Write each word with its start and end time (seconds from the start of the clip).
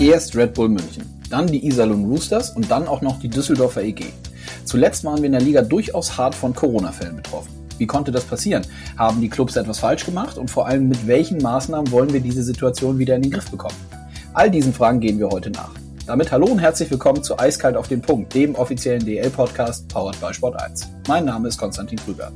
Erst 0.00 0.34
Red 0.34 0.54
Bull 0.54 0.70
München, 0.70 1.04
dann 1.28 1.46
die 1.46 1.66
Iserlohn 1.66 2.06
Roosters 2.06 2.56
und 2.56 2.70
dann 2.70 2.88
auch 2.88 3.02
noch 3.02 3.18
die 3.20 3.28
Düsseldorfer 3.28 3.82
EG. 3.82 4.06
Zuletzt 4.64 5.04
waren 5.04 5.18
wir 5.18 5.26
in 5.26 5.32
der 5.32 5.42
Liga 5.42 5.60
durchaus 5.60 6.16
hart 6.16 6.34
von 6.34 6.54
Corona-Fällen 6.54 7.16
betroffen. 7.16 7.50
Wie 7.76 7.86
konnte 7.86 8.10
das 8.10 8.24
passieren? 8.24 8.62
Haben 8.96 9.20
die 9.20 9.28
Clubs 9.28 9.56
etwas 9.56 9.80
falsch 9.80 10.06
gemacht 10.06 10.38
und 10.38 10.50
vor 10.50 10.66
allem 10.66 10.88
mit 10.88 11.06
welchen 11.06 11.36
Maßnahmen 11.42 11.92
wollen 11.92 12.14
wir 12.14 12.20
diese 12.20 12.42
Situation 12.42 12.98
wieder 12.98 13.14
in 13.14 13.20
den 13.20 13.30
Griff 13.30 13.50
bekommen? 13.50 13.74
All 14.32 14.50
diesen 14.50 14.72
Fragen 14.72 15.00
gehen 15.00 15.18
wir 15.18 15.28
heute 15.28 15.50
nach. 15.50 15.72
Damit 16.06 16.32
hallo 16.32 16.46
und 16.46 16.60
herzlich 16.60 16.90
willkommen 16.90 17.22
zu 17.22 17.38
Eiskalt 17.38 17.76
auf 17.76 17.88
den 17.88 18.00
Punkt, 18.00 18.34
dem 18.34 18.54
offiziellen 18.54 19.04
DL-Podcast 19.04 19.86
powered 19.88 20.18
by 20.18 20.32
Sport 20.32 20.62
1. 20.62 20.88
Mein 21.08 21.26
Name 21.26 21.48
ist 21.48 21.58
Konstantin 21.58 21.98
Krüger. 21.98 22.32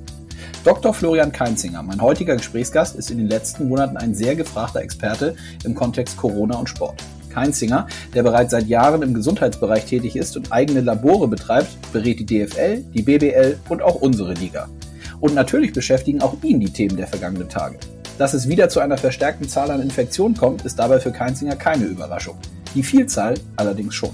Dr. 0.64 0.92
Florian 0.92 1.32
Keinzinger, 1.32 1.82
mein 1.82 2.02
heutiger 2.02 2.36
Gesprächsgast, 2.36 2.94
ist 2.94 3.10
in 3.10 3.16
den 3.16 3.28
letzten 3.28 3.68
Monaten 3.68 3.96
ein 3.96 4.14
sehr 4.14 4.36
gefragter 4.36 4.82
Experte 4.82 5.34
im 5.64 5.74
Kontext 5.74 6.18
Corona 6.18 6.58
und 6.58 6.68
Sport. 6.68 7.02
Keinzinger, 7.34 7.88
der 8.14 8.22
bereits 8.22 8.52
seit 8.52 8.68
Jahren 8.68 9.02
im 9.02 9.12
Gesundheitsbereich 9.12 9.86
tätig 9.86 10.16
ist 10.16 10.36
und 10.36 10.52
eigene 10.52 10.80
Labore 10.80 11.26
betreibt, 11.26 11.68
berät 11.92 12.20
die 12.20 12.26
DFL, 12.26 12.84
die 12.94 13.02
BBL 13.02 13.58
und 13.68 13.82
auch 13.82 13.96
unsere 13.96 14.34
Liga. 14.34 14.68
Und 15.20 15.34
natürlich 15.34 15.72
beschäftigen 15.72 16.22
auch 16.22 16.36
ihn 16.42 16.60
die 16.60 16.72
Themen 16.72 16.96
der 16.96 17.08
vergangenen 17.08 17.48
Tage. 17.48 17.78
Dass 18.18 18.34
es 18.34 18.48
wieder 18.48 18.68
zu 18.68 18.78
einer 18.78 18.96
verstärkten 18.96 19.48
Zahl 19.48 19.70
an 19.72 19.82
Infektionen 19.82 20.36
kommt, 20.36 20.64
ist 20.64 20.78
dabei 20.78 21.00
für 21.00 21.10
Keinzinger 21.10 21.56
keine 21.56 21.84
Überraschung. 21.84 22.36
Die 22.74 22.82
Vielzahl 22.84 23.34
allerdings 23.56 23.94
schon. 23.94 24.10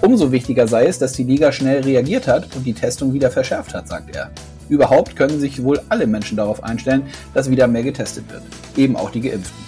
Umso 0.00 0.32
wichtiger 0.32 0.66
sei 0.66 0.86
es, 0.86 0.98
dass 0.98 1.12
die 1.12 1.24
Liga 1.24 1.52
schnell 1.52 1.82
reagiert 1.82 2.26
hat 2.26 2.56
und 2.56 2.64
die 2.64 2.72
Testung 2.72 3.12
wieder 3.12 3.30
verschärft 3.30 3.74
hat, 3.74 3.88
sagt 3.88 4.16
er. 4.16 4.30
Überhaupt 4.68 5.16
können 5.16 5.40
sich 5.40 5.62
wohl 5.62 5.80
alle 5.88 6.06
Menschen 6.06 6.36
darauf 6.36 6.62
einstellen, 6.62 7.02
dass 7.34 7.50
wieder 7.50 7.68
mehr 7.68 7.82
getestet 7.82 8.24
wird. 8.30 8.42
Eben 8.76 8.96
auch 8.96 9.10
die 9.10 9.20
Geimpften. 9.20 9.67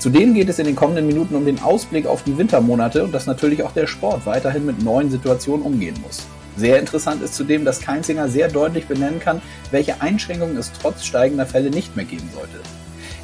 Zudem 0.00 0.32
geht 0.32 0.48
es 0.48 0.58
in 0.58 0.64
den 0.64 0.76
kommenden 0.76 1.06
Minuten 1.06 1.34
um 1.34 1.44
den 1.44 1.60
Ausblick 1.60 2.06
auf 2.06 2.22
die 2.24 2.38
Wintermonate 2.38 3.04
und 3.04 3.12
dass 3.12 3.26
natürlich 3.26 3.62
auch 3.62 3.72
der 3.72 3.86
Sport 3.86 4.24
weiterhin 4.24 4.64
mit 4.64 4.82
neuen 4.82 5.10
Situationen 5.10 5.62
umgehen 5.62 5.94
muss. 6.02 6.26
Sehr 6.56 6.78
interessant 6.78 7.22
ist 7.22 7.34
zudem, 7.34 7.66
dass 7.66 7.82
Keinzinger 7.82 8.26
sehr 8.30 8.48
deutlich 8.48 8.86
benennen 8.86 9.20
kann, 9.20 9.42
welche 9.70 10.00
Einschränkungen 10.00 10.56
es 10.56 10.72
trotz 10.72 11.04
steigender 11.04 11.44
Fälle 11.44 11.68
nicht 11.68 11.96
mehr 11.96 12.06
geben 12.06 12.30
sollte. 12.34 12.60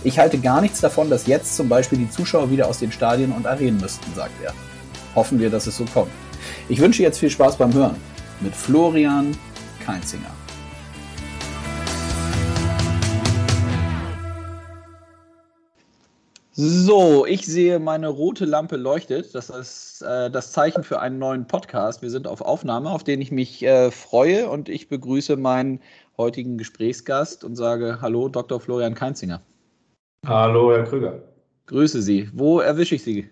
Ich 0.04 0.18
halte 0.18 0.36
gar 0.36 0.60
nichts 0.60 0.82
davon, 0.82 1.08
dass 1.08 1.26
jetzt 1.26 1.56
zum 1.56 1.70
Beispiel 1.70 1.96
die 1.96 2.10
Zuschauer 2.10 2.50
wieder 2.50 2.68
aus 2.68 2.78
den 2.78 2.92
Stadien 2.92 3.32
und 3.32 3.46
Arenen 3.46 3.80
müssten, 3.80 4.14
sagt 4.14 4.34
er. 4.44 4.52
Hoffen 5.14 5.40
wir, 5.40 5.48
dass 5.48 5.66
es 5.66 5.78
so 5.78 5.86
kommt. 5.86 6.12
Ich 6.68 6.78
wünsche 6.78 7.02
jetzt 7.02 7.18
viel 7.18 7.30
Spaß 7.30 7.56
beim 7.56 7.72
Hören 7.72 7.96
mit 8.40 8.54
Florian 8.54 9.34
Keinzinger. 9.82 10.30
So, 16.58 17.26
ich 17.26 17.44
sehe, 17.44 17.78
meine 17.78 18.08
rote 18.08 18.46
Lampe 18.46 18.76
leuchtet. 18.76 19.34
Das 19.34 19.50
ist 19.50 20.00
äh, 20.00 20.30
das 20.30 20.52
Zeichen 20.52 20.84
für 20.84 21.00
einen 21.00 21.18
neuen 21.18 21.46
Podcast. 21.46 22.00
Wir 22.00 22.08
sind 22.08 22.26
auf 22.26 22.40
Aufnahme, 22.40 22.92
auf 22.92 23.04
den 23.04 23.20
ich 23.20 23.30
mich 23.30 23.62
äh, 23.62 23.90
freue 23.90 24.48
und 24.48 24.70
ich 24.70 24.88
begrüße 24.88 25.36
meinen 25.36 25.80
heutigen 26.16 26.56
Gesprächsgast 26.56 27.44
und 27.44 27.56
sage 27.56 27.98
Hallo, 28.00 28.30
Dr. 28.30 28.58
Florian 28.58 28.94
Keinzinger. 28.94 29.42
Hallo, 30.26 30.72
Herr 30.72 30.84
Krüger. 30.84 31.20
Grüße 31.66 32.00
Sie. 32.00 32.30
Wo 32.32 32.60
erwische 32.60 32.94
ich 32.94 33.04
Sie? 33.04 33.28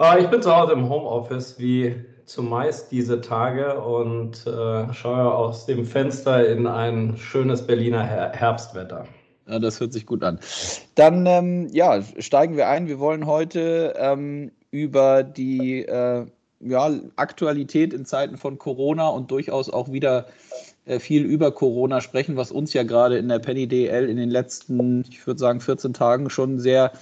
Äh, 0.00 0.20
ich 0.20 0.26
bin 0.26 0.42
zu 0.42 0.52
Hause 0.52 0.72
im 0.72 0.88
Homeoffice, 0.88 1.56
wie 1.60 2.04
zumeist 2.24 2.90
diese 2.90 3.20
Tage 3.20 3.80
und 3.80 4.44
äh, 4.44 4.92
schaue 4.92 5.32
aus 5.32 5.66
dem 5.66 5.84
Fenster 5.84 6.48
in 6.48 6.66
ein 6.66 7.16
schönes 7.16 7.64
Berliner 7.64 8.02
Her 8.02 8.32
Herbstwetter. 8.34 9.06
Ja, 9.48 9.58
das 9.58 9.80
hört 9.80 9.92
sich 9.92 10.04
gut 10.04 10.22
an. 10.22 10.38
Dann 10.94 11.24
ähm, 11.26 11.68
ja, 11.72 12.02
steigen 12.18 12.56
wir 12.56 12.68
ein. 12.68 12.86
Wir 12.86 12.98
wollen 12.98 13.26
heute 13.26 13.94
ähm, 13.96 14.52
über 14.70 15.22
die 15.22 15.86
äh, 15.86 16.26
ja, 16.60 16.90
Aktualität 17.16 17.94
in 17.94 18.04
Zeiten 18.04 18.36
von 18.36 18.58
Corona 18.58 19.08
und 19.08 19.30
durchaus 19.30 19.70
auch 19.70 19.90
wieder 19.90 20.26
äh, 20.84 20.98
viel 20.98 21.24
über 21.24 21.52
Corona 21.52 22.00
sprechen, 22.00 22.36
was 22.36 22.50
uns 22.50 22.74
ja 22.74 22.82
gerade 22.82 23.16
in 23.16 23.28
der 23.28 23.38
Penny 23.38 23.66
DL 23.66 24.08
in 24.08 24.18
den 24.18 24.30
letzten, 24.30 25.04
ich 25.08 25.26
würde 25.26 25.40
sagen, 25.40 25.60
14 25.60 25.94
Tagen 25.94 26.28
schon 26.28 26.58
sehr 26.58 26.92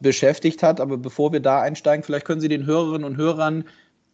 beschäftigt 0.00 0.62
hat. 0.62 0.80
Aber 0.80 0.96
bevor 0.96 1.32
wir 1.32 1.40
da 1.40 1.60
einsteigen, 1.60 2.02
vielleicht 2.02 2.24
können 2.24 2.40
Sie 2.40 2.48
den 2.48 2.64
Hörerinnen 2.64 3.04
und 3.04 3.18
Hörern 3.18 3.64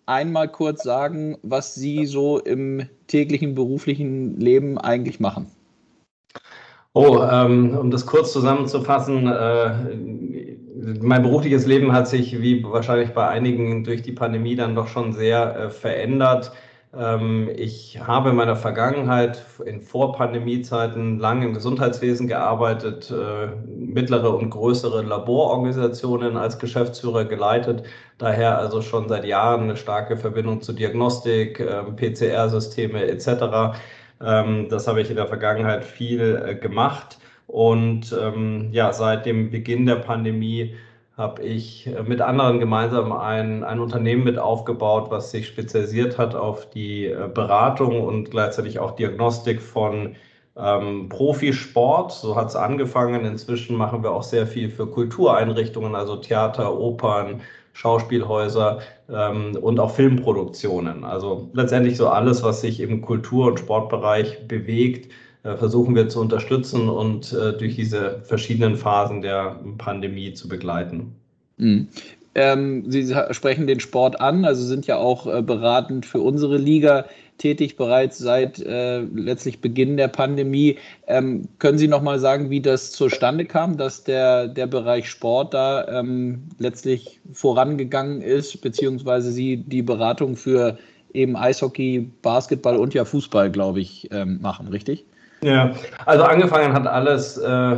einmal 0.07 0.49
kurz 0.49 0.83
sagen, 0.83 1.37
was 1.43 1.75
Sie 1.77 2.07
so 2.07 2.41
im 2.41 2.89
täglichen 3.07 3.55
beruflichen 3.55 4.41
Leben 4.41 4.79
eigentlich 4.79 5.21
machen. 5.21 5.51
Oh, 6.99 7.23
ähm, 7.31 7.77
um 7.77 7.91
das 7.91 8.07
kurz 8.07 8.33
zusammenzufassen, 8.33 9.27
äh, 9.27 9.71
mein 11.03 11.23
berufliches 11.23 11.67
Leben 11.67 11.93
hat 11.93 12.09
sich, 12.09 12.41
wie 12.41 12.65
wahrscheinlich 12.65 13.13
bei 13.13 13.29
einigen, 13.29 13.85
durch 13.85 14.01
die 14.01 14.13
Pandemie 14.13 14.57
dann 14.57 14.75
doch 14.75 14.89
schon 14.89 15.13
sehr 15.13 15.57
äh, 15.57 15.69
verändert. 15.69 16.53
Ähm, 16.97 17.51
ich 17.55 18.01
habe 18.01 18.31
in 18.31 18.37
meiner 18.37 18.57
Vergangenheit 18.57 19.45
in 19.67 19.83
Vorpandemiezeiten 19.83 21.19
lange 21.19 21.45
im 21.45 21.53
Gesundheitswesen 21.53 22.29
gearbeitet, 22.29 23.11
äh, 23.11 23.49
mittlere 23.69 24.35
und 24.35 24.49
größere 24.49 25.03
Labororganisationen 25.03 26.39
als 26.39 26.59
Geschäftsführer 26.59 27.27
geleitet, 27.27 27.83
daher 28.17 28.57
also 28.57 28.81
schon 28.81 29.07
seit 29.11 29.27
Jahren 29.27 29.65
eine 29.65 29.77
starke 29.77 30.17
Verbindung 30.17 30.63
zu 30.63 30.73
Diagnostik, 30.73 31.61
äh, 31.61 31.83
PCR-Systeme 31.95 33.05
etc. 33.05 33.77
Ähm, 34.21 34.69
das 34.69 34.89
habe 34.89 35.01
ich 35.01 35.11
in 35.11 35.17
der 35.17 35.27
Vergangenheit 35.27 35.85
viel 35.85 36.43
äh, 36.45 36.55
gemacht. 36.55 37.19
Und 37.47 38.17
ähm, 38.21 38.69
ja, 38.73 38.93
seit 38.93 39.27
dem 39.27 39.51
Beginn 39.51 39.87
der 39.87 39.97
Pandemie 39.97 40.75
habe 41.17 41.43
ich 41.43 41.87
äh, 41.87 42.03
mit 42.03 42.21
anderen 42.21 42.61
gemeinsam 42.61 43.13
ein, 43.13 43.65
ein 43.65 43.81
Unternehmen 43.81 44.25
mit 44.25 44.39
aufgebaut, 44.39 45.11
was 45.11 45.31
sich 45.31 45.47
spezialisiert 45.47 46.19
hat 46.19 46.35
auf 46.35 46.69
die 46.71 47.07
äh, 47.07 47.29
Beratung 47.33 48.03
und 48.03 48.31
gleichzeitig 48.31 48.79
auch 48.79 48.97
Diagnostik 48.97 49.63
von 49.63 50.17
ähm, 50.57 51.09
Profisport. 51.09 52.13
So 52.13 52.37
hat 52.37 52.49
es 52.49 52.57
angefangen. 52.57 53.25
Inzwischen 53.25 53.77
machen 53.77 54.03
wir 54.03 54.11
auch 54.13 54.23
sehr 54.23 54.47
viel 54.47 54.71
für 54.71 54.87
Kultureinrichtungen, 54.87 55.95
also 55.95 56.17
Theater, 56.17 56.79
Opern, 56.79 57.43
Schauspielhäuser 57.77 58.81
ähm, 59.11 59.55
und 59.61 59.79
auch 59.79 59.95
Filmproduktionen. 59.95 61.05
Also 61.05 61.51
letztendlich 61.53 61.99
so 61.99 62.09
alles, 62.09 62.43
was 62.43 62.63
sich 62.63 62.81
im 62.81 63.03
Kultur- 63.03 63.49
und 63.49 63.61
Sportbereich 63.61 64.49
bewegt, 64.49 65.13
äh, 65.43 65.57
versuchen 65.57 65.95
wir 65.95 66.09
zu 66.09 66.21
unterstützen 66.21 66.89
und 66.89 67.35
äh, 67.35 67.53
durch 67.53 67.77
diese 67.77 68.23
verschiedenen 68.23 68.77
Phasen 68.77 69.21
der 69.21 69.61
Pandemie 69.77 70.33
zu 70.33 70.49
begleiten. 70.49 71.17
Ähm, 72.39 72.85
Sie 72.91 73.15
sprechen 73.31 73.67
den 73.67 73.81
Sport 73.81 74.21
an, 74.21 74.45
also 74.45 74.63
sind 74.63 74.87
ja 74.87 74.99
auch 74.99 75.27
äh, 75.27 75.41
beratend 75.41 76.05
für 76.05 76.21
unsere 76.21 76.59
Liga 76.59 77.07
tätig, 77.39 77.77
bereits 77.77 78.19
seit 78.19 78.59
äh, 78.59 79.01
letztlich 79.01 79.63
Beginn 79.63 79.97
der 79.97 80.09
Pandemie. 80.09 80.77
Ähm, 81.07 81.49
können 81.59 81.79
Sie 81.79 81.89
noch 81.89 82.03
mal 82.03 82.19
sagen, 82.19 82.51
wie 82.51 82.61
das 82.61 82.93
zustande 82.93 83.47
kam, 83.47 83.79
dass 83.79 84.05
der, 84.05 84.49
der 84.49 84.67
Bereich 84.67 85.09
Sport 85.09 85.55
da 85.55 85.89
ähm, 85.89 86.43
letztlich 86.59 87.21
vorangegangen 87.33 88.21
ist, 88.21 88.61
beziehungsweise 88.61 89.31
Sie 89.31 89.57
die 89.57 89.83
Beratung 89.83 90.37
für 90.37 90.77
eben 91.15 91.37
Eishockey, 91.37 92.11
Basketball 92.21 92.77
und 92.77 92.93
ja 92.93 93.07
Fußball, 93.07 93.51
glaube 93.51 93.81
ich, 93.81 94.11
ähm, 94.13 94.43
machen, 94.43 94.69
richtig? 94.69 95.07
Ja, 95.43 95.75
also 96.07 96.25
angefangen 96.25 96.73
hat 96.73 96.87
alles 96.87 97.37
äh, 97.37 97.77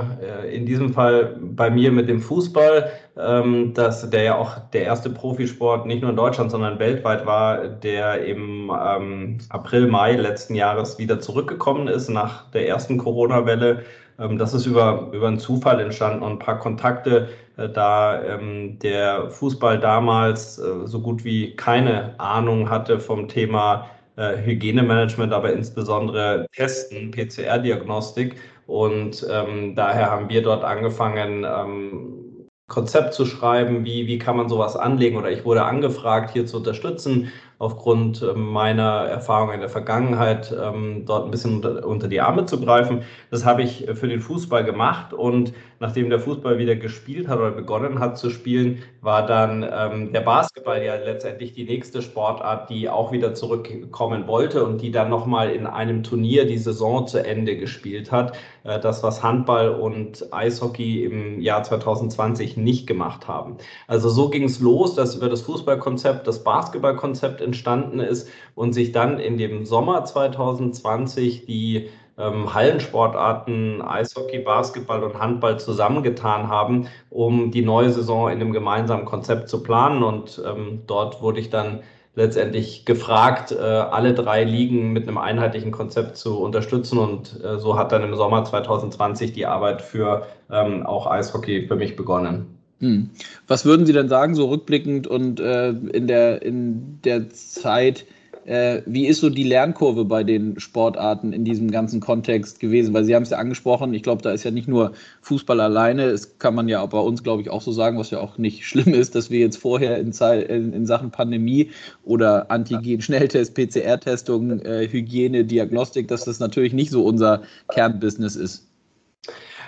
in 0.51 0.65
diesem 0.65 0.93
Fall 0.93 1.37
bei 1.41 1.71
mir 1.71 1.91
mit 1.91 2.09
dem 2.09 2.21
Fußball, 2.21 2.91
ähm, 3.17 3.75
dass 3.75 4.09
der 4.09 4.23
ja 4.23 4.37
auch 4.37 4.59
der 4.73 4.85
erste 4.85 5.11
Profisport 5.11 5.85
nicht 5.85 6.03
nur 6.03 6.11
in 6.11 6.17
Deutschland, 6.17 6.53
sondern 6.53 6.79
weltweit 6.79 7.27
war, 7.27 7.67
der 7.67 8.25
im 8.25 8.71
ähm, 8.71 9.39
April, 9.49 9.89
Mai 9.89 10.13
letzten 10.13 10.55
Jahres 10.55 10.99
wieder 10.99 11.19
zurückgekommen 11.19 11.89
ist 11.89 12.09
nach 12.09 12.49
der 12.53 12.69
ersten 12.69 12.97
Corona-Welle. 12.97 13.83
Ähm, 14.21 14.39
das 14.39 14.55
ist 14.55 14.67
über, 14.67 15.09
über 15.13 15.27
einen 15.27 15.41
Zufall 15.41 15.81
entstanden 15.81 16.23
und 16.23 16.33
ein 16.33 16.39
paar 16.39 16.61
Kontakte, 16.61 17.29
äh, 17.57 17.69
da 17.69 18.23
ähm, 18.23 18.79
der 18.79 19.31
Fußball 19.31 19.81
damals 19.81 20.59
äh, 20.59 20.87
so 20.87 21.01
gut 21.01 21.25
wie 21.25 21.57
keine 21.57 22.15
Ahnung 22.19 22.71
hatte 22.71 23.01
vom 23.01 23.27
Thema 23.27 23.87
äh, 23.87 23.98
Hygienemanagement, 24.19 25.33
aber 25.33 25.53
insbesondere 25.53 26.47
Testen, 26.55 27.11
PCR-Diagnostik. 27.11 28.37
Und 28.67 29.27
ähm, 29.31 29.75
daher 29.75 30.11
haben 30.11 30.29
wir 30.29 30.43
dort 30.43 30.65
angefangen, 30.65 31.45
ähm, 31.45 32.29
Konzept 32.69 33.15
zu 33.15 33.25
schreiben, 33.25 33.87
wie, 33.87 34.07
wie 34.07 34.19
kann 34.19 34.37
man 34.37 34.51
sowas 34.51 34.77
anlegen 34.77 35.17
oder 35.17 35.31
ich 35.31 35.47
wurde 35.47 35.65
angefragt, 35.65 36.31
hier 36.33 36.45
zu 36.45 36.59
unterstützen, 36.59 37.33
aufgrund 37.59 38.23
ähm, 38.23 38.53
meiner 38.53 39.07
Erfahrung 39.07 39.53
in 39.53 39.61
der 39.61 39.71
Vergangenheit, 39.71 40.55
ähm, 40.63 41.05
dort 41.07 41.25
ein 41.25 41.31
bisschen 41.31 41.57
unter, 41.57 41.87
unter, 41.87 42.09
die 42.09 42.21
Arme 42.21 42.45
zu 42.45 42.61
greifen. 42.61 43.05
Das 43.31 43.47
habe 43.47 43.63
ich 43.63 43.87
für 43.95 44.07
den 44.07 44.21
Fußball 44.21 44.65
gemacht 44.65 45.15
und 45.15 45.55
nachdem 45.81 46.11
der 46.11 46.21
Fußball 46.21 46.59
wieder 46.59 46.77
gespielt 46.77 47.29
hat 47.29 47.39
oder 47.39 47.51
begonnen 47.51 47.99
hat 47.99 48.19
zu 48.19 48.31
spielen, 48.31 48.83
war 49.01 49.27
dann 49.27 49.67
ähm, 49.71 50.13
der 50.13 50.21
Basketball 50.21 50.83
ja 50.83 50.97
letztendlich 50.97 51.53
die 51.53 51.65
nächste 51.65 52.03
Sportart, 52.03 52.71
die 52.71 52.89
auch 52.89 53.13
wieder 53.13 53.35
zurückkommen 53.35 54.27
wollte 54.27 54.65
und 54.65 54.83
die 54.83 54.91
dann 54.91 55.11
nochmal 55.11 55.51
in 55.51 55.67
einem 55.67 56.03
Turnier 56.03 56.47
die 56.47 56.59
Saison 56.59 57.07
zu 57.07 57.25
Ende 57.25 57.57
gespielt 57.57 58.11
hat. 58.13 58.37
äh, 58.69 58.79
das, 58.81 59.03
was 59.03 59.23
Handball 59.23 59.71
und 59.71 60.33
Eishockey 60.33 61.05
im 61.05 61.41
Jahr 61.41 61.63
2020 61.63 62.57
nicht 62.57 62.87
gemacht 62.87 63.27
haben. 63.27 63.57
Also 63.87 64.09
so 64.09 64.29
ging 64.29 64.45
es 64.45 64.61
los, 64.61 64.95
dass 64.95 65.17
über 65.17 65.29
das 65.29 65.43
Fußballkonzept 65.43 66.27
das 66.27 66.45
Basketballkonzept 66.45 67.41
entstanden 67.41 68.01
ist 68.01 68.29
und 68.55 68.73
sich 68.73 68.93
dann 68.93 69.19
in 69.19 69.39
dem 69.39 69.65
Sommer 69.65 70.05
2020 70.05 71.47
die 71.47 71.89
ähm, 72.19 72.53
Hallensportarten 72.53 73.83
Eishockey, 73.83 74.41
Basketball 74.41 75.03
und 75.03 75.19
Handball 75.19 75.59
zusammengetan 75.59 76.49
haben, 76.49 76.89
um 77.11 77.51
die 77.51 77.63
neue 77.63 77.91
Saison 77.91 78.29
in 78.29 78.41
einem 78.41 78.53
gemeinsamen 78.53 79.05
Konzept 79.05 79.49
zu 79.49 79.63
planen. 79.63 80.03
Und 80.03 80.43
ähm, 80.45 80.83
dort 80.87 81.23
wurde 81.23 81.41
ich 81.41 81.51
dann 81.51 81.81
letztendlich 82.15 82.85
gefragt, 82.85 83.53
äh, 83.53 83.63
alle 83.63 84.13
drei 84.13 84.43
Ligen 84.43 84.93
mit 84.93 85.07
einem 85.07 85.19
einheitlichen 85.19 85.71
Konzept 85.71 86.17
zu 86.17 86.41
unterstützen. 86.41 86.99
Und 86.99 87.43
äh, 87.45 87.59
so 87.59 87.79
hat 87.79 87.93
dann 87.93 88.03
im 88.03 88.15
Sommer 88.17 88.45
2020 88.45 89.33
die 89.33 89.47
Arbeit 89.47 89.81
für 89.81 90.27
ähm, 90.51 90.85
auch 90.85 91.07
Eishockey 91.07 91.67
für 91.69 91.77
mich 91.77 91.95
begonnen. 91.95 92.59
Hm. 92.81 93.11
Was 93.47 93.65
würden 93.65 93.87
Sie 93.87 93.93
denn 93.93 94.09
sagen, 94.09 94.35
so 94.35 94.47
rückblickend 94.49 95.07
und 95.07 95.41
äh, 95.41 95.71
in, 95.71 96.07
der, 96.07 96.43
in 96.43 97.01
der 97.03 97.29
Zeit, 97.31 98.05
äh, 98.49 98.83
wie 98.87 99.07
ist 99.07 99.21
so 99.21 99.29
die 99.29 99.43
Lernkurve 99.43 100.07
bei 100.07 100.25
den 100.25 100.59
Sportarten 100.59 101.35
in 101.35 101.45
diesem 101.45 101.71
ganzen 101.71 102.01
Kontext 102.01 102.61
gewesen? 102.61 102.95
Weil 102.95 103.05
Sie 103.05 103.15
haben 103.15 103.25
es 103.25 103.31
ja 103.31 103.37
angesprochen, 103.37 103.93
ich 103.93 104.03
glaube, 104.03 104.23
da 104.23 104.31
ist 104.31 104.43
ja 104.43 104.51
nicht 104.51 104.69
nur 104.69 104.93
Fußball 105.21 105.61
alleine, 105.61 106.11
das 106.11 106.39
kann 106.39 106.55
man 106.55 106.67
ja 106.67 106.81
auch 106.81 106.89
bei 106.89 106.99
uns, 106.99 107.23
glaube 107.23 107.43
ich, 107.43 107.51
auch 107.51 107.61
so 107.61 107.73
sagen, 107.73 107.99
was 107.99 108.11
ja 108.11 108.21
auch 108.21 108.39
nicht 108.39 108.67
schlimm 108.67 108.95
ist, 108.95 109.15
dass 109.15 109.31
wir 109.31 109.41
jetzt 109.41 109.59
vorher 109.59 109.99
in, 109.99 110.13
in, 110.13 110.73
in 110.73 110.87
Sachen 110.87 111.11
Pandemie 111.11 111.71
oder 112.05 112.51
Antigen-Schnelltest, 112.51 113.55
PCR-Testung, 113.55 114.61
äh, 114.61 114.89
Hygiene, 114.91 115.45
Diagnostik, 115.45 116.09
dass 116.09 116.25
das 116.25 116.41
natürlich 116.41 116.73
nicht 116.73 116.91
so 116.91 117.05
unser 117.05 117.43
Kernbusiness 117.69 118.35
ist. 118.35 118.67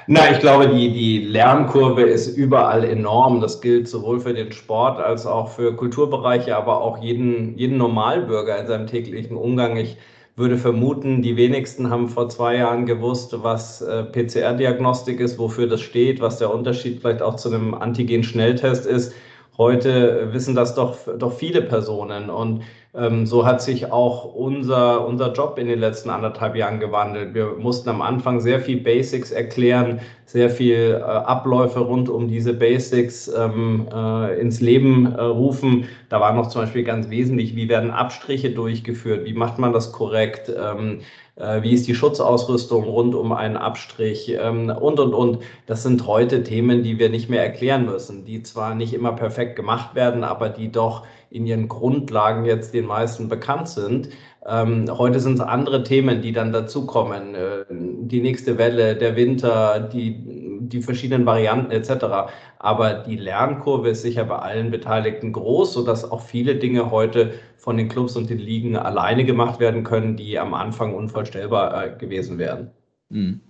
Na, 0.07 0.31
ich 0.31 0.41
glaube, 0.41 0.69
die, 0.69 0.91
die 0.93 1.19
Lernkurve 1.19 2.03
ist 2.03 2.37
überall 2.37 2.85
enorm. 2.85 3.41
Das 3.41 3.61
gilt 3.61 3.89
sowohl 3.89 4.21
für 4.21 4.35
den 4.35 4.51
Sport 4.53 4.99
als 4.99 5.27
auch 5.27 5.49
für 5.51 5.75
Kulturbereiche, 5.77 6.57
aber 6.57 6.81
auch 6.81 7.03
jeden, 7.03 7.57
jeden 7.57 7.77
Normalbürger 7.77 8.59
in 8.59 8.67
seinem 8.67 8.87
täglichen 8.87 9.37
Umgang. 9.37 9.77
Ich 9.77 9.97
würde 10.37 10.57
vermuten, 10.57 11.23
die 11.23 11.37
wenigsten 11.37 11.91
haben 11.91 12.09
vor 12.09 12.29
zwei 12.29 12.57
Jahren 12.57 12.87
gewusst, 12.87 13.35
was 13.43 13.83
äh, 13.83 14.05
PCR-Diagnostik 14.05 15.21
ist, 15.21 15.39
wofür 15.39 15.67
das 15.67 15.83
steht, 15.83 16.21
was 16.21 16.39
der 16.39 16.53
Unterschied 16.53 17.01
vielleicht 17.01 17.23
auch 17.23 17.37
zu 17.37 17.53
einem 17.53 17.75
Antigen-Schnelltest 17.75 18.87
ist. 18.87 19.13
Heute 19.61 20.33
wissen 20.33 20.55
das 20.55 20.75
doch, 20.75 20.97
doch 21.19 21.35
viele 21.35 21.61
Personen. 21.61 22.31
Und 22.31 22.63
ähm, 22.95 23.27
so 23.27 23.45
hat 23.45 23.61
sich 23.61 23.93
auch 23.93 24.25
unser, 24.25 25.07
unser 25.07 25.35
Job 25.35 25.59
in 25.59 25.69
den 25.69 25.79
letzten 25.79 26.09
anderthalb 26.09 26.57
Jahren 26.57 26.81
gewandelt. 26.81 27.35
Wir 27.35 27.57
mussten 27.59 27.91
am 27.91 28.01
Anfang 28.01 28.41
sehr 28.41 28.61
viel 28.61 28.81
Basics 28.81 29.33
erklären, 29.33 30.01
sehr 30.25 30.49
viel 30.49 30.99
äh, 30.99 31.03
Abläufe 31.03 31.81
rund 31.81 32.09
um 32.09 32.27
diese 32.27 32.55
Basics 32.55 33.29
ähm, 33.29 33.87
äh, 33.95 34.41
ins 34.41 34.63
Leben 34.63 35.15
äh, 35.15 35.21
rufen. 35.21 35.85
Da 36.09 36.21
war 36.21 36.33
noch 36.33 36.49
zum 36.49 36.63
Beispiel 36.63 36.83
ganz 36.83 37.11
wesentlich, 37.11 37.55
wie 37.55 37.69
werden 37.69 37.91
Abstriche 37.91 38.53
durchgeführt, 38.53 39.27
wie 39.27 39.35
macht 39.35 39.59
man 39.59 39.75
das 39.75 39.93
korrekt, 39.93 40.49
ähm, 40.49 41.01
äh, 41.01 41.30
wie 41.63 41.73
ist 41.73 41.87
die 41.87 41.95
Schutzausrüstung 41.95 42.85
rund 42.85 43.15
um 43.15 43.33
einen 43.33 43.57
Abstrich 43.57 44.37
ähm, 44.39 44.69
und, 44.71 45.01
und, 45.01 45.15
und. 45.15 45.39
Das 45.67 45.83
sind 45.83 46.07
heute 46.07 46.43
Themen, 46.43 46.83
die 46.83 46.99
wir 46.99 47.09
nicht 47.09 47.31
mehr 47.31 47.43
erklären 47.43 47.87
müssen, 47.87 48.25
die 48.25 48.43
zwar 48.43 48.75
nicht 48.75 48.93
immer 48.93 49.13
perfekt 49.13 49.57
gemacht 49.57 49.95
werden, 49.95 50.25
aber 50.25 50.49
die 50.49 50.71
doch 50.71 51.07
in 51.31 51.47
ihren 51.47 51.69
Grundlagen 51.69 52.45
jetzt 52.45 52.75
den 52.75 52.87
meisten 52.87 53.29
bekannt 53.29 53.69
sind. 53.69 54.11
Ähm, 54.47 54.87
heute 54.91 55.21
sind 55.21 55.35
es 55.35 55.41
andere 55.41 55.83
Themen, 55.83 56.23
die 56.23 56.33
dann 56.33 56.53
dazukommen. 56.53 57.35
Äh, 57.35 57.65
die 57.69 58.21
nächste 58.21 58.59
Welle, 58.59 58.97
der 58.97 59.15
Winter, 59.17 59.81
die, 59.81 60.50
die 60.73 60.83
verschiedenen 60.83 61.27
Varianten 61.27 61.71
etc. 61.71 62.33
Aber 62.59 62.95
die 62.95 63.17
Lernkurve 63.17 63.91
ist 63.91 64.03
sicher 64.03 64.25
bei 64.25 64.39
allen 64.39 64.71
Beteiligten 64.71 65.33
groß, 65.33 65.73
sodass 65.75 66.11
auch 66.11 66.23
viele 66.23 66.57
Dinge 66.57 66.91
heute 66.91 67.35
von 67.57 67.77
den 67.77 67.89
Clubs 67.89 68.17
und 68.17 68.31
den 68.31 68.39
Ligen 68.39 68.77
alleine 68.77 69.25
gemacht 69.25 69.61
werden 69.61 69.85
können, 69.85 70.17
die 70.17 70.39
am 70.39 70.55
Anfang 70.55 70.95
unvorstellbar 70.95 71.85
äh, 71.85 71.99
gewesen 71.99 72.39
wären. 72.39 72.71
Mhm. 73.11 73.41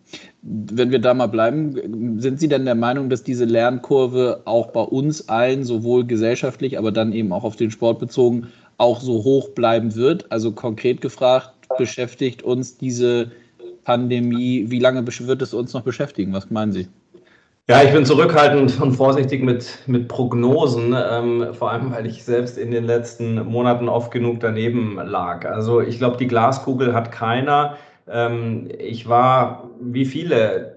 Wenn 0.42 0.90
wir 0.90 0.98
da 0.98 1.14
mal 1.14 1.28
bleiben, 1.28 2.18
sind 2.18 2.40
Sie 2.40 2.48
denn 2.48 2.64
der 2.64 2.74
Meinung, 2.74 3.10
dass 3.10 3.22
diese 3.22 3.44
Lernkurve 3.44 4.42
auch 4.46 4.68
bei 4.72 4.80
uns 4.80 5.28
allen, 5.28 5.64
sowohl 5.64 6.06
gesellschaftlich, 6.06 6.78
aber 6.78 6.92
dann 6.92 7.12
eben 7.12 7.32
auch 7.32 7.44
auf 7.44 7.56
den 7.56 7.70
Sport 7.70 7.98
bezogen, 7.98 8.48
auch 8.78 9.00
so 9.00 9.22
hoch 9.22 9.50
bleiben 9.50 9.94
wird? 9.94 10.32
Also 10.32 10.52
konkret 10.52 11.00
gefragt, 11.02 11.52
beschäftigt 11.76 12.42
uns 12.42 12.78
diese 12.78 13.30
Pandemie, 13.84 14.66
wie 14.68 14.78
lange 14.78 15.04
wird 15.06 15.42
es 15.42 15.54
uns 15.54 15.72
noch 15.74 15.82
beschäftigen? 15.82 16.32
Was 16.32 16.50
meinen 16.50 16.72
Sie? 16.72 16.88
Ja, 17.68 17.82
ich 17.84 17.92
bin 17.92 18.04
zurückhaltend 18.04 18.80
und 18.80 18.94
vorsichtig 18.94 19.42
mit, 19.44 19.84
mit 19.86 20.08
Prognosen, 20.08 20.92
ähm, 20.96 21.54
vor 21.54 21.70
allem 21.70 21.92
weil 21.92 22.04
ich 22.06 22.24
selbst 22.24 22.58
in 22.58 22.72
den 22.72 22.84
letzten 22.84 23.46
Monaten 23.46 23.88
oft 23.88 24.10
genug 24.10 24.40
daneben 24.40 24.96
lag. 24.96 25.44
Also 25.44 25.80
ich 25.80 25.98
glaube, 25.98 26.16
die 26.16 26.26
Glaskugel 26.26 26.94
hat 26.94 27.12
keiner. 27.12 27.76
Ähm, 28.08 28.68
ich 28.76 29.08
war, 29.08 29.70
wie 29.80 30.04
viele, 30.04 30.74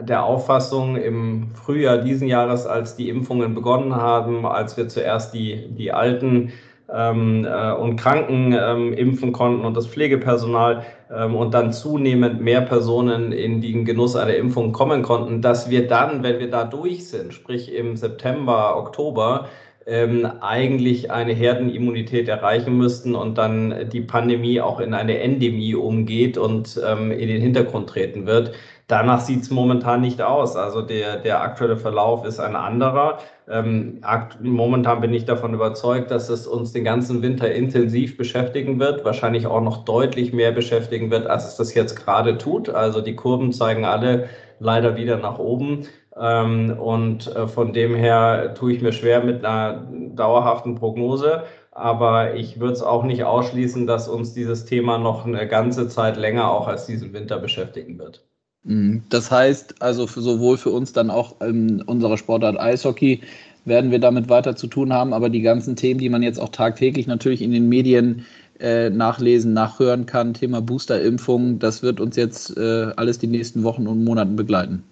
der 0.00 0.24
Auffassung 0.24 0.96
im 0.96 1.50
Frühjahr 1.54 1.98
diesen 1.98 2.26
Jahres, 2.26 2.66
als 2.66 2.96
die 2.96 3.08
Impfungen 3.08 3.54
begonnen 3.54 3.94
haben, 3.94 4.44
als 4.44 4.76
wir 4.76 4.88
zuerst 4.88 5.32
die, 5.34 5.68
die 5.70 5.92
Alten 5.92 6.52
ähm, 6.94 7.44
äh, 7.44 7.72
und 7.72 7.96
Kranken 7.96 8.56
ähm, 8.58 8.92
impfen 8.92 9.32
konnten 9.32 9.64
und 9.64 9.76
das 9.76 9.86
Pflegepersonal 9.86 10.84
ähm, 11.10 11.34
und 11.34 11.54
dann 11.54 11.72
zunehmend 11.72 12.40
mehr 12.40 12.60
Personen 12.60 13.32
in 13.32 13.60
den 13.60 13.84
Genuss 13.84 14.16
einer 14.16 14.34
Impfung 14.34 14.72
kommen 14.72 15.02
konnten, 15.02 15.42
dass 15.42 15.70
wir 15.70 15.86
dann, 15.86 16.22
wenn 16.22 16.38
wir 16.38 16.50
da 16.50 16.64
durch 16.64 17.08
sind, 17.08 17.34
sprich 17.34 17.72
im 17.74 17.96
September, 17.96 18.76
Oktober, 18.76 19.48
ähm, 19.86 20.26
eigentlich 20.40 21.10
eine 21.10 21.32
Herdenimmunität 21.32 22.28
erreichen 22.28 22.76
müssten 22.76 23.14
und 23.14 23.36
dann 23.38 23.88
die 23.90 24.00
Pandemie 24.00 24.60
auch 24.60 24.78
in 24.80 24.94
eine 24.94 25.18
Endemie 25.18 25.74
umgeht 25.74 26.38
und 26.38 26.80
ähm, 26.86 27.10
in 27.10 27.28
den 27.28 27.40
Hintergrund 27.40 27.88
treten 27.88 28.26
wird. 28.26 28.52
Danach 28.88 29.20
sieht 29.20 29.42
es 29.42 29.50
momentan 29.50 30.00
nicht 30.00 30.20
aus. 30.20 30.56
Also 30.56 30.82
der, 30.82 31.16
der 31.16 31.40
aktuelle 31.40 31.76
Verlauf 31.76 32.24
ist 32.24 32.40
ein 32.40 32.56
anderer. 32.56 33.18
Ähm, 33.48 34.00
momentan 34.40 35.00
bin 35.00 35.14
ich 35.14 35.24
davon 35.24 35.54
überzeugt, 35.54 36.10
dass 36.10 36.28
es 36.28 36.46
uns 36.46 36.72
den 36.72 36.84
ganzen 36.84 37.22
Winter 37.22 37.50
intensiv 37.50 38.16
beschäftigen 38.16 38.78
wird, 38.80 39.04
wahrscheinlich 39.04 39.46
auch 39.46 39.60
noch 39.60 39.84
deutlich 39.84 40.32
mehr 40.32 40.52
beschäftigen 40.52 41.10
wird, 41.10 41.26
als 41.26 41.46
es 41.46 41.56
das 41.56 41.74
jetzt 41.74 41.96
gerade 41.96 42.38
tut. 42.38 42.68
Also 42.68 43.00
die 43.00 43.16
Kurven 43.16 43.52
zeigen 43.52 43.84
alle 43.84 44.28
leider 44.58 44.96
wieder 44.96 45.16
nach 45.16 45.38
oben. 45.38 45.86
Ähm, 46.18 46.76
und 46.78 47.34
äh, 47.34 47.46
von 47.48 47.72
dem 47.72 47.94
her 47.94 48.54
tue 48.54 48.72
ich 48.72 48.82
mir 48.82 48.92
schwer 48.92 49.24
mit 49.24 49.44
einer 49.44 49.86
dauerhaften 50.14 50.74
Prognose. 50.74 51.44
Aber 51.70 52.34
ich 52.34 52.60
würde 52.60 52.74
es 52.74 52.82
auch 52.82 53.02
nicht 53.04 53.24
ausschließen, 53.24 53.86
dass 53.86 54.08
uns 54.08 54.34
dieses 54.34 54.66
Thema 54.66 54.98
noch 54.98 55.24
eine 55.24 55.48
ganze 55.48 55.88
Zeit 55.88 56.16
länger 56.18 56.50
auch 56.50 56.68
als 56.68 56.86
diesen 56.86 57.14
Winter 57.14 57.38
beschäftigen 57.38 57.98
wird. 57.98 58.22
Mhm. 58.64 59.02
Das 59.08 59.30
heißt 59.30 59.82
also 59.82 60.06
für, 60.06 60.20
sowohl 60.20 60.56
für 60.56 60.70
uns 60.70 60.92
dann 60.92 61.10
auch 61.10 61.40
in 61.40 61.82
unserer 61.82 62.16
Sportart 62.16 62.58
Eishockey 62.58 63.20
werden 63.64 63.90
wir 63.90 63.98
damit 63.98 64.28
weiter 64.28 64.56
zu 64.56 64.66
tun 64.66 64.92
haben, 64.92 65.12
aber 65.12 65.28
die 65.28 65.42
ganzen 65.42 65.76
Themen, 65.76 66.00
die 66.00 66.08
man 66.08 66.22
jetzt 66.22 66.40
auch 66.40 66.48
tagtäglich 66.48 67.06
natürlich 67.06 67.42
in 67.42 67.52
den 67.52 67.68
Medien 67.68 68.26
äh, 68.58 68.90
nachlesen, 68.90 69.52
nachhören 69.52 70.06
kann, 70.06 70.34
Thema 70.34 70.60
Boosterimpfung, 70.60 71.58
das 71.58 71.82
wird 71.82 72.00
uns 72.00 72.16
jetzt 72.16 72.56
äh, 72.56 72.92
alles 72.96 73.18
die 73.18 73.26
nächsten 73.26 73.62
Wochen 73.62 73.86
und 73.86 74.04
Monaten 74.04 74.36
begleiten. 74.36 74.84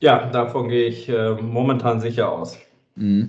Ja, 0.00 0.26
davon 0.30 0.68
gehe 0.68 0.86
ich 0.86 1.08
äh, 1.08 1.32
momentan 1.34 2.00
sicher 2.00 2.30
aus. 2.30 2.58
Mhm. 2.98 3.28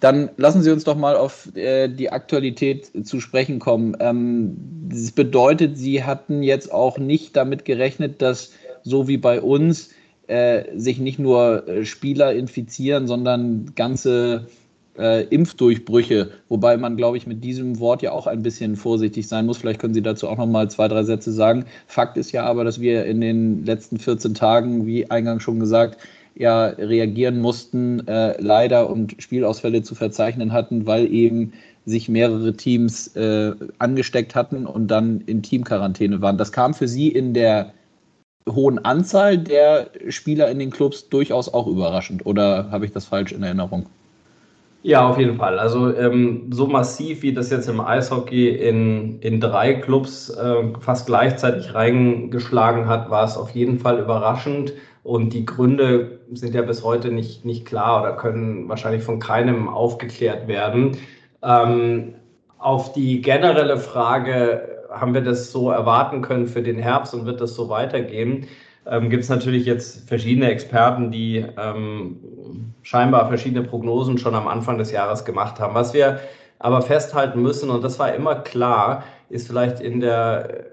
Dann 0.00 0.30
lassen 0.36 0.62
Sie 0.62 0.70
uns 0.70 0.84
doch 0.84 0.96
mal 0.96 1.16
auf 1.16 1.54
äh, 1.56 1.88
die 1.88 2.10
Aktualität 2.10 2.90
zu 3.06 3.20
sprechen 3.20 3.58
kommen. 3.58 3.96
Ähm, 4.00 4.56
das 4.88 5.10
bedeutet, 5.10 5.76
Sie 5.76 6.04
hatten 6.04 6.42
jetzt 6.42 6.72
auch 6.72 6.98
nicht 6.98 7.36
damit 7.36 7.64
gerechnet, 7.64 8.22
dass 8.22 8.52
so 8.84 9.08
wie 9.08 9.16
bei 9.16 9.40
uns 9.40 9.90
äh, 10.26 10.64
sich 10.76 10.98
nicht 10.98 11.18
nur 11.18 11.68
äh, 11.68 11.84
Spieler 11.84 12.32
infizieren, 12.32 13.06
sondern 13.06 13.72
ganze 13.74 14.46
äh, 14.98 15.24
Impfdurchbrüche, 15.24 16.30
wobei 16.48 16.76
man, 16.76 16.96
glaube 16.96 17.16
ich, 17.16 17.26
mit 17.26 17.42
diesem 17.42 17.78
Wort 17.80 18.02
ja 18.02 18.12
auch 18.12 18.26
ein 18.26 18.42
bisschen 18.42 18.76
vorsichtig 18.76 19.26
sein 19.26 19.46
muss. 19.46 19.58
Vielleicht 19.58 19.80
können 19.80 19.94
Sie 19.94 20.02
dazu 20.02 20.28
auch 20.28 20.36
noch 20.36 20.46
mal 20.46 20.70
zwei, 20.70 20.88
drei 20.88 21.02
Sätze 21.02 21.32
sagen. 21.32 21.64
Fakt 21.86 22.16
ist 22.16 22.32
ja 22.32 22.44
aber, 22.44 22.64
dass 22.64 22.80
wir 22.80 23.04
in 23.06 23.20
den 23.20 23.64
letzten 23.64 23.98
14 23.98 24.34
Tagen, 24.34 24.86
wie 24.86 25.10
eingangs 25.10 25.42
schon 25.42 25.60
gesagt, 25.60 25.98
ja 26.34 26.66
reagieren 26.66 27.40
mussten, 27.40 28.06
äh, 28.06 28.40
leider 28.40 28.88
und 28.88 29.16
Spielausfälle 29.18 29.82
zu 29.82 29.94
verzeichnen 29.94 30.52
hatten, 30.52 30.86
weil 30.86 31.12
eben 31.12 31.52
sich 31.84 32.08
mehrere 32.08 32.54
Teams 32.54 33.08
äh, 33.16 33.52
angesteckt 33.78 34.34
hatten 34.34 34.66
und 34.66 34.88
dann 34.88 35.22
in 35.26 35.42
Teamquarantäne 35.42 36.20
waren. 36.20 36.38
Das 36.38 36.52
kam 36.52 36.74
für 36.74 36.88
Sie 36.88 37.08
in 37.08 37.34
der 37.34 37.72
hohen 38.48 38.84
Anzahl 38.84 39.38
der 39.38 39.90
Spieler 40.08 40.50
in 40.50 40.58
den 40.58 40.70
Clubs 40.70 41.08
durchaus 41.08 41.52
auch 41.52 41.66
überraschend. 41.66 42.26
Oder 42.26 42.70
habe 42.70 42.84
ich 42.84 42.92
das 42.92 43.06
falsch 43.06 43.32
in 43.32 43.42
Erinnerung? 43.42 43.86
Ja, 44.84 45.08
auf 45.08 45.16
jeden 45.16 45.36
Fall. 45.36 45.60
Also 45.60 45.94
ähm, 45.94 46.50
so 46.50 46.66
massiv, 46.66 47.22
wie 47.22 47.32
das 47.32 47.50
jetzt 47.50 47.68
im 47.68 47.80
Eishockey 47.80 48.48
in, 48.48 49.20
in 49.20 49.40
drei 49.40 49.74
Clubs 49.74 50.28
äh, 50.30 50.64
fast 50.80 51.06
gleichzeitig 51.06 51.72
reingeschlagen 51.72 52.88
hat, 52.88 53.08
war 53.08 53.24
es 53.24 53.36
auf 53.36 53.50
jeden 53.50 53.78
Fall 53.78 54.00
überraschend. 54.00 54.72
Und 55.04 55.32
die 55.32 55.46
Gründe 55.46 56.18
sind 56.32 56.54
ja 56.54 56.62
bis 56.62 56.82
heute 56.82 57.12
nicht, 57.12 57.44
nicht 57.44 57.64
klar 57.64 58.02
oder 58.02 58.16
können 58.16 58.68
wahrscheinlich 58.68 59.04
von 59.04 59.20
keinem 59.20 59.68
aufgeklärt 59.68 60.48
werden. 60.48 60.96
Ähm, 61.44 62.14
auf 62.58 62.92
die 62.92 63.20
generelle 63.20 63.76
Frage, 63.76 64.71
haben 64.92 65.14
wir 65.14 65.22
das 65.22 65.52
so 65.52 65.70
erwarten 65.70 66.22
können 66.22 66.46
für 66.46 66.62
den 66.62 66.78
Herbst 66.78 67.14
und 67.14 67.26
wird 67.26 67.40
das 67.40 67.54
so 67.54 67.68
weitergehen? 67.68 68.46
Ähm, 68.86 69.10
Gibt 69.10 69.22
es 69.22 69.28
natürlich 69.28 69.64
jetzt 69.64 70.08
verschiedene 70.08 70.50
Experten, 70.50 71.10
die 71.10 71.44
ähm, 71.56 72.72
scheinbar 72.82 73.28
verschiedene 73.28 73.62
Prognosen 73.62 74.18
schon 74.18 74.34
am 74.34 74.48
Anfang 74.48 74.78
des 74.78 74.90
Jahres 74.90 75.24
gemacht 75.24 75.60
haben. 75.60 75.74
Was 75.74 75.94
wir 75.94 76.20
aber 76.58 76.82
festhalten 76.82 77.42
müssen, 77.42 77.70
und 77.70 77.82
das 77.82 77.98
war 77.98 78.14
immer 78.14 78.36
klar, 78.36 79.04
ist 79.28 79.46
vielleicht 79.46 79.80
in 79.80 80.00
der 80.00 80.66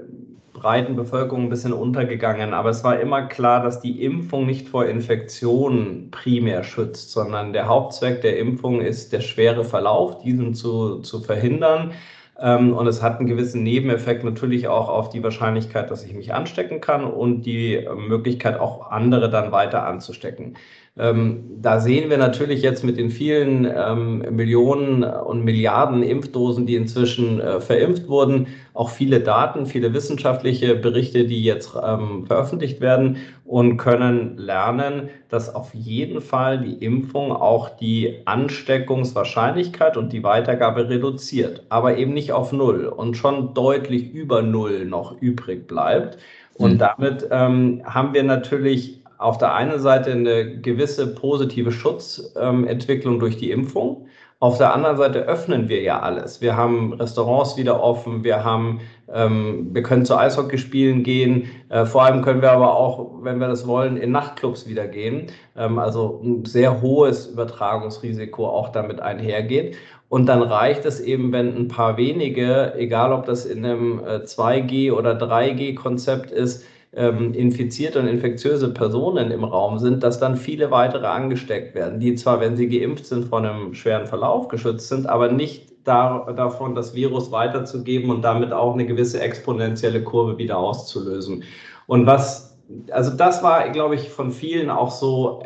breiten 0.54 0.96
Bevölkerung 0.96 1.44
ein 1.44 1.50
bisschen 1.50 1.74
untergegangen, 1.74 2.54
aber 2.54 2.70
es 2.70 2.84
war 2.84 3.00
immer 3.00 3.24
klar, 3.24 3.64
dass 3.64 3.80
die 3.80 4.04
Impfung 4.04 4.46
nicht 4.46 4.68
vor 4.68 4.86
Infektionen 4.86 6.12
primär 6.12 6.64
schützt, 6.64 7.12
sondern 7.12 7.54
der 7.54 7.68
Hauptzweck 7.68 8.22
der 8.22 8.38
Impfung 8.38 8.82
ist 8.82 9.14
der 9.14 9.22
schwere 9.22 9.64
Verlauf, 9.64 10.20
diesen 10.20 10.54
zu, 10.54 11.00
zu 11.00 11.22
verhindern. 11.22 11.92
Ähm, 12.42 12.74
und 12.74 12.88
es 12.88 13.02
hat 13.02 13.20
einen 13.20 13.28
gewissen 13.28 13.64
Nebeneffekt 13.64 14.24
natürlich 14.24 14.68
auch 14.68 14.90
auf 14.90 15.10
die 15.10 15.24
Wahrscheinlichkeit, 15.24 15.92
dass 15.92 16.04
ich 16.04 16.14
mich 16.14 16.34
anstecken 16.34 16.82
kann 16.82 17.04
und 17.04 17.44
die 17.44 17.88
Möglichkeit, 18.08 18.60
auch 18.60 18.92
andere 18.92 19.30
dann 19.30 19.52
weiter 19.52 19.86
anzustecken. 19.86 20.56
Ähm, 20.98 21.46
da 21.62 21.80
sehen 21.80 22.10
wir 22.10 22.18
natürlich 22.18 22.62
jetzt 22.62 22.84
mit 22.84 22.98
den 22.98 23.10
vielen 23.10 23.66
ähm, 23.66 24.20
Millionen 24.36 25.04
und 25.04 25.46
Milliarden 25.46 26.04
Impfdosen, 26.04 26.66
die 26.66 26.76
inzwischen 26.76 27.40
äh, 27.40 27.62
verimpft 27.62 28.10
wurden, 28.10 28.48
auch 28.74 28.90
viele 28.90 29.22
Daten, 29.22 29.66
viele 29.66 29.94
wissenschaftliche 29.94 30.76
Berichte, 30.76 31.26
die 31.26 31.44
jetzt 31.44 31.68
veröffentlicht 31.72 32.80
werden 32.80 33.18
und 33.44 33.78
können 33.78 34.38
lernen, 34.38 35.10
dass 35.28 35.54
auf 35.54 35.74
jeden 35.74 36.22
Fall 36.22 36.60
die 36.60 36.86
Impfung 36.86 37.32
auch 37.32 37.70
die 37.70 38.22
Ansteckungswahrscheinlichkeit 38.26 39.98
und 39.98 40.14
die 40.14 40.24
Weitergabe 40.24 40.88
reduziert, 40.88 41.64
aber 41.70 41.98
eben 41.98 42.14
nicht 42.14 42.29
auf 42.32 42.52
Null 42.52 42.86
und 42.86 43.18
schon 43.18 43.54
deutlich 43.54 44.12
über 44.14 44.42
Null 44.42 44.86
noch 44.86 45.22
übrig 45.22 45.68
bleibt. 45.68 46.18
Und 46.56 46.74
mhm. 46.74 46.78
damit 46.78 47.28
ähm, 47.32 47.82
haben 47.86 48.14
wir 48.14 48.24
natürlich 48.24 49.00
auf 49.18 49.38
der 49.38 49.54
einen 49.54 49.80
Seite 49.80 50.12
eine 50.12 50.60
gewisse 50.60 51.14
positive 51.14 51.72
Schutzentwicklung 51.72 53.16
ähm, 53.16 53.20
durch 53.20 53.38
die 53.38 53.52
Impfung. 53.52 54.08
Auf 54.40 54.58
der 54.58 54.74
anderen 54.74 54.96
Seite 54.96 55.20
öffnen 55.20 55.68
wir 55.68 55.82
ja 55.82 56.00
alles. 56.00 56.40
Wir 56.40 56.56
haben 56.56 56.94
Restaurants 56.94 57.58
wieder 57.58 57.84
offen, 57.84 58.24
wir 58.24 58.44
haben, 58.46 58.80
wir 59.12 59.84
können 59.84 60.06
zu 60.06 60.18
Eishockey 60.18 60.58
spielen 60.58 61.04
gehen. 61.04 61.50
Äh, 61.70 61.86
vor 61.86 62.04
allem 62.04 62.22
können 62.22 62.42
wir 62.42 62.52
aber 62.52 62.76
auch, 62.76 63.24
wenn 63.24 63.40
wir 63.40 63.48
das 63.48 63.66
wollen, 63.66 63.98
in 63.98 64.12
Nachtclubs 64.12 64.68
wieder 64.68 64.88
gehen. 64.88 65.28
Ähm, 65.58 65.80
also 65.80 66.22
ein 66.24 66.46
sehr 66.46 66.82
hohes 66.82 67.28
Übertragungsrisiko 67.28 68.48
auch 68.48 68.70
damit 68.70 69.00
einhergeht. 69.00 69.76
Und 70.10 70.26
dann 70.28 70.42
reicht 70.42 70.86
es 70.86 71.00
eben, 71.00 71.32
wenn 71.32 71.56
ein 71.56 71.68
paar 71.68 71.98
wenige, 71.98 72.74
egal 72.76 73.14
ob 73.14 73.26
das 73.26 73.46
in 73.46 73.66
einem 73.66 74.00
2G 74.00 74.88
äh, 74.88 74.92
oder 74.92 75.18
3G-Konzept 75.18 76.32
ist, 76.32 76.66
ähm, 76.94 77.34
infizierte 77.34 78.00
und 78.00 78.08
infektiöse 78.08 78.74
Personen 78.74 79.32
im 79.32 79.44
Raum 79.44 79.78
sind, 79.78 80.04
dass 80.04 80.20
dann 80.20 80.36
viele 80.36 80.72
weitere 80.72 81.06
angesteckt 81.06 81.76
werden, 81.76 82.00
die 82.00 82.16
zwar, 82.16 82.40
wenn 82.42 82.58
sie 82.58 82.68
geimpft 82.68 83.06
sind, 83.06 83.26
vor 83.26 83.40
einem 83.40 83.74
schweren 83.76 84.08
Verlauf 84.08 84.48
geschützt 84.48 84.90
sind, 84.90 85.08
aber 85.08 85.32
nicht 85.32 85.69
da, 85.90 86.32
davon, 86.36 86.76
das 86.76 86.94
Virus 86.94 87.32
weiterzugeben 87.32 88.10
und 88.10 88.22
damit 88.22 88.54
auch 88.54 88.74
eine 88.74 88.86
gewisse 88.86 89.20
exponentielle 89.20 90.04
Kurve 90.04 90.38
wieder 90.38 90.58
auszulösen. 90.58 91.44
Und 91.88 92.06
was, 92.06 92.58
also 92.92 93.12
das 93.12 93.44
war, 93.44 93.70
glaube 93.70 93.96
ich, 93.96 94.10
von 94.10 94.32
vielen 94.32 94.70
auch 94.70 94.92
so 94.92 95.44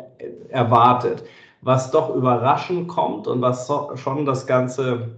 erwartet. 0.50 1.24
Was 1.62 1.90
doch 1.90 2.14
überraschend 2.14 2.88
kommt 2.88 3.26
und 3.26 3.40
was 3.40 3.70
schon 3.94 4.26
das 4.26 4.46
ganze 4.46 5.16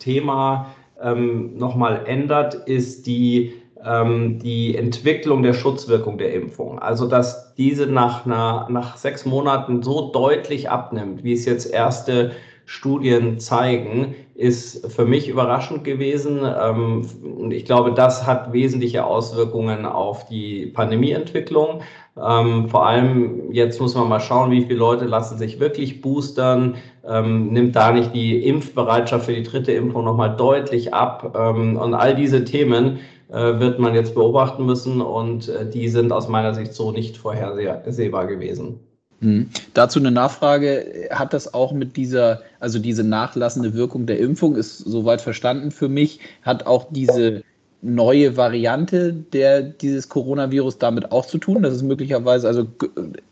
Thema 0.00 0.74
ähm, 1.00 1.56
nochmal 1.56 2.02
ändert, 2.06 2.54
ist 2.54 3.06
die 3.06 3.54
ähm, 3.84 4.38
die 4.38 4.76
Entwicklung 4.76 5.42
der 5.42 5.54
Schutzwirkung 5.54 6.18
der 6.18 6.34
Impfung. 6.34 6.78
Also 6.78 7.06
dass 7.06 7.54
diese 7.54 7.86
nach, 7.86 8.26
einer, 8.26 8.66
nach 8.70 8.96
sechs 8.96 9.24
Monaten 9.24 9.82
so 9.82 10.10
deutlich 10.10 10.70
abnimmt, 10.70 11.24
wie 11.24 11.32
es 11.32 11.44
jetzt 11.44 11.72
erste 11.72 12.32
Studien 12.64 13.38
zeigen, 13.38 14.14
ist 14.38 14.90
für 14.90 15.04
mich 15.04 15.28
überraschend 15.28 15.82
gewesen. 15.82 16.40
Ähm, 16.42 17.04
und 17.38 17.50
ich 17.50 17.64
glaube, 17.64 17.92
das 17.92 18.26
hat 18.26 18.52
wesentliche 18.52 19.04
Auswirkungen 19.04 19.84
auf 19.84 20.26
die 20.26 20.66
Pandemieentwicklung. 20.66 21.82
Ähm, 22.16 22.68
vor 22.68 22.86
allem 22.86 23.52
jetzt 23.52 23.80
muss 23.80 23.94
man 23.94 24.08
mal 24.08 24.20
schauen, 24.20 24.50
wie 24.50 24.62
viele 24.62 24.78
Leute 24.78 25.04
lassen 25.04 25.38
sich 25.38 25.60
wirklich 25.60 26.00
boostern. 26.00 26.76
nimmt 27.04 27.74
da 27.74 27.90
nicht 27.92 28.14
die 28.14 28.44
Impfbereitschaft 28.44 29.26
für 29.26 29.34
die 29.34 29.42
dritte 29.42 29.72
Impfung 29.72 30.04
nochmal 30.04 30.36
deutlich 30.36 30.92
ab? 30.92 31.34
und 31.34 31.94
all 31.94 32.14
diese 32.14 32.44
Themen 32.44 32.98
äh, 33.28 33.60
wird 33.60 33.78
man 33.78 33.94
jetzt 33.94 34.14
beobachten 34.14 34.64
müssen 34.64 35.02
und 35.02 35.48
äh, 35.48 35.68
die 35.68 35.88
sind 35.88 36.12
aus 36.12 36.28
meiner 36.28 36.54
Sicht 36.54 36.72
so 36.72 36.92
nicht 36.92 37.18
vorhersehbar 37.18 38.26
gewesen. 38.26 38.80
Mhm. 39.20 39.48
Dazu 39.74 39.98
eine 39.98 40.10
Nachfrage. 40.10 41.08
Hat 41.10 41.32
das 41.32 41.52
auch 41.52 41.72
mit 41.72 41.96
dieser, 41.96 42.42
also 42.60 42.78
diese 42.78 43.04
nachlassende 43.04 43.74
Wirkung 43.74 44.06
der 44.06 44.18
Impfung, 44.18 44.56
ist 44.56 44.78
soweit 44.78 45.20
verstanden 45.20 45.70
für 45.70 45.88
mich, 45.88 46.20
hat 46.42 46.66
auch 46.66 46.86
diese 46.90 47.42
neue 47.80 48.36
Variante 48.36 49.12
der, 49.12 49.62
dieses 49.62 50.08
Coronavirus 50.08 50.78
damit 50.78 51.12
auch 51.12 51.26
zu 51.26 51.38
tun? 51.38 51.62
Das 51.62 51.74
ist 51.74 51.82
möglicherweise, 51.82 52.46
also 52.46 52.66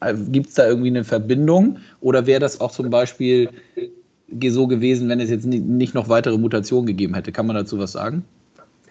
äh, 0.01 0.15
gibt 0.31 0.49
es 0.49 0.55
da 0.55 0.67
irgendwie 0.67 0.89
eine 0.89 1.05
Verbindung 1.05 1.79
oder 2.01 2.27
wäre 2.27 2.41
das 2.41 2.61
auch 2.61 2.73
zum 2.73 2.91
Beispiel 2.91 3.49
so 4.49 4.67
gewesen, 4.67 5.09
wenn 5.09 5.21
es 5.21 5.31
jetzt 5.31 5.47
nicht 5.47 5.95
noch 5.95 6.09
weitere 6.09 6.37
Mutationen 6.37 6.87
gegeben 6.87 7.15
hätte? 7.15 7.33
Kann 7.33 7.47
man 7.47 7.57
dazu 7.57 7.79
was 7.79 7.93
sagen? 7.93 8.25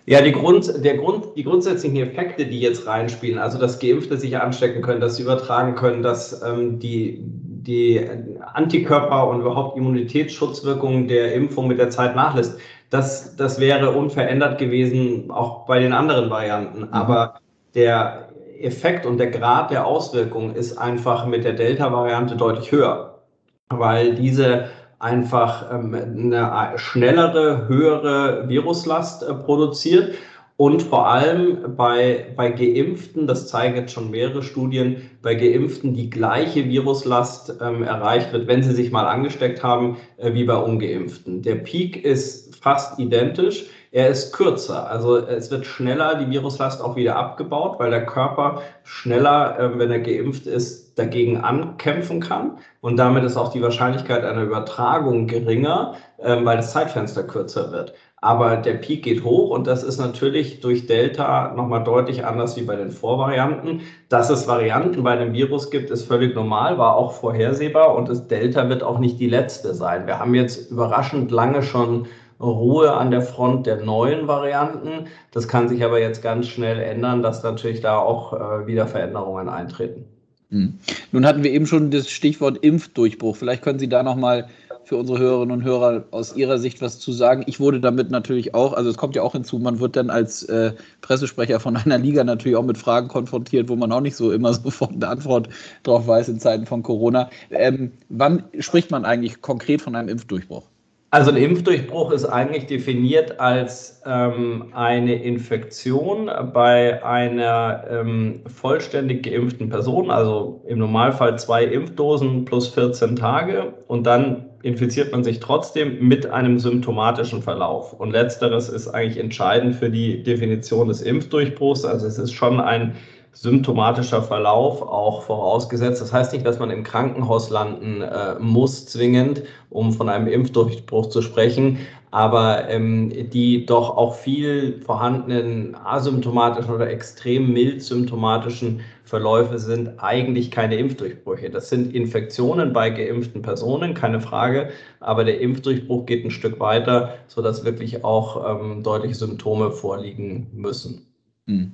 Ja, 0.08 0.22
die, 0.22 0.34
Grund, 0.34 0.86
der 0.86 0.98
Grund, 0.98 1.36
die 1.36 1.44
grundsätzlichen 1.44 1.98
Effekte, 1.98 2.46
die 2.46 2.60
jetzt 2.60 2.86
reinspielen, 2.86 3.40
also 3.40 3.58
dass 3.58 3.80
Geimpfte 3.80 4.18
sich 4.18 4.38
anstecken 4.38 4.84
können, 4.84 5.02
dass 5.02 5.16
sie 5.16 5.24
übertragen 5.24 5.74
können, 5.74 6.04
dass 6.04 6.44
ähm, 6.44 6.78
die, 6.78 7.24
die 7.24 8.06
Antikörper 8.54 9.28
und 9.28 9.42
überhaupt 9.42 9.78
Immunitätsschutzwirkung 9.78 11.08
der 11.08 11.34
Impfung 11.34 11.68
mit 11.68 11.80
der 11.80 11.90
Zeit 11.90 12.16
nachlässt, 12.16 12.60
das, 12.92 13.36
das 13.36 13.60
wäre 13.60 13.92
unverändert 13.92 14.60
gewesen, 14.60 15.32
auch 15.32 15.66
bei 15.66 15.80
den 15.80 15.92
anderen 15.92 16.30
Varianten. 16.30 16.82
Mhm. 16.82 16.94
Aber 16.94 17.40
der 17.74 18.30
Effekt 18.60 19.08
und 19.08 19.18
der 19.18 19.32
Grad 19.32 19.72
der 19.72 19.88
Auswirkung 19.88 20.54
ist 20.54 20.78
einfach 20.78 21.26
mit 21.26 21.44
der 21.44 21.54
Delta-Variante 21.54 22.36
deutlich 22.36 22.72
höher, 22.72 23.24
weil 23.70 24.14
diese 24.14 24.66
einfach 25.00 25.72
ähm, 25.72 25.94
eine 25.94 26.78
schnellere, 26.78 27.68
höhere 27.68 28.48
Viruslast 28.48 29.24
äh, 29.24 29.34
produziert. 29.34 30.16
Und 30.58 30.84
vor 30.84 31.10
allem 31.10 31.76
bei, 31.76 32.34
bei 32.38 32.50
Geimpften, 32.50 33.28
das 33.28 33.50
zeigen 33.50 33.76
jetzt 33.76 33.92
schon 33.92 34.10
mehrere 34.10 34.42
Studien, 34.42 35.10
bei 35.22 35.36
Geimpften 35.36 35.94
die 35.94 36.10
gleiche 36.10 36.70
Viruslast 36.70 37.56
ähm, 37.60 37.84
erreicht 37.84 38.32
wird, 38.32 38.48
wenn 38.48 38.64
sie 38.64 38.72
sich 38.72 38.90
mal 38.90 39.06
angesteckt 39.06 39.64
haben, 39.64 39.98
äh, 40.16 40.34
wie 40.34 40.46
bei 40.46 40.56
Ungeimpften. 40.56 41.42
Der 41.42 41.56
Peak 41.56 42.06
ist 42.06 42.56
fast 42.56 42.98
identisch. 43.00 43.66
Er 43.92 44.10
ist 44.10 44.34
kürzer, 44.34 44.90
also 44.90 45.18
es 45.18 45.52
wird 45.52 45.66
schneller 45.66 46.16
die 46.16 46.30
Viruslast 46.30 46.82
auch 46.82 46.98
wieder 46.98 47.16
abgebaut, 47.16 47.80
weil 47.80 47.92
der 47.92 48.06
Körper 48.06 48.62
schneller, 48.84 49.58
äh, 49.58 49.80
wenn 49.80 49.92
er 49.92 50.00
geimpft 50.00 50.48
ist, 50.48 50.85
dagegen 50.96 51.38
ankämpfen 51.42 52.22
kann. 52.22 52.58
Und 52.82 52.98
damit 52.98 53.24
ist 53.24 53.38
auch 53.38 53.52
die 53.52 53.62
Wahrscheinlichkeit 53.62 54.24
einer 54.24 54.44
Übertragung 54.44 55.28
geringer, 55.28 55.96
äh, 56.18 56.38
weil 56.44 56.58
das 56.58 56.72
Zeitfenster 56.72 57.24
kürzer 57.24 57.72
wird. 57.72 57.94
Aber 58.22 58.56
der 58.58 58.74
Peak 58.76 59.04
geht 59.04 59.24
hoch 59.24 59.52
und 59.52 59.68
das 59.68 59.84
ist 59.84 60.00
natürlich 60.00 60.60
durch 60.60 60.88
Delta 60.88 61.54
nochmal 61.56 61.84
deutlich 61.84 62.26
anders 62.26 62.58
wie 62.58 62.64
bei 62.64 62.76
den 62.76 62.90
Vorvarianten. 62.90 63.82
Dass 64.10 64.30
es 64.32 64.48
Varianten 64.48 65.04
bei 65.04 65.16
dem 65.16 65.34
Virus 65.34 65.70
gibt, 65.70 65.92
ist 65.92 66.08
völlig 66.08 66.34
normal, 66.34 66.78
war 66.80 66.96
auch 66.96 67.12
vorhersehbar 67.12 67.94
und 67.94 68.10
das 68.10 68.28
Delta 68.28 68.68
wird 68.68 68.82
auch 68.82 68.98
nicht 68.98 69.20
die 69.20 69.30
letzte 69.30 69.76
sein. 69.76 70.08
Wir 70.08 70.18
haben 70.18 70.34
jetzt 70.34 70.72
überraschend 70.72 71.30
lange 71.30 71.62
schon 71.62 72.08
Ruhe 72.40 72.94
an 72.94 73.12
der 73.12 73.22
Front 73.22 73.66
der 73.68 73.84
neuen 73.84 74.28
Varianten. 74.28 75.08
Das 75.32 75.48
kann 75.48 75.70
sich 75.70 75.84
aber 75.84 76.00
jetzt 76.00 76.22
ganz 76.24 76.48
schnell 76.48 76.80
ändern, 76.80 77.22
dass 77.22 77.44
natürlich 77.44 77.82
da 77.82 78.00
auch 78.00 78.34
äh, 78.34 78.66
wieder 78.68 78.88
Veränderungen 78.88 79.50
eintreten. 79.50 80.15
Hm. 80.52 80.80
Nun 81.12 81.26
hatten 81.26 81.44
wir 81.44 81.52
eben 81.52 81.66
schon 81.66 81.92
das 81.92 82.10
Stichwort 82.10 82.64
Impfdurchbruch. 82.64 83.36
Vielleicht 83.36 83.64
können 83.64 83.80
Sie 83.80 83.90
da 83.90 84.04
noch 84.04 84.16
mal 84.16 84.48
für 84.86 84.98
unsere 84.98 85.20
Hörerinnen 85.20 85.52
und 85.52 85.64
Hörer 85.64 86.06
aus 86.12 86.36
Ihrer 86.36 86.60
Sicht 86.60 86.82
was 86.82 87.00
zu 87.00 87.12
sagen? 87.12 87.44
Ich 87.48 87.60
wurde 87.60 87.80
damit 87.80 88.12
natürlich 88.12 88.54
auch, 88.54 88.74
also 88.74 88.90
es 88.90 88.98
kommt 88.98 89.16
ja 89.16 89.24
auch 89.24 89.34
hinzu, 89.34 89.60
man 89.60 89.80
wird 89.80 89.96
dann 89.96 90.10
als 90.10 90.44
äh, 90.44 90.74
Pressesprecher 91.02 91.60
von 91.60 91.76
einer 91.76 91.98
Liga 91.98 92.24
natürlich 92.24 92.56
auch 92.56 92.64
mit 92.64 92.78
Fragen 92.78 93.08
konfrontiert, 93.08 93.70
wo 93.70 93.76
man 93.76 93.92
auch 93.92 94.02
nicht 94.02 94.16
so 94.16 94.32
immer 94.32 94.54
sofort 94.54 94.94
eine 94.94 95.08
Antwort 95.08 95.50
drauf 95.84 96.08
weiß 96.08 96.30
in 96.30 96.40
Zeiten 96.40 96.66
von 96.66 96.84
Corona. 96.84 97.30
Ähm, 97.50 97.92
wann 98.10 98.44
spricht 98.60 98.92
man 98.92 99.06
eigentlich 99.06 99.42
konkret 99.42 99.82
von 99.82 99.96
einem 99.96 100.10
Impfdurchbruch? 100.10 100.64
Also 101.12 101.32
ein 101.32 101.38
Impfdurchbruch 101.38 102.12
ist 102.12 102.26
eigentlich 102.26 102.66
definiert 102.66 103.40
als 103.40 104.02
ähm, 104.06 104.74
eine 104.74 105.16
Infektion 105.24 106.30
bei 106.52 107.04
einer 107.06 107.86
ähm, 107.90 108.42
vollständig 108.48 109.24
geimpften 109.24 109.70
Person, 109.70 110.12
also 110.12 110.62
im 110.68 110.80
Normalfall 110.80 111.38
zwei 111.40 111.64
Impfdosen 111.64 112.44
plus 112.44 112.68
14 112.70 113.16
Tage 113.16 113.74
und 113.88 114.06
dann 114.06 114.50
infiziert 114.64 115.12
man 115.12 115.24
sich 115.24 115.40
trotzdem 115.40 116.06
mit 116.06 116.26
einem 116.26 116.58
symptomatischen 116.58 117.44
Verlauf. 117.44 117.94
Und 117.94 118.12
letzteres 118.12 118.68
ist 118.68 118.88
eigentlich 118.88 119.24
entscheidend 119.24 119.76
für 119.76 119.92
die 119.92 120.24
Definition 120.24 120.88
des 120.88 121.04
Impfdurchbruchs. 121.04 121.86
Also 121.86 122.08
es 122.08 122.18
ist 122.18 122.34
schon 122.34 122.60
ein 122.60 122.96
symptomatischer 123.36 124.22
Verlauf 124.22 124.82
auch 124.82 125.24
vorausgesetzt. 125.24 126.02
Das 126.02 126.14
heißt 126.14 126.32
nicht, 126.32 126.46
dass 126.46 126.58
man 126.58 126.72
im 126.72 126.84
Krankenhaus 126.84 127.50
landen 127.50 128.02
äh, 128.02 128.36
muss, 128.40 128.86
zwingend, 128.86 129.44
um 129.70 129.92
von 129.92 130.08
einem 130.08 130.28
Impfdurchbruch 130.28 131.10
zu 131.10 131.22
sprechen, 131.22 131.80
aber 132.12 132.70
ähm, 132.70 133.12
die 133.32 133.66
doch 133.66 133.98
auch 133.98 134.16
viel 134.16 134.80
vorhandenen 134.86 135.76
asymptomatischen 135.76 136.74
oder 136.74 136.90
extrem 136.90 137.52
mild 137.52 137.84
symptomatischen 137.84 138.80
Verläufe 139.04 139.60
sind 139.60 140.00
eigentlich 140.00 140.50
keine 140.50 140.78
Impfdurchbrüche. 140.78 141.50
Das 141.50 141.68
sind 141.68 141.94
Infektionen 141.94 142.72
bei 142.72 142.90
geimpften 142.90 143.42
Personen, 143.42 143.94
keine 143.94 144.22
Frage, 144.22 144.70
aber 145.02 145.26
der 145.26 145.42
Impfdurchbruch 145.42 146.06
geht 146.06 146.24
ein 146.24 146.32
Stück 146.32 146.62
weiter, 146.62 147.16
sodass 147.28 147.66
wirklich 147.66 148.06
auch 148.06 148.62
ähm, 148.62 148.82
deutliche 148.82 149.16
Symptome 149.16 149.72
vorliegen 149.72 150.48
müssen. 150.54 151.06
Mhm. 151.48 151.74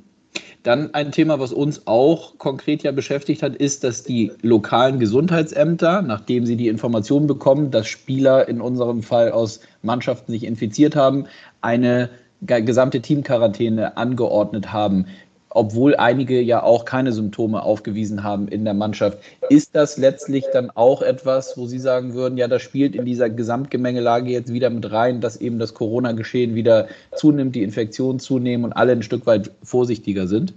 Dann 0.64 0.94
ein 0.94 1.12
Thema, 1.12 1.40
was 1.40 1.52
uns 1.52 1.88
auch 1.88 2.38
konkret 2.38 2.84
ja 2.84 2.92
beschäftigt 2.92 3.42
hat, 3.42 3.56
ist, 3.56 3.84
dass 3.84 4.04
die 4.04 4.32
lokalen 4.42 5.00
Gesundheitsämter, 5.00 6.02
nachdem 6.04 6.46
sie 6.46 6.56
die 6.56 6.68
Information 6.68 7.26
bekommen, 7.26 7.72
dass 7.72 7.88
Spieler 7.88 8.48
in 8.48 8.62
unserem 8.62 9.02
Fall 9.02 9.32
aus 9.32 9.62
Mannschaften 9.82 10.32
sich 10.32 10.44
infiziert 10.44 10.96
haben, 10.96 11.26
eine 11.62 12.10
gesamte 12.42 13.02
Teamquarantäne 13.02 13.98
angeordnet 13.98 14.72
haben 14.72 15.06
obwohl 15.54 15.96
einige 15.96 16.42
ja 16.42 16.64
auch 16.64 16.86
keine 16.86 17.12
Symptome 17.12 17.64
aufgewiesen 17.64 18.24
haben 18.24 18.48
in 18.48 18.66
der 18.66 18.74
Mannschaft. 18.74 19.20
Ist 19.50 19.76
das 19.76 19.98
letztlich 19.98 20.46
dann 20.54 20.70
auch 20.72 21.02
etwas, 21.02 21.58
wo 21.58 21.68
Sie 21.68 21.80
sagen 21.80 22.14
würden, 22.14 22.38
ja, 22.38 22.48
das 22.48 22.62
spielt 22.62 22.96
in 22.96 23.06
dieser 23.06 23.30
Gesamtgemengelage 23.30 24.32
jetzt 24.32 24.54
wieder 24.54 24.70
mit 24.70 24.92
rein, 24.92 25.22
dass 25.22 25.38
eben 25.38 25.60
das 25.60 25.74
Corona-Geschehen 25.74 26.56
wieder 26.56 26.88
zunimmt, 27.16 27.56
die 27.56 27.64
Infektionen 27.64 28.20
zunehmen 28.20 28.66
und 28.66 28.74
alle 28.74 28.94
ein 28.94 29.04
Stück 29.04 29.26
weit 29.26 29.52
vorsichtiger 29.64 30.28
sind? 30.28 30.54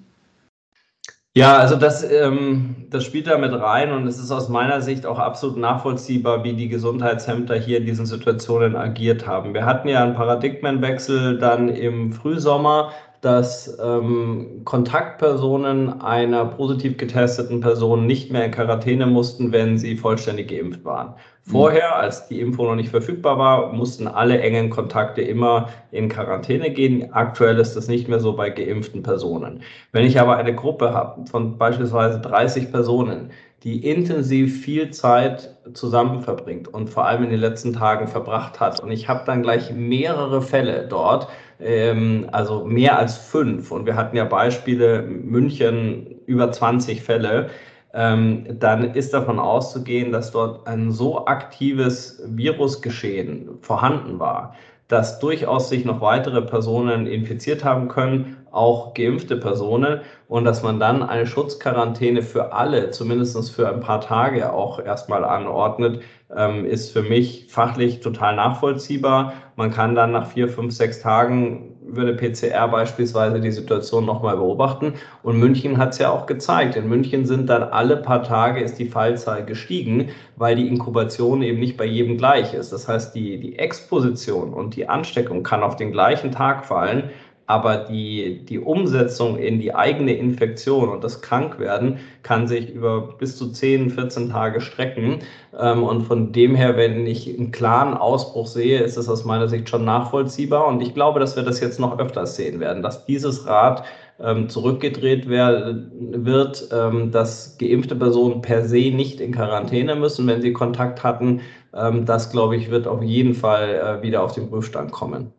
Ja, 1.36 1.58
also 1.58 1.74
das, 1.74 2.08
ähm, 2.08 2.76
das 2.90 3.02
spielt 3.02 3.26
da 3.26 3.36
mit 3.38 3.52
rein 3.52 3.90
und 3.90 4.06
es 4.06 4.20
ist 4.20 4.30
aus 4.30 4.48
meiner 4.48 4.80
Sicht 4.82 5.04
auch 5.04 5.18
absolut 5.18 5.56
nachvollziehbar, 5.56 6.44
wie 6.44 6.52
die 6.52 6.68
Gesundheitsämter 6.68 7.56
hier 7.56 7.78
in 7.78 7.86
diesen 7.86 8.06
Situationen 8.06 8.76
agiert 8.76 9.26
haben. 9.26 9.52
Wir 9.52 9.66
hatten 9.66 9.88
ja 9.88 10.04
einen 10.04 10.14
Paradigmenwechsel 10.14 11.36
dann 11.38 11.68
im 11.68 12.12
Frühsommer 12.12 12.92
dass 13.24 13.78
ähm, 13.82 14.60
Kontaktpersonen 14.64 16.00
einer 16.02 16.44
positiv 16.44 16.98
getesteten 16.98 17.60
Person 17.60 18.06
nicht 18.06 18.30
mehr 18.30 18.44
in 18.44 18.50
Quarantäne 18.50 19.06
mussten, 19.06 19.50
wenn 19.50 19.78
sie 19.78 19.96
vollständig 19.96 20.48
geimpft 20.48 20.84
waren. 20.84 21.14
Vorher, 21.46 21.96
als 21.96 22.26
die 22.28 22.40
Impfung 22.40 22.66
noch 22.66 22.74
nicht 22.74 22.88
verfügbar 22.88 23.38
war, 23.38 23.72
mussten 23.72 24.06
alle 24.08 24.40
engen 24.40 24.70
Kontakte 24.70 25.20
immer 25.22 25.68
in 25.90 26.08
Quarantäne 26.08 26.70
gehen. 26.70 27.12
Aktuell 27.12 27.58
ist 27.58 27.76
das 27.76 27.88
nicht 27.88 28.08
mehr 28.08 28.20
so 28.20 28.34
bei 28.34 28.48
geimpften 28.50 29.02
Personen. 29.02 29.62
Wenn 29.92 30.06
ich 30.06 30.18
aber 30.18 30.36
eine 30.36 30.54
Gruppe 30.54 30.92
habe 30.92 31.26
von 31.26 31.58
beispielsweise 31.58 32.20
30 32.20 32.72
Personen, 32.72 33.30
die 33.64 33.82
intensiv 33.88 34.62
viel 34.62 34.90
Zeit 34.90 35.56
zusammen 35.72 36.20
verbringt 36.20 36.68
und 36.68 36.90
vor 36.90 37.06
allem 37.06 37.24
in 37.24 37.30
den 37.30 37.40
letzten 37.40 37.72
Tagen 37.72 38.06
verbracht 38.08 38.60
hat. 38.60 38.80
Und 38.80 38.90
ich 38.90 39.08
habe 39.08 39.22
dann 39.24 39.42
gleich 39.42 39.72
mehrere 39.72 40.42
Fälle 40.42 40.86
dort, 40.86 41.28
ähm, 41.60 42.28
also 42.30 42.66
mehr 42.66 42.98
als 42.98 43.16
fünf. 43.16 43.70
Und 43.70 43.86
wir 43.86 43.96
hatten 43.96 44.16
ja 44.16 44.26
Beispiele, 44.26 45.02
München 45.02 46.20
über 46.26 46.52
20 46.52 47.02
Fälle. 47.02 47.48
Ähm, 47.94 48.44
dann 48.58 48.92
ist 48.92 49.14
davon 49.14 49.38
auszugehen, 49.38 50.12
dass 50.12 50.30
dort 50.30 50.66
ein 50.66 50.92
so 50.92 51.24
aktives 51.26 52.22
Virusgeschehen 52.26 53.48
vorhanden 53.62 54.18
war, 54.18 54.54
dass 54.88 55.20
durchaus 55.20 55.70
sich 55.70 55.86
noch 55.86 56.02
weitere 56.02 56.42
Personen 56.42 57.06
infiziert 57.06 57.64
haben 57.64 57.88
können, 57.88 58.36
auch 58.54 58.94
geimpfte 58.94 59.36
Personen, 59.36 60.00
und 60.28 60.44
dass 60.44 60.62
man 60.62 60.80
dann 60.80 61.02
eine 61.02 61.26
Schutzquarantäne 61.26 62.22
für 62.22 62.52
alle, 62.52 62.90
zumindest 62.90 63.52
für 63.52 63.68
ein 63.68 63.80
paar 63.80 64.00
Tage 64.00 64.52
auch 64.52 64.84
erstmal 64.84 65.24
anordnet, 65.24 66.02
ähm, 66.34 66.64
ist 66.64 66.92
für 66.92 67.02
mich 67.02 67.46
fachlich 67.48 68.00
total 68.00 68.34
nachvollziehbar. 68.34 69.34
Man 69.56 69.70
kann 69.70 69.94
dann 69.94 70.12
nach 70.12 70.26
vier, 70.26 70.48
fünf, 70.48 70.72
sechs 70.72 71.00
Tagen 71.00 71.70
würde 71.86 72.14
PCR 72.14 72.66
beispielsweise 72.68 73.40
die 73.40 73.52
Situation 73.52 74.06
nochmal 74.06 74.36
beobachten. 74.36 74.94
Und 75.22 75.38
München 75.38 75.76
hat 75.78 75.92
es 75.92 75.98
ja 75.98 76.10
auch 76.10 76.26
gezeigt. 76.26 76.76
In 76.76 76.88
München 76.88 77.26
sind 77.26 77.48
dann 77.48 77.62
alle 77.62 77.98
paar 77.98 78.22
Tage 78.22 78.60
ist 78.60 78.78
die 78.78 78.86
Fallzahl 78.86 79.44
gestiegen, 79.44 80.08
weil 80.36 80.56
die 80.56 80.66
Inkubation 80.66 81.42
eben 81.42 81.60
nicht 81.60 81.76
bei 81.76 81.84
jedem 81.84 82.16
gleich 82.16 82.54
ist. 82.54 82.72
Das 82.72 82.88
heißt, 82.88 83.14
die, 83.14 83.38
die 83.38 83.58
Exposition 83.58 84.54
und 84.54 84.74
die 84.74 84.88
Ansteckung 84.88 85.42
kann 85.42 85.62
auf 85.62 85.76
den 85.76 85.92
gleichen 85.92 86.32
Tag 86.32 86.64
fallen 86.64 87.10
aber 87.46 87.76
die, 87.76 88.44
die 88.46 88.58
Umsetzung 88.58 89.38
in 89.38 89.58
die 89.58 89.74
eigene 89.74 90.14
Infektion 90.14 90.88
und 90.88 91.04
das 91.04 91.20
Krankwerden 91.20 91.98
kann 92.22 92.48
sich 92.48 92.70
über 92.70 93.14
bis 93.18 93.36
zu 93.36 93.50
10, 93.50 93.90
14 93.90 94.30
Tage 94.30 94.60
strecken. 94.60 95.18
Ähm, 95.58 95.82
und 95.82 96.02
von 96.02 96.32
dem 96.32 96.54
her, 96.54 96.76
wenn 96.76 97.06
ich 97.06 97.28
einen 97.28 97.52
klaren 97.52 97.94
Ausbruch 97.94 98.46
sehe, 98.46 98.80
ist 98.80 98.96
es 98.96 99.08
aus 99.08 99.24
meiner 99.24 99.48
Sicht 99.48 99.68
schon 99.68 99.84
nachvollziehbar. 99.84 100.66
Und 100.66 100.80
ich 100.80 100.94
glaube, 100.94 101.20
dass 101.20 101.36
wir 101.36 101.42
das 101.42 101.60
jetzt 101.60 101.78
noch 101.78 101.98
öfters 101.98 102.36
sehen 102.36 102.60
werden, 102.60 102.82
dass 102.82 103.04
dieses 103.04 103.46
Rad 103.46 103.84
ähm, 104.20 104.48
zurückgedreht 104.48 105.28
wird, 105.28 106.68
ähm, 106.72 107.10
dass 107.10 107.58
geimpfte 107.58 107.96
Personen 107.96 108.40
per 108.40 108.64
se 108.64 108.90
nicht 108.90 109.20
in 109.20 109.32
Quarantäne 109.32 109.96
müssen, 109.96 110.26
wenn 110.26 110.40
sie 110.40 110.52
Kontakt 110.52 111.02
hatten. 111.02 111.40
das, 111.72 112.30
glaube 112.30 112.54
ich, 112.54 112.70
wird 112.70 112.86
auf 112.86 113.02
jeden 113.02 113.34
Fall 113.34 113.98
äh, 113.98 114.02
wieder 114.02 114.22
auf 114.22 114.32
den 114.32 114.48
Prüfstand 114.48 114.92
kommen. 114.92 115.32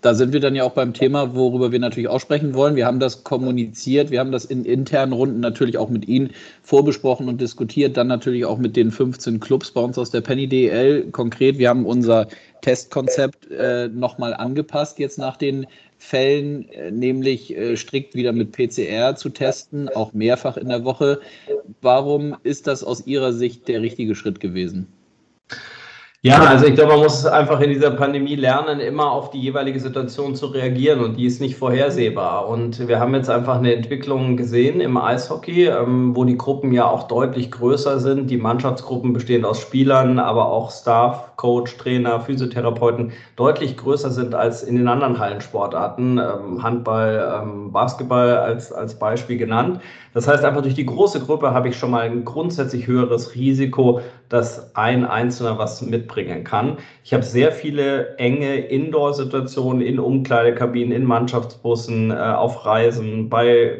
Da 0.00 0.14
sind 0.14 0.32
wir 0.32 0.38
dann 0.38 0.54
ja 0.54 0.62
auch 0.62 0.74
beim 0.74 0.94
Thema, 0.94 1.34
worüber 1.34 1.72
wir 1.72 1.80
natürlich 1.80 2.08
auch 2.08 2.20
sprechen 2.20 2.54
wollen. 2.54 2.76
Wir 2.76 2.86
haben 2.86 3.00
das 3.00 3.24
kommuniziert, 3.24 4.12
wir 4.12 4.20
haben 4.20 4.30
das 4.30 4.44
in 4.44 4.64
internen 4.64 5.12
Runden 5.12 5.40
natürlich 5.40 5.76
auch 5.76 5.88
mit 5.88 6.06
Ihnen 6.06 6.30
vorbesprochen 6.62 7.28
und 7.28 7.40
diskutiert, 7.40 7.96
dann 7.96 8.06
natürlich 8.06 8.44
auch 8.44 8.58
mit 8.58 8.76
den 8.76 8.92
15 8.92 9.40
Clubs 9.40 9.72
bei 9.72 9.80
uns 9.80 9.98
aus 9.98 10.10
der 10.10 10.20
Penny 10.20 10.46
DL. 10.46 11.10
Konkret, 11.10 11.58
wir 11.58 11.68
haben 11.68 11.84
unser 11.84 12.28
Testkonzept 12.60 13.50
äh, 13.50 13.88
nochmal 13.88 14.34
angepasst 14.34 15.00
jetzt 15.00 15.18
nach 15.18 15.36
den 15.36 15.66
Fällen, 15.98 16.68
äh, 16.68 16.92
nämlich 16.92 17.56
äh, 17.56 17.76
strikt 17.76 18.14
wieder 18.14 18.32
mit 18.32 18.52
PCR 18.52 19.16
zu 19.16 19.30
testen, 19.30 19.88
auch 19.88 20.12
mehrfach 20.12 20.56
in 20.56 20.68
der 20.68 20.84
Woche. 20.84 21.20
Warum 21.80 22.36
ist 22.44 22.68
das 22.68 22.84
aus 22.84 23.04
Ihrer 23.06 23.32
Sicht 23.32 23.66
der 23.66 23.82
richtige 23.82 24.14
Schritt 24.14 24.38
gewesen? 24.38 24.86
Ja, 26.22 26.40
also 26.42 26.66
ich 26.66 26.74
glaube, 26.74 26.94
man 26.94 27.02
muss 27.02 27.24
einfach 27.26 27.60
in 27.60 27.70
dieser 27.70 27.92
Pandemie 27.92 28.34
lernen, 28.34 28.80
immer 28.80 29.12
auf 29.12 29.30
die 29.30 29.38
jeweilige 29.40 29.78
Situation 29.78 30.34
zu 30.34 30.46
reagieren 30.46 30.98
und 30.98 31.14
die 31.16 31.26
ist 31.26 31.40
nicht 31.40 31.54
vorhersehbar. 31.54 32.48
Und 32.48 32.88
wir 32.88 32.98
haben 32.98 33.14
jetzt 33.14 33.30
einfach 33.30 33.58
eine 33.58 33.72
Entwicklung 33.72 34.36
gesehen 34.36 34.80
im 34.80 34.96
Eishockey, 34.96 35.66
ähm, 35.66 36.16
wo 36.16 36.24
die 36.24 36.36
Gruppen 36.36 36.72
ja 36.72 36.86
auch 36.86 37.06
deutlich 37.06 37.52
größer 37.52 38.00
sind. 38.00 38.30
Die 38.30 38.36
Mannschaftsgruppen 38.36 39.12
bestehend 39.12 39.44
aus 39.44 39.60
Spielern, 39.60 40.18
aber 40.18 40.50
auch 40.50 40.72
Staff, 40.72 41.36
Coach, 41.36 41.76
Trainer, 41.76 42.18
Physiotherapeuten 42.18 43.12
deutlich 43.36 43.76
größer 43.76 44.10
sind 44.10 44.34
als 44.34 44.64
in 44.64 44.74
den 44.74 44.88
anderen 44.88 45.20
Hallensportarten. 45.20 46.18
Ähm, 46.18 46.60
Handball, 46.64 47.42
ähm, 47.42 47.70
Basketball 47.70 48.38
als, 48.38 48.72
als 48.72 48.98
Beispiel 48.98 49.38
genannt. 49.38 49.80
Das 50.14 50.26
heißt, 50.26 50.44
einfach 50.44 50.62
durch 50.62 50.74
die 50.74 50.86
große 50.86 51.20
Gruppe 51.20 51.52
habe 51.52 51.68
ich 51.68 51.76
schon 51.76 51.92
mal 51.92 52.02
ein 52.02 52.24
grundsätzlich 52.24 52.88
höheres 52.88 53.36
Risiko, 53.36 54.00
dass 54.28 54.74
ein 54.76 55.04
Einzelner 55.04 55.58
was 55.58 55.82
mitbringen 55.82 56.44
kann. 56.44 56.78
Ich 57.04 57.14
habe 57.14 57.22
sehr 57.22 57.52
viele 57.52 58.16
enge 58.18 58.56
Indoor-Situationen 58.56 59.82
in 59.82 59.98
Umkleidekabinen, 59.98 60.92
in 60.92 61.04
Mannschaftsbussen, 61.04 62.10
äh, 62.10 62.14
auf 62.14 62.64
Reisen, 62.66 63.28
bei 63.28 63.78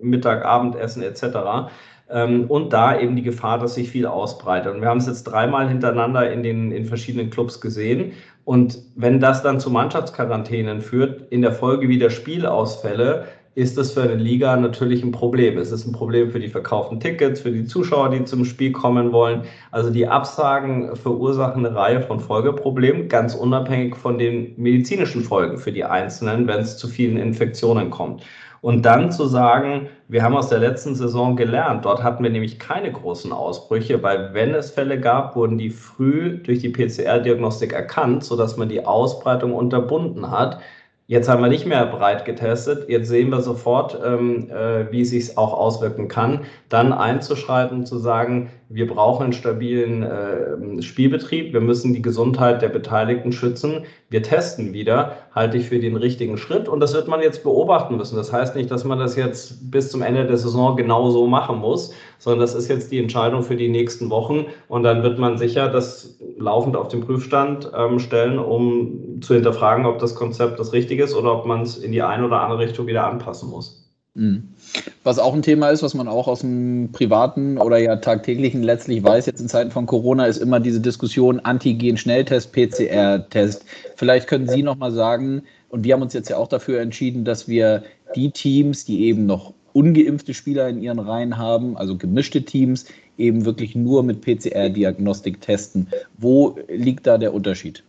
Mittag, 0.00 0.44
Abendessen 0.44 1.02
etc. 1.02 1.70
Ähm, 2.10 2.46
und 2.48 2.72
da 2.72 2.98
eben 2.98 3.16
die 3.16 3.22
Gefahr, 3.22 3.58
dass 3.58 3.74
sich 3.74 3.90
viel 3.90 4.06
ausbreitet. 4.06 4.74
Und 4.74 4.80
wir 4.80 4.88
haben 4.88 4.98
es 4.98 5.06
jetzt 5.06 5.24
dreimal 5.24 5.68
hintereinander 5.68 6.30
in 6.32 6.42
den 6.42 6.72
in 6.72 6.86
verschiedenen 6.86 7.30
Clubs 7.30 7.60
gesehen. 7.60 8.12
Und 8.44 8.78
wenn 8.96 9.20
das 9.20 9.42
dann 9.42 9.60
zu 9.60 9.70
Mannschaftsquarantänen 9.70 10.80
führt, 10.80 11.30
in 11.30 11.42
der 11.42 11.52
Folge 11.52 11.88
wieder 11.88 12.10
Spielausfälle, 12.10 13.26
ist 13.54 13.76
das 13.76 13.92
für 13.92 14.02
eine 14.02 14.14
Liga 14.14 14.56
natürlich 14.56 15.02
ein 15.02 15.10
Problem. 15.10 15.58
Es 15.58 15.72
ist 15.72 15.86
ein 15.86 15.92
Problem 15.92 16.30
für 16.30 16.38
die 16.38 16.48
verkauften 16.48 17.00
Tickets, 17.00 17.40
für 17.40 17.50
die 17.50 17.64
Zuschauer, 17.64 18.10
die 18.10 18.24
zum 18.24 18.44
Spiel 18.44 18.70
kommen 18.70 19.12
wollen. 19.12 19.42
Also 19.72 19.90
die 19.90 20.06
Absagen 20.06 20.94
verursachen 20.94 21.66
eine 21.66 21.74
Reihe 21.74 22.00
von 22.00 22.20
Folgeproblemen, 22.20 23.08
ganz 23.08 23.34
unabhängig 23.34 23.96
von 23.96 24.18
den 24.18 24.54
medizinischen 24.56 25.22
Folgen 25.22 25.58
für 25.58 25.72
die 25.72 25.84
Einzelnen, 25.84 26.46
wenn 26.46 26.60
es 26.60 26.76
zu 26.76 26.86
vielen 26.86 27.16
Infektionen 27.16 27.90
kommt. 27.90 28.22
Und 28.62 28.82
dann 28.84 29.10
zu 29.10 29.24
sagen, 29.26 29.88
wir 30.08 30.22
haben 30.22 30.36
aus 30.36 30.50
der 30.50 30.58
letzten 30.58 30.94
Saison 30.94 31.34
gelernt, 31.34 31.86
dort 31.86 32.02
hatten 32.02 32.22
wir 32.22 32.30
nämlich 32.30 32.58
keine 32.58 32.92
großen 32.92 33.32
Ausbrüche, 33.32 34.02
weil 34.02 34.34
wenn 34.34 34.54
es 34.54 34.70
Fälle 34.70 35.00
gab, 35.00 35.34
wurden 35.34 35.56
die 35.56 35.70
früh 35.70 36.36
durch 36.42 36.58
die 36.58 36.68
PCR-Diagnostik 36.68 37.72
erkannt, 37.72 38.22
sodass 38.22 38.58
man 38.58 38.68
die 38.68 38.84
Ausbreitung 38.84 39.54
unterbunden 39.54 40.30
hat. 40.30 40.60
Jetzt 41.10 41.28
haben 41.28 41.42
wir 41.42 41.48
nicht 41.48 41.66
mehr 41.66 41.86
breit 41.86 42.24
getestet. 42.24 42.88
Jetzt 42.88 43.08
sehen 43.08 43.30
wir 43.30 43.40
sofort, 43.40 43.98
ähm, 44.00 44.48
äh, 44.48 44.92
wie 44.92 45.00
es 45.00 45.10
sich 45.10 45.36
auch 45.36 45.52
auswirken 45.52 46.06
kann. 46.06 46.42
Dann 46.68 46.92
einzuschreiten, 46.92 47.84
zu 47.84 47.98
sagen, 47.98 48.50
wir 48.68 48.86
brauchen 48.86 49.24
einen 49.24 49.32
stabilen 49.32 50.04
äh, 50.04 50.80
Spielbetrieb, 50.80 51.52
wir 51.52 51.60
müssen 51.60 51.94
die 51.94 52.00
Gesundheit 52.00 52.62
der 52.62 52.68
Beteiligten 52.68 53.32
schützen. 53.32 53.86
Wir 54.08 54.22
testen 54.22 54.72
wieder, 54.72 55.16
halte 55.34 55.56
ich 55.56 55.66
für 55.66 55.80
den 55.80 55.96
richtigen 55.96 56.36
Schritt 56.36 56.68
und 56.68 56.78
das 56.78 56.94
wird 56.94 57.08
man 57.08 57.20
jetzt 57.22 57.42
beobachten 57.42 57.96
müssen. 57.96 58.14
Das 58.14 58.32
heißt 58.32 58.54
nicht, 58.54 58.70
dass 58.70 58.84
man 58.84 59.00
das 59.00 59.16
jetzt 59.16 59.68
bis 59.68 59.90
zum 59.90 60.02
Ende 60.02 60.28
der 60.28 60.36
Saison 60.36 60.76
genau 60.76 61.10
so 61.10 61.26
machen 61.26 61.58
muss, 61.58 61.92
sondern 62.20 62.40
das 62.40 62.54
ist 62.54 62.68
jetzt 62.68 62.92
die 62.92 62.98
Entscheidung 62.98 63.42
für 63.42 63.56
die 63.56 63.68
nächsten 63.68 64.10
Wochen 64.10 64.46
und 64.68 64.84
dann 64.84 65.02
wird 65.02 65.18
man 65.18 65.38
sicher 65.38 65.68
das 65.68 66.18
laufend 66.38 66.76
auf 66.76 66.88
den 66.88 67.00
Prüfstand 67.00 67.70
ähm, 67.76 67.98
stellen, 67.98 68.38
um 68.38 69.20
zu 69.22 69.34
hinterfragen, 69.34 69.86
ob 69.86 69.98
das 69.98 70.14
Konzept 70.14 70.60
das 70.60 70.72
richtige 70.72 71.02
ist 71.02 71.14
oder 71.14 71.34
ob 71.34 71.46
man 71.46 71.62
es 71.62 71.78
in 71.78 71.92
die 71.92 72.02
eine 72.02 72.26
oder 72.26 72.42
andere 72.42 72.60
Richtung 72.60 72.86
wieder 72.86 73.06
anpassen 73.06 73.50
muss. 73.50 73.90
Mhm. 74.14 74.48
Was 75.02 75.18
auch 75.18 75.32
ein 75.32 75.42
Thema 75.42 75.70
ist, 75.70 75.82
was 75.82 75.94
man 75.94 76.08
auch 76.08 76.28
aus 76.28 76.40
dem 76.40 76.90
privaten 76.92 77.56
oder 77.56 77.78
ja 77.78 77.96
tagtäglichen 77.96 78.62
letztlich 78.62 79.02
weiß, 79.02 79.24
jetzt 79.26 79.40
in 79.40 79.48
Zeiten 79.48 79.70
von 79.70 79.86
Corona, 79.86 80.26
ist 80.26 80.38
immer 80.38 80.60
diese 80.60 80.80
Diskussion 80.80 81.40
Antigen-Schnelltest, 81.40 82.52
PCR-Test. 82.52 83.64
Vielleicht 83.96 84.26
können 84.26 84.48
Sie 84.48 84.62
noch 84.62 84.76
mal 84.76 84.92
sagen, 84.92 85.42
und 85.70 85.84
wir 85.84 85.94
haben 85.94 86.02
uns 86.02 86.12
jetzt 86.12 86.28
ja 86.28 86.36
auch 86.36 86.48
dafür 86.48 86.80
entschieden, 86.80 87.24
dass 87.24 87.48
wir 87.48 87.82
die 88.14 88.30
Teams, 88.30 88.84
die 88.84 89.04
eben 89.04 89.24
noch 89.24 89.54
ungeimpfte 89.72 90.34
Spieler 90.34 90.68
in 90.68 90.82
ihren 90.82 90.98
Reihen 90.98 91.38
haben, 91.38 91.76
also 91.76 91.96
gemischte 91.96 92.42
Teams, 92.42 92.86
eben 93.18 93.44
wirklich 93.44 93.74
nur 93.74 94.02
mit 94.02 94.20
PCR-Diagnostik 94.22 95.40
testen. 95.40 95.88
Wo 96.18 96.56
liegt 96.68 97.06
da 97.06 97.18
der 97.18 97.34
Unterschied? 97.34 97.84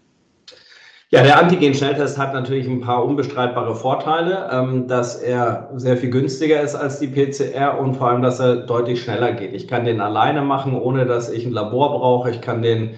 Ja, 1.14 1.24
der 1.24 1.38
Antigen-Schnelltest 1.40 2.18
hat 2.18 2.34
natürlich 2.34 2.68
ein 2.68 2.80
paar 2.80 3.04
unbestreitbare 3.04 3.76
Vorteile, 3.76 4.50
ähm, 4.50 4.88
dass 4.88 5.18
er 5.18 5.70
sehr 5.76 5.98
viel 5.98 6.10
günstiger 6.10 6.62
ist 6.62 6.74
als 6.74 7.00
die 7.00 7.08
PCR 7.08 7.78
und 7.78 7.96
vor 7.96 8.08
allem, 8.08 8.22
dass 8.22 8.40
er 8.40 8.56
deutlich 8.56 9.04
schneller 9.04 9.34
geht. 9.34 9.54
Ich 9.54 9.68
kann 9.68 9.84
den 9.84 10.00
alleine 10.00 10.42
machen, 10.42 10.74
ohne 10.74 11.06
dass 11.06 11.30
ich 11.30 11.46
ein 11.46 11.52
Labor 11.52 12.00
brauche. 12.00 12.32
Ich 12.32 12.40
kann 12.40 12.62
den 12.62 12.92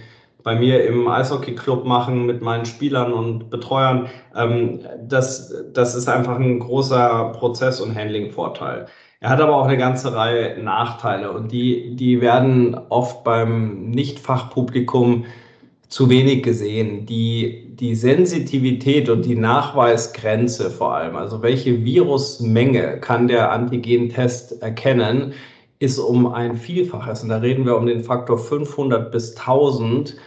bei 0.44 0.56
mir 0.56 0.86
im 0.86 1.08
Eishockey-Club 1.08 1.86
machen 1.86 2.26
mit 2.26 2.42
meinen 2.42 2.66
Spielern 2.66 3.14
und 3.14 3.50
Betreuern. 3.50 4.10
Ähm, 4.36 4.82
das, 5.08 5.54
das 5.74 5.96
ist 5.96 6.08
einfach 6.08 6.38
ein 6.38 6.60
großer 6.60 7.32
Prozess- 7.38 7.82
und 7.82 7.96
Handling-Vorteil. 7.96 8.88
Er 9.22 9.30
hat 9.30 9.40
aber 9.40 9.56
auch 9.56 9.66
eine 9.66 9.78
ganze 9.78 10.14
Reihe 10.14 10.62
Nachteile 10.62 11.32
und 11.32 11.52
die, 11.52 11.96
die 11.96 12.20
werden 12.20 12.78
oft 12.90 13.24
beim 13.24 13.90
Nicht-Fachpublikum 13.90 15.24
zu 15.88 16.10
wenig 16.10 16.44
gesehen. 16.44 17.06
Die, 17.06 17.70
die 17.76 17.96
Sensitivität 17.96 19.10
und 19.10 19.24
die 19.24 19.36
Nachweisgrenze 19.36 20.70
vor 20.70 20.96
allem, 20.96 21.16
also 21.16 21.42
welche 21.42 21.86
Virusmenge 21.86 23.00
kann 23.00 23.30
der 23.30 23.52
Antigentest 23.52 24.62
erkennen, 24.62 25.34
ist 25.80 26.00
um 26.00 26.28
ein 26.28 26.58
Vielfaches. 26.58 27.24
Und 27.24 27.30
da 27.30 27.38
reden 27.38 27.66
wir 27.66 27.78
um 27.78 27.86
den 27.86 28.04
Faktor 28.04 28.38
500 28.38 29.12
bis 29.12 29.38
1000 29.38 30.18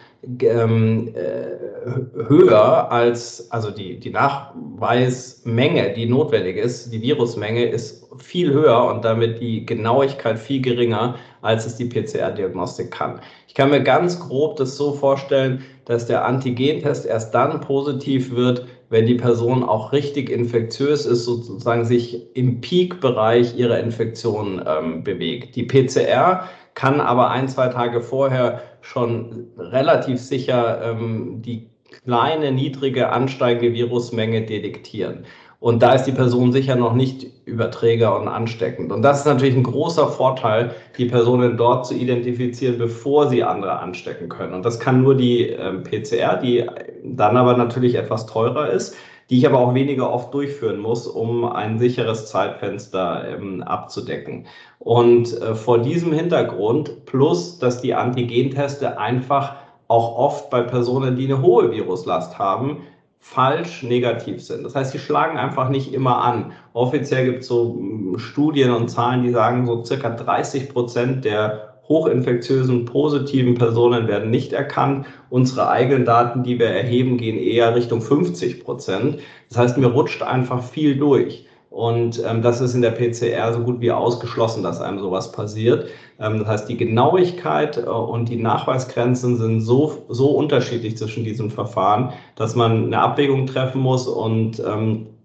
ähm, 0.41 1.15
äh, 1.15 2.29
höher 2.29 2.91
als, 2.91 3.51
also 3.51 3.71
die, 3.71 3.99
die 4.01 4.11
Nachweismenge, 4.11 5.93
die 5.95 6.07
notwendig 6.07 6.57
ist, 6.57 6.93
die 6.93 7.01
Virusmenge 7.01 7.65
ist 7.65 8.07
viel 8.19 8.53
höher 8.53 8.85
und 8.87 9.05
damit 9.05 9.41
die 9.41 9.65
Genauigkeit 9.67 10.39
viel 10.39 10.61
geringer, 10.61 11.17
als 11.43 11.67
es 11.67 11.77
die 11.77 11.85
PCR-Diagnostik 11.85 12.91
kann. 12.91 13.21
Ich 13.47 13.55
kann 13.55 13.71
mir 13.71 13.83
ganz 13.83 14.19
grob 14.19 14.57
das 14.57 14.77
so 14.77 14.93
vorstellen, 14.93 15.63
dass 15.85 16.07
der 16.07 16.25
Antigentest 16.25 17.07
erst 17.07 17.35
dann 17.35 17.61
positiv 17.61 18.35
wird, 18.35 18.67
wenn 18.89 19.07
die 19.07 19.15
Person 19.15 19.63
auch 19.63 19.93
richtig 19.93 20.31
infektiös 20.31 21.07
ist, 21.07 21.25
sozusagen 21.25 21.85
sich 21.85 22.37
im 22.37 22.61
Peak-Bereich 22.61 23.57
ihrer 23.57 23.81
Infektion 23.81 24.65
ähm, 24.67 25.03
bewegt. 25.03 25.57
Die 25.57 25.65
PCR 25.65 26.49
kann 26.77 27.01
aber 27.01 27.31
ein, 27.31 27.49
zwei 27.49 27.69
Tage 27.69 28.01
vorher 28.01 28.61
schon 28.83 29.49
relativ 29.59 30.21
sicher 30.21 30.81
ähm, 30.83 31.43
die 31.43 31.71
kleine, 32.05 32.53
niedrige, 32.53 33.09
ansteigende 33.11 33.73
Virusmenge 33.73 34.43
detektieren. 34.43 35.25
Und 35.59 35.83
da 35.83 35.95
ist 35.95 36.05
die 36.05 36.13
Person 36.13 36.53
sicher 36.53 36.77
noch 36.77 36.93
nicht 36.93 37.27
Überträger 37.47 38.21
und 38.21 38.29
ansteckend. 38.29 38.93
Und 38.93 39.01
das 39.01 39.21
ist 39.21 39.25
natürlich 39.25 39.57
ein 39.57 39.63
großer 39.63 40.07
Vorteil, 40.09 40.75
die 40.99 41.07
Personen 41.07 41.57
dort 41.57 41.87
zu 41.87 41.95
identifizieren, 41.95 42.77
bevor 42.77 43.29
sie 43.31 43.43
andere 43.43 43.79
anstecken 43.79 44.29
können. 44.29 44.53
Und 44.53 44.65
das 44.65 44.79
kann 44.79 45.03
nur 45.03 45.15
die 45.15 45.49
ähm, 45.49 45.83
PCR, 45.83 46.37
die 46.37 46.67
dann 47.03 47.39
aber 47.39 47.57
natürlich 47.57 47.95
etwas 47.95 48.27
teurer 48.27 48.69
ist, 48.71 48.95
die 49.31 49.39
ich 49.39 49.47
aber 49.47 49.59
auch 49.59 49.75
weniger 49.75 50.13
oft 50.13 50.33
durchführen 50.33 50.79
muss, 50.79 51.07
um 51.07 51.45
ein 51.45 51.79
sicheres 51.79 52.27
Zeitfenster 52.27 53.29
ähm, 53.29 53.63
abzudecken. 53.63 54.47
Und 54.79 55.41
äh, 55.41 55.55
vor 55.55 55.79
diesem 55.79 56.13
Hintergrund, 56.13 57.07
plus 57.07 57.59
dass 57.59 57.81
die 57.81 57.95
Antigenteste 57.95 58.99
einfach 58.99 59.57
auch 59.89 60.17
oft 60.17 60.51
bei 60.51 60.63
Personen, 60.63 61.17
die 61.17 61.27
eine 61.27 61.43
hohe 61.43 61.71
Viruslast 61.71 62.39
haben, 62.39 62.83
falsch 63.19 63.83
negativ 63.83 64.43
sind. 64.43 64.63
Das 64.63 64.77
heißt, 64.77 64.93
sie 64.93 65.01
schlagen 65.01 65.37
einfach 65.37 65.69
nicht 65.69 65.93
immer 65.93 66.23
an. 66.23 66.53
Offiziell 66.75 67.25
gibt 67.25 67.41
es 67.41 67.49
so 67.49 67.75
hm, 67.77 68.19
Studien 68.19 68.71
und 68.71 68.89
Zahlen, 68.89 69.25
die 69.25 69.31
sagen, 69.31 69.67
so 69.67 69.85
circa 69.85 70.11
30 70.11 70.69
Prozent 70.69 71.25
der 71.25 71.76
hochinfektiösen 71.89 72.85
positiven 72.85 73.55
Personen 73.55 74.09
werden 74.09 74.31
nicht 74.31 74.53
erkannt. 74.53 75.07
Unsere 75.31 75.69
eigenen 75.69 76.05
Daten, 76.05 76.43
die 76.43 76.59
wir 76.59 76.69
erheben, 76.69 77.17
gehen 77.17 77.39
eher 77.39 77.75
Richtung 77.75 78.01
50 78.01 78.65
Prozent. 78.65 79.19
Das 79.49 79.59
heißt, 79.59 79.79
mir 79.79 79.87
rutscht 79.87 80.23
einfach 80.23 80.63
viel 80.63 80.97
durch. 80.97 81.47
Und 81.77 82.23
ähm, 82.25 82.41
das 82.41 82.63
ist 82.63 82.75
in 82.75 82.81
der 82.81 82.93
PCR 82.93 83.53
so 83.53 83.61
gut 83.61 83.83
wie 83.83 83.93
ausgeschlossen, 83.93 84.63
dass 84.63 84.81
einem 84.81 84.99
sowas 84.99 85.31
passiert. 85.31 85.91
Ähm, 86.19 86.39
das 86.39 86.49
heißt, 86.49 86.69
die 86.71 86.77
Genauigkeit 86.79 87.77
äh, 87.77 87.83
und 87.83 88.31
die 88.31 88.37
Nachweisgrenzen 88.37 89.37
sind 89.37 89.61
so, 89.61 90.07
so 90.09 90.31
unterschiedlich 90.31 90.97
zwischen 90.97 91.25
diesen 91.25 91.51
Verfahren, 91.51 92.15
dass 92.35 92.55
man 92.55 92.87
eine 92.87 93.01
Abwägung 93.01 93.47
treffen 93.47 93.83
muss 93.83 94.09
und 94.09 94.59
ähm, 94.61 95.07
äh, 95.07 95.16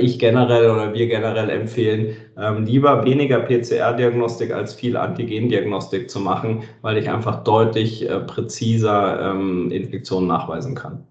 ich 0.00 0.18
generell 0.18 0.68
oder 0.68 0.92
wir 0.92 1.06
generell 1.06 1.48
empfehlen, 1.48 2.16
ähm, 2.36 2.64
lieber 2.64 3.04
weniger 3.04 3.40
PCR-Diagnostik 3.40 4.52
als 4.52 4.74
viel 4.74 4.96
Antigen-Diagnostik 4.96 6.10
zu 6.10 6.18
machen, 6.18 6.64
weil 6.82 6.96
ich 6.96 7.08
einfach 7.08 7.44
deutlich 7.44 8.08
äh, 8.08 8.20
präziser 8.20 9.30
ähm, 9.30 9.70
Infektionen 9.70 10.26
nachweisen 10.26 10.74
kann. 10.74 11.04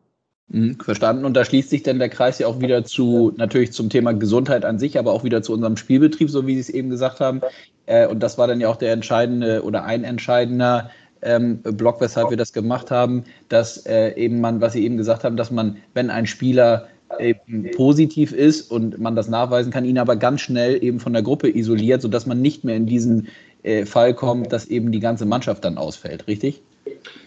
Mhm, 0.50 0.80
verstanden. 0.80 1.26
Und 1.26 1.36
da 1.36 1.45
schließt 1.45 1.69
sich 1.69 1.84
dann 1.84 2.00
der 2.00 2.10
Kreis 2.10 2.39
ja 2.39 2.48
auch 2.48 2.60
wieder 2.60 2.84
zu, 2.84 3.32
natürlich 3.38 3.72
zum 3.72 3.89
Thema 3.89 4.13
Gesundheit 4.13 4.65
an 4.65 4.80
sich, 4.80 4.98
aber 4.98 5.13
auch 5.13 5.24
wieder 5.24 5.41
zu 5.41 5.54
unserem 5.54 5.78
Spielbetrieb, 5.78 6.30
so 6.30 6.48
wie 6.48 6.56
Sie 6.56 6.62
es 6.62 6.69
eben 6.69 6.89
gesagt 6.89 7.19
haben. 7.19 7.41
Äh, 7.86 8.08
und 8.08 8.22
das 8.22 8.38
war 8.38 8.48
dann 8.48 8.60
ja 8.60 8.67
auch 8.67 8.78
der 8.78 8.91
entscheidende 8.91 9.63
oder 9.63 9.84
ein 9.86 10.04
entscheidender 10.04 10.89
ähm, 11.22 11.62
Block, 11.62 12.02
weshalb 12.02 12.30
wir 12.30 12.38
das 12.38 12.54
gemacht 12.54 12.91
haben, 12.91 13.26
dass 13.48 13.86
äh, 13.86 14.15
eben 14.15 14.41
man, 14.41 14.60
was 14.60 14.74
Sie 14.74 14.84
eben 14.84 14.98
gesagt 14.98 15.24
haben, 15.24 15.38
dass 15.38 15.52
man, 15.52 15.78
wenn 15.93 16.10
ein 16.10 16.26
Spieler 16.26 16.88
eben 17.19 17.72
positiv 17.72 18.32
ist 18.32 18.69
und 18.72 19.00
man 19.00 19.15
das 19.15 19.28
nachweisen 19.28 19.72
kann, 19.72 19.86
ihn 19.86 19.98
aber 19.98 20.15
ganz 20.15 20.41
schnell 20.41 20.84
eben 20.84 21.00
von 21.00 21.13
der 21.13 21.24
Gruppe 21.24 21.50
isoliert, 21.50 22.02
sodass 22.02 22.26
man 22.26 22.41
nicht 22.41 22.63
mehr 22.63 22.76
in 22.76 22.86
diesen 22.86 23.30
äh, 23.63 23.86
Fall 23.86 24.13
kommt, 24.13 24.54
dass 24.54 24.67
eben 24.67 24.91
die 24.91 25.00
ganze 25.00 25.26
Mannschaft 25.26 25.65
dann 25.65 25.78
ausfällt, 25.78 26.28
richtig? 26.28 26.62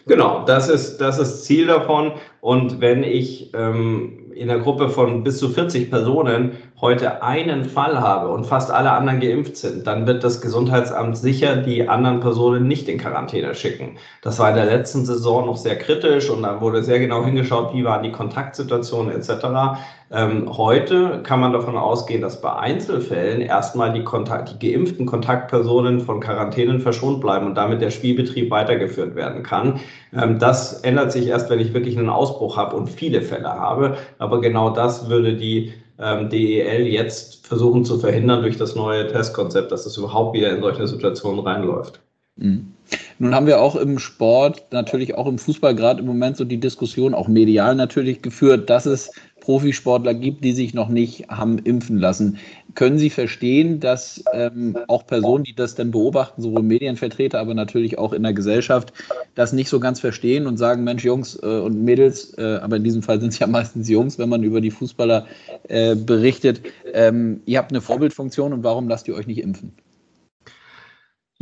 Genau, 0.07 0.45
das 0.45 0.69
ist 0.69 0.99
das 0.99 1.19
ist 1.19 1.45
Ziel 1.45 1.67
davon. 1.67 2.13
Und 2.41 2.81
wenn 2.81 3.05
ich 3.05 3.53
ähm, 3.55 4.23
in 4.35 4.51
einer 4.51 4.61
Gruppe 4.61 4.89
von 4.89 5.23
bis 5.23 5.39
zu 5.39 5.49
40 5.49 5.91
Personen 5.91 6.53
heute 6.81 7.23
einen 7.23 7.65
Fall 7.65 8.01
habe 8.01 8.31
und 8.31 8.45
fast 8.45 8.73
alle 8.73 8.91
anderen 8.91 9.21
geimpft 9.21 9.57
sind, 9.57 9.87
dann 9.87 10.07
wird 10.07 10.25
das 10.25 10.41
Gesundheitsamt 10.41 11.17
sicher 11.17 11.57
die 11.57 11.89
anderen 11.89 12.19
Personen 12.19 12.67
nicht 12.67 12.89
in 12.89 12.99
Quarantäne 12.99 13.55
schicken. 13.55 13.99
Das 14.23 14.41
war 14.41 14.49
in 14.49 14.57
der 14.57 14.65
letzten 14.65 15.05
Saison 15.05 15.47
noch 15.47 15.57
sehr 15.57 15.79
kritisch 15.79 16.29
und 16.29 16.43
da 16.43 16.61
wurde 16.61 16.83
sehr 16.83 16.99
genau 16.99 17.25
hingeschaut, 17.25 17.73
wie 17.75 17.85
waren 17.85 18.03
die 18.03 18.11
Kontaktsituationen 18.11 19.15
etc. 19.15 19.79
Ähm, 20.15 20.59
heute 20.59 21.21
kann 21.23 21.41
man 21.41 21.55
davon 21.55 21.75
ausgehen, 21.75 22.21
dass 22.21 22.43
bei 22.43 22.53
Einzelfällen 22.53 23.41
erstmal 23.41 23.95
die, 23.95 24.05
Kontakt, 24.05 24.53
die 24.53 24.73
geimpften 24.73 25.07
Kontaktpersonen 25.07 26.01
von 26.01 26.21
Quarantänen 26.21 26.81
verschont 26.81 27.23
bleiben 27.23 27.47
und 27.47 27.55
damit 27.55 27.81
der 27.81 27.91
Spielbetrieb 27.91 28.51
weitergeführt 28.51 29.15
werden 29.15 29.43
kann. 29.43 29.81
Ähm, 30.15 30.39
das 30.39 30.81
ändert 30.81 31.13
sich 31.13 31.29
erst, 31.29 31.49
wenn 31.49 31.61
ich 31.61 31.73
wirklich 31.73 31.97
einen 31.97 32.11
Ausbruch 32.11 32.59
habe 32.59 32.77
und 32.77 32.91
viele 32.91 33.23
Fälle 33.23 33.49
habe. 33.49 33.97
Aber 34.19 34.43
genau 34.43 34.69
das 34.71 35.09
würde 35.09 35.35
die 35.35 35.73
ähm, 35.99 36.29
DEL 36.29 36.87
jetzt 36.87 37.47
versuchen 37.47 37.87
zu 37.87 37.99
verhindern 37.99 38.43
durch 38.43 38.59
das 38.59 38.75
neue 38.75 39.07
Testkonzept, 39.07 39.73
dass 39.73 39.87
es 39.87 39.97
überhaupt 39.97 40.37
wieder 40.37 40.51
in 40.51 40.61
solche 40.61 40.87
Situationen 40.87 41.41
reinläuft. 41.41 42.01
Mhm. 42.37 42.73
Nun 43.19 43.35
haben 43.35 43.47
wir 43.47 43.61
auch 43.61 43.77
im 43.77 43.99
Sport, 43.99 44.65
natürlich 44.73 45.15
auch 45.15 45.27
im 45.27 45.39
Fußball 45.39 45.75
gerade 45.75 46.01
im 46.01 46.07
Moment 46.07 46.37
so 46.37 46.45
die 46.45 46.59
Diskussion, 46.59 47.15
auch 47.15 47.29
medial 47.29 47.75
natürlich 47.75 48.21
geführt, 48.21 48.69
dass 48.69 48.85
es 48.85 49.11
Profisportler 49.43 50.15
gibt, 50.15 50.45
die 50.45 50.53
sich 50.53 50.73
noch 50.73 50.89
nicht 50.89 51.29
haben 51.29 51.59
impfen 51.59 51.99
lassen. 51.99 52.39
Können 52.77 52.97
Sie 52.97 53.11
verstehen, 53.11 53.81
dass 53.81 54.23
ähm, 54.33 54.79
auch 54.87 55.05
Personen, 55.05 55.43
die 55.43 55.55
das 55.55 55.75
dann 55.75 55.91
beobachten, 55.91 56.41
sowohl 56.41 56.63
Medienvertreter, 56.63 57.41
aber 57.41 57.53
natürlich 57.53 57.99
auch 57.99 58.13
in 58.13 58.23
der 58.23 58.35
Gesellschaft, 58.35 58.93
das 59.35 59.53
nicht 59.53 59.69
so 59.69 59.81
ganz 59.81 59.99
verstehen 59.99 60.47
und 60.47 60.59
sagen, 60.59 60.85
Mensch, 60.85 61.05
Jungs 61.05 61.37
äh, 61.43 61.47
und 61.47 61.83
Mädels, 61.83 62.39
äh, 62.39 62.61
aber 62.63 62.77
in 62.77 62.85
diesem 62.85 63.03
Fall 63.03 63.21
sind 63.21 63.33
es 63.33 63.41
ja 63.41 63.49
meistens 63.49 63.89
Jungs, 63.89 64.17
wenn 64.17 64.29
man 64.29 64.45
über 64.45 64.61
die 64.61 64.71
Fußballer 64.71 65.27
äh, 65.69 65.97
berichtet, 65.97 66.63
ähm, 66.95 67.41
ihr 67.45 67.59
habt 67.59 67.73
eine 67.73 67.81
Vorbildfunktion 67.81 68.53
und 68.53 68.63
warum 68.63 68.89
lasst 68.89 69.09
ihr 69.09 69.17
euch 69.17 69.27
nicht 69.27 69.41
impfen? 69.41 69.73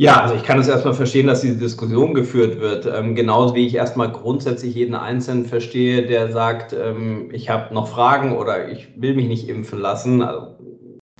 Ja, 0.01 0.19
also 0.19 0.33
ich 0.33 0.41
kann 0.41 0.57
es 0.57 0.67
erstmal 0.67 0.95
verstehen, 0.95 1.27
dass 1.27 1.41
diese 1.41 1.57
Diskussion 1.57 2.15
geführt 2.15 2.59
wird. 2.59 2.87
Ähm, 2.87 3.13
genauso 3.13 3.53
wie 3.53 3.67
ich 3.67 3.75
erstmal 3.75 4.11
grundsätzlich 4.11 4.73
jeden 4.73 4.95
Einzelnen 4.95 5.45
verstehe, 5.45 6.07
der 6.07 6.31
sagt, 6.31 6.73
ähm, 6.73 7.29
ich 7.31 7.51
habe 7.51 7.71
noch 7.71 7.87
Fragen 7.87 8.35
oder 8.35 8.71
ich 8.71 8.99
will 8.99 9.13
mich 9.13 9.27
nicht 9.27 9.47
impfen 9.47 9.77
lassen. 9.77 10.23
Also 10.23 10.55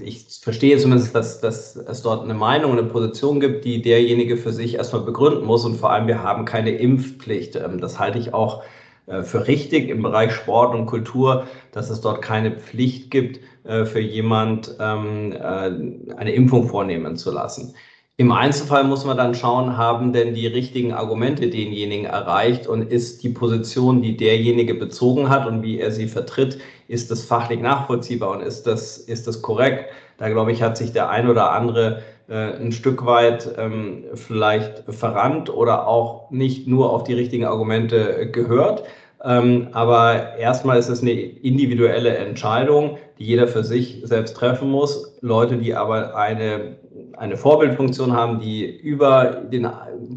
ich 0.01 0.25
verstehe 0.41 0.79
zumindest, 0.79 1.13
dass, 1.13 1.41
dass 1.41 1.75
es 1.75 2.01
dort 2.01 2.23
eine 2.23 2.33
Meinung, 2.33 2.71
eine 2.71 2.85
Position 2.85 3.39
gibt, 3.39 3.65
die 3.65 3.83
derjenige 3.83 4.35
für 4.35 4.51
sich 4.51 4.73
erstmal 4.73 5.03
begründen 5.03 5.45
muss. 5.45 5.63
Und 5.63 5.75
vor 5.75 5.91
allem, 5.91 6.07
wir 6.07 6.23
haben 6.23 6.45
keine 6.45 6.71
Impfpflicht. 6.71 7.57
Ähm, 7.57 7.79
das 7.81 7.99
halte 7.99 8.17
ich 8.17 8.33
auch 8.33 8.63
äh, 9.05 9.21
für 9.21 9.45
richtig 9.45 9.89
im 9.89 10.01
Bereich 10.01 10.31
Sport 10.31 10.73
und 10.73 10.87
Kultur, 10.87 11.45
dass 11.71 11.91
es 11.91 12.01
dort 12.01 12.23
keine 12.23 12.57
Pflicht 12.57 13.11
gibt, 13.11 13.41
äh, 13.63 13.85
für 13.85 13.99
jemand 13.99 14.75
ähm, 14.79 15.33
äh, 15.33 16.15
eine 16.17 16.31
Impfung 16.33 16.67
vornehmen 16.67 17.15
zu 17.15 17.29
lassen. 17.29 17.75
Im 18.21 18.31
Einzelfall 18.31 18.83
muss 18.83 19.03
man 19.03 19.17
dann 19.17 19.33
schauen, 19.33 19.77
haben 19.77 20.13
denn 20.13 20.35
die 20.35 20.45
richtigen 20.45 20.93
Argumente 20.93 21.49
denjenigen 21.49 22.05
erreicht 22.05 22.67
und 22.67 22.91
ist 22.91 23.23
die 23.23 23.29
Position, 23.29 24.03
die 24.03 24.15
derjenige 24.15 24.75
bezogen 24.75 25.27
hat 25.27 25.47
und 25.47 25.63
wie 25.63 25.79
er 25.79 25.89
sie 25.89 26.05
vertritt, 26.05 26.59
ist 26.87 27.09
das 27.09 27.23
fachlich 27.23 27.61
nachvollziehbar 27.61 28.29
und 28.29 28.41
ist 28.41 28.67
das, 28.67 28.99
ist 28.99 29.25
das 29.25 29.41
korrekt? 29.41 29.85
Da 30.19 30.29
glaube 30.29 30.51
ich, 30.51 30.61
hat 30.61 30.77
sich 30.77 30.91
der 30.91 31.09
ein 31.09 31.27
oder 31.27 31.51
andere 31.51 32.03
äh, 32.29 32.57
ein 32.59 32.71
Stück 32.71 33.07
weit 33.07 33.55
ähm, 33.57 34.03
vielleicht 34.13 34.83
verrannt 34.87 35.49
oder 35.49 35.87
auch 35.87 36.29
nicht 36.29 36.67
nur 36.67 36.93
auf 36.93 37.05
die 37.05 37.15
richtigen 37.15 37.45
Argumente 37.45 38.29
gehört. 38.31 38.83
Ähm, 39.23 39.69
aber 39.71 40.37
erstmal 40.37 40.77
ist 40.77 40.89
es 40.89 41.01
eine 41.01 41.13
individuelle 41.13 42.15
Entscheidung, 42.17 42.99
die 43.17 43.25
jeder 43.25 43.47
für 43.47 43.63
sich 43.63 44.01
selbst 44.03 44.35
treffen 44.35 44.69
muss. 44.69 45.17
Leute, 45.21 45.57
die 45.57 45.73
aber 45.73 46.15
eine 46.15 46.77
eine 47.21 47.37
Vorbildfunktion 47.37 48.13
haben, 48.13 48.39
die 48.39 48.65
über 48.65 49.43
den 49.51 49.67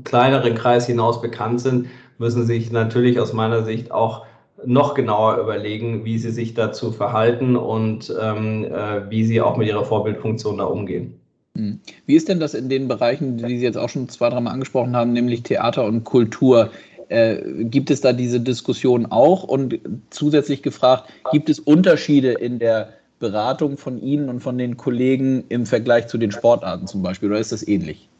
kleineren 0.05 0.55
Kreis 0.55 0.87
hinaus 0.87 1.21
bekannt 1.21 1.61
sind, 1.61 1.89
müssen 2.17 2.47
sich 2.47 2.73
natürlich 2.73 3.21
aus 3.21 3.35
meiner 3.35 3.63
Sicht 3.63 3.93
auch 3.93 4.25
noch 4.65 4.95
genauer 4.95 5.37
überlegen, 5.37 6.07
wie 6.07 6.17
sie 6.17 6.31
sich 6.31 6.55
dazu 6.55 6.93
verhalten 6.93 7.57
und 7.57 8.13
ähm, 8.19 8.65
äh, 8.65 9.11
wie 9.11 9.23
sie 9.25 9.43
auch 9.43 9.59
mit 9.59 9.69
ihrer 9.69 9.85
Vorbildfunktion 9.85 10.57
da 10.57 10.65
umgehen. 10.65 11.21
Hm. 11.59 11.79
Wie 12.07 12.15
ist 12.15 12.31
denn 12.31 12.41
das 12.41 12.55
in 12.55 12.71
den 12.71 12.89
Bereichen, 12.89 13.37
die 13.37 13.59
Sie 13.59 13.65
jetzt 13.65 13.77
auch 13.77 13.91
schon 13.91 14.09
zwei, 14.09 14.31
dreimal 14.31 14.55
angesprochen 14.55 14.97
haben, 14.97 15.13
nämlich 15.13 15.43
Theater 15.43 15.85
und 15.85 16.05
Kultur? 16.05 16.71
Äh, 17.11 17.65
gibt 17.65 17.91
es 17.91 18.01
da 18.01 18.15
diese 18.15 18.41
Diskussion 18.41 19.05
auch? 19.05 19.45
Und 19.45 19.79
zusätzlich 20.09 20.63
gefragt, 20.63 21.11
gibt 21.33 21.51
es 21.51 21.61
Unterschiede 21.61 22.33
in 22.33 22.59
der 22.59 22.95
Beratung 23.25 23.79
von 23.79 23.99
Ihnen 23.99 24.29
und 24.29 24.41
von 24.41 24.59
den 24.59 24.77
Kollegen 24.77 25.45
im 25.49 25.65
Vergleich 25.65 26.09
zu 26.09 26.19
den 26.19 26.31
Sportarten 26.31 26.87
zum 26.87 27.03
Beispiel? 27.03 27.31
Oder 27.31 27.41
ist 27.41 27.53
das 27.53 27.67
ähnlich? 27.67 28.11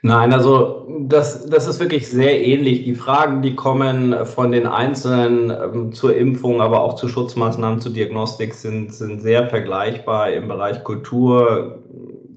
Nein, 0.00 0.32
also 0.32 0.86
das, 1.00 1.44
das 1.44 1.66
ist 1.66 1.78
wirklich 1.78 2.08
sehr 2.08 2.42
ähnlich. 2.42 2.84
Die 2.84 2.94
Fragen, 2.94 3.42
die 3.42 3.54
kommen 3.54 4.14
von 4.24 4.50
den 4.50 4.66
Einzelnen 4.66 5.50
ähm, 5.50 5.92
zur 5.92 6.16
Impfung, 6.16 6.62
aber 6.62 6.80
auch 6.80 6.94
zu 6.94 7.06
Schutzmaßnahmen, 7.06 7.82
zur 7.82 7.92
Diagnostik, 7.92 8.54
sind, 8.54 8.94
sind 8.94 9.20
sehr 9.20 9.48
vergleichbar 9.50 10.32
im 10.32 10.48
Bereich 10.48 10.82
Kultur 10.84 11.82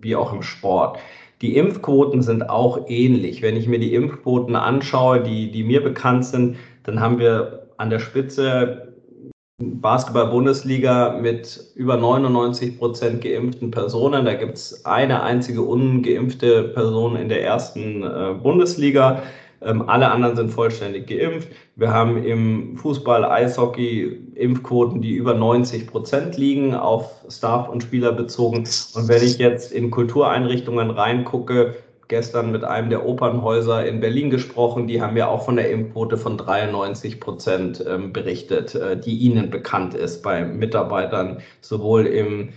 wie 0.01 0.15
auch 0.15 0.33
im 0.33 0.41
Sport. 0.41 0.97
Die 1.41 1.55
Impfquoten 1.55 2.21
sind 2.21 2.49
auch 2.49 2.89
ähnlich. 2.89 3.41
Wenn 3.41 3.55
ich 3.55 3.67
mir 3.67 3.79
die 3.79 3.93
Impfquoten 3.93 4.57
anschaue, 4.57 5.21
die, 5.21 5.51
die 5.51 5.63
mir 5.63 5.81
bekannt 5.81 6.25
sind, 6.25 6.57
dann 6.83 6.99
haben 6.99 7.17
wir 7.17 7.67
an 7.77 7.89
der 7.89 7.99
Spitze 7.99 8.86
Basketball-Bundesliga 9.59 11.17
mit 11.19 11.59
über 11.73 11.97
99 11.97 12.77
Prozent 12.77 13.21
geimpften 13.23 13.71
Personen. 13.71 14.25
Da 14.25 14.35
gibt 14.35 14.53
es 14.53 14.85
eine 14.85 15.23
einzige 15.23 15.63
ungeimpfte 15.63 16.65
Person 16.75 17.15
in 17.15 17.27
der 17.27 17.43
ersten 17.43 18.03
äh, 18.03 18.35
Bundesliga. 18.35 19.23
Ähm, 19.61 19.89
alle 19.89 20.11
anderen 20.11 20.35
sind 20.35 20.51
vollständig 20.51 21.07
geimpft. 21.07 21.47
Wir 21.75 21.91
haben 21.91 22.23
im 22.23 22.77
Fußball, 22.77 23.25
Eishockey 23.25 24.21
Impfquoten, 24.35 25.01
die 25.01 25.15
über 25.15 25.33
90 25.33 25.87
Prozent 25.87 26.37
liegen, 26.37 26.75
auf 26.75 27.25
Staff 27.27 27.67
und 27.67 27.81
Spieler 27.81 28.11
bezogen. 28.11 28.57
Und 28.57 29.07
wenn 29.07 29.23
ich 29.23 29.39
jetzt 29.39 29.71
in 29.71 29.89
Kultureinrichtungen 29.89 30.91
reingucke, 30.91 31.73
gestern 32.07 32.51
mit 32.51 32.63
einem 32.63 32.89
der 32.89 33.05
Opernhäuser 33.05 33.85
in 33.85 33.99
Berlin 33.99 34.29
gesprochen. 34.29 34.87
Die 34.87 35.01
haben 35.01 35.17
ja 35.17 35.27
auch 35.27 35.45
von 35.45 35.55
der 35.55 35.69
Impfquote 35.69 36.17
von 36.17 36.37
93 36.37 37.19
Prozent 37.19 37.83
ähm, 37.87 38.13
berichtet, 38.13 38.75
äh, 38.75 38.97
die 38.99 39.17
ihnen 39.17 39.49
bekannt 39.49 39.93
ist 39.93 40.23
bei 40.23 40.45
Mitarbeitern, 40.45 41.39
sowohl 41.61 42.05
im 42.07 42.49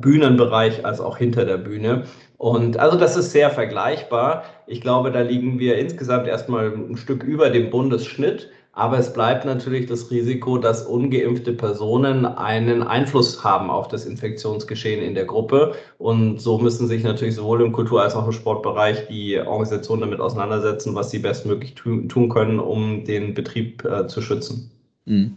Bühnenbereich 0.00 0.84
als 0.84 1.00
auch 1.00 1.16
hinter 1.16 1.44
der 1.44 1.58
Bühne. 1.58 2.04
Und 2.38 2.78
also 2.78 2.98
das 2.98 3.16
ist 3.16 3.30
sehr 3.30 3.50
vergleichbar. 3.50 4.44
Ich 4.66 4.80
glaube, 4.80 5.12
da 5.12 5.20
liegen 5.20 5.58
wir 5.58 5.78
insgesamt 5.78 6.26
erstmal 6.26 6.72
ein 6.72 6.96
Stück 6.96 7.22
über 7.22 7.50
dem 7.50 7.70
Bundesschnitt. 7.70 8.50
Aber 8.76 8.98
es 8.98 9.12
bleibt 9.12 9.44
natürlich 9.44 9.86
das 9.86 10.10
Risiko, 10.10 10.58
dass 10.58 10.82
ungeimpfte 10.82 11.52
Personen 11.52 12.26
einen 12.26 12.82
Einfluss 12.82 13.44
haben 13.44 13.70
auf 13.70 13.86
das 13.86 14.04
Infektionsgeschehen 14.04 15.00
in 15.00 15.14
der 15.14 15.26
Gruppe. 15.26 15.74
Und 15.98 16.40
so 16.40 16.58
müssen 16.58 16.88
sich 16.88 17.04
natürlich 17.04 17.36
sowohl 17.36 17.62
im 17.62 17.72
Kultur- 17.72 18.02
als 18.02 18.16
auch 18.16 18.26
im 18.26 18.32
Sportbereich 18.32 19.06
die 19.06 19.38
Organisationen 19.38 20.00
damit 20.00 20.20
auseinandersetzen, 20.20 20.94
was 20.94 21.10
sie 21.10 21.20
bestmöglich 21.20 21.74
tun 21.74 22.28
können, 22.28 22.58
um 22.58 23.04
den 23.04 23.32
Betrieb 23.34 23.84
äh, 23.84 24.08
zu 24.08 24.20
schützen. 24.20 24.72
Mhm. 25.06 25.36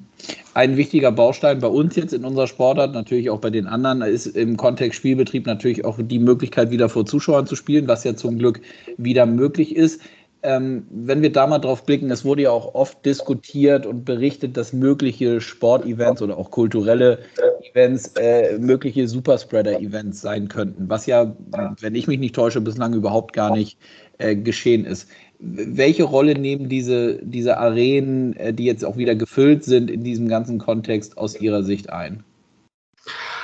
Ein 0.55 0.77
wichtiger 0.77 1.11
Baustein 1.11 1.59
bei 1.59 1.67
uns 1.67 1.95
jetzt 1.95 2.13
in 2.13 2.25
unserer 2.25 2.47
Sportart, 2.47 2.93
natürlich 2.93 3.29
auch 3.29 3.39
bei 3.39 3.51
den 3.51 3.67
anderen, 3.67 4.01
ist 4.01 4.25
im 4.25 4.57
Kontext 4.57 4.97
Spielbetrieb 4.97 5.45
natürlich 5.45 5.85
auch 5.85 5.99
die 6.01 6.17
Möglichkeit, 6.17 6.71
wieder 6.71 6.89
vor 6.89 7.05
Zuschauern 7.05 7.45
zu 7.45 7.55
spielen, 7.55 7.87
was 7.87 8.03
ja 8.03 8.15
zum 8.15 8.39
Glück 8.39 8.61
wieder 8.97 9.27
möglich 9.27 9.75
ist 9.75 10.01
ähm, 10.43 10.85
wenn 10.89 11.21
wir 11.21 11.31
da 11.31 11.47
mal 11.47 11.59
drauf 11.59 11.85
blicken, 11.85 12.11
es 12.11 12.23
wurde 12.23 12.43
ja 12.43 12.51
auch 12.51 12.75
oft 12.75 13.05
diskutiert 13.05 13.85
und 13.85 14.05
berichtet, 14.05 14.55
dass 14.57 14.73
mögliche 14.73 15.41
Sportevents 15.41 16.21
oder 16.21 16.37
auch 16.37 16.51
kulturelle 16.51 17.19
Events 17.69 18.13
äh, 18.15 18.57
mögliche 18.59 19.07
Superspreader-Events 19.07 20.21
sein 20.21 20.47
könnten, 20.47 20.89
was 20.89 21.05
ja, 21.05 21.35
wenn 21.79 21.95
ich 21.95 22.07
mich 22.07 22.19
nicht 22.19 22.35
täusche, 22.35 22.61
bislang 22.61 22.93
überhaupt 22.93 23.33
gar 23.33 23.55
nicht 23.55 23.77
äh, 24.19 24.35
geschehen 24.35 24.85
ist. 24.85 25.09
Welche 25.39 26.03
Rolle 26.03 26.37
nehmen 26.37 26.69
diese, 26.69 27.19
diese 27.23 27.57
Arenen, 27.57 28.35
äh, 28.37 28.53
die 28.53 28.65
jetzt 28.65 28.85
auch 28.85 28.97
wieder 28.97 29.15
gefüllt 29.15 29.63
sind, 29.63 29.91
in 29.91 30.03
diesem 30.03 30.27
ganzen 30.27 30.59
Kontext 30.59 31.17
aus 31.17 31.39
Ihrer 31.39 31.63
Sicht 31.63 31.89
ein? 31.89 32.23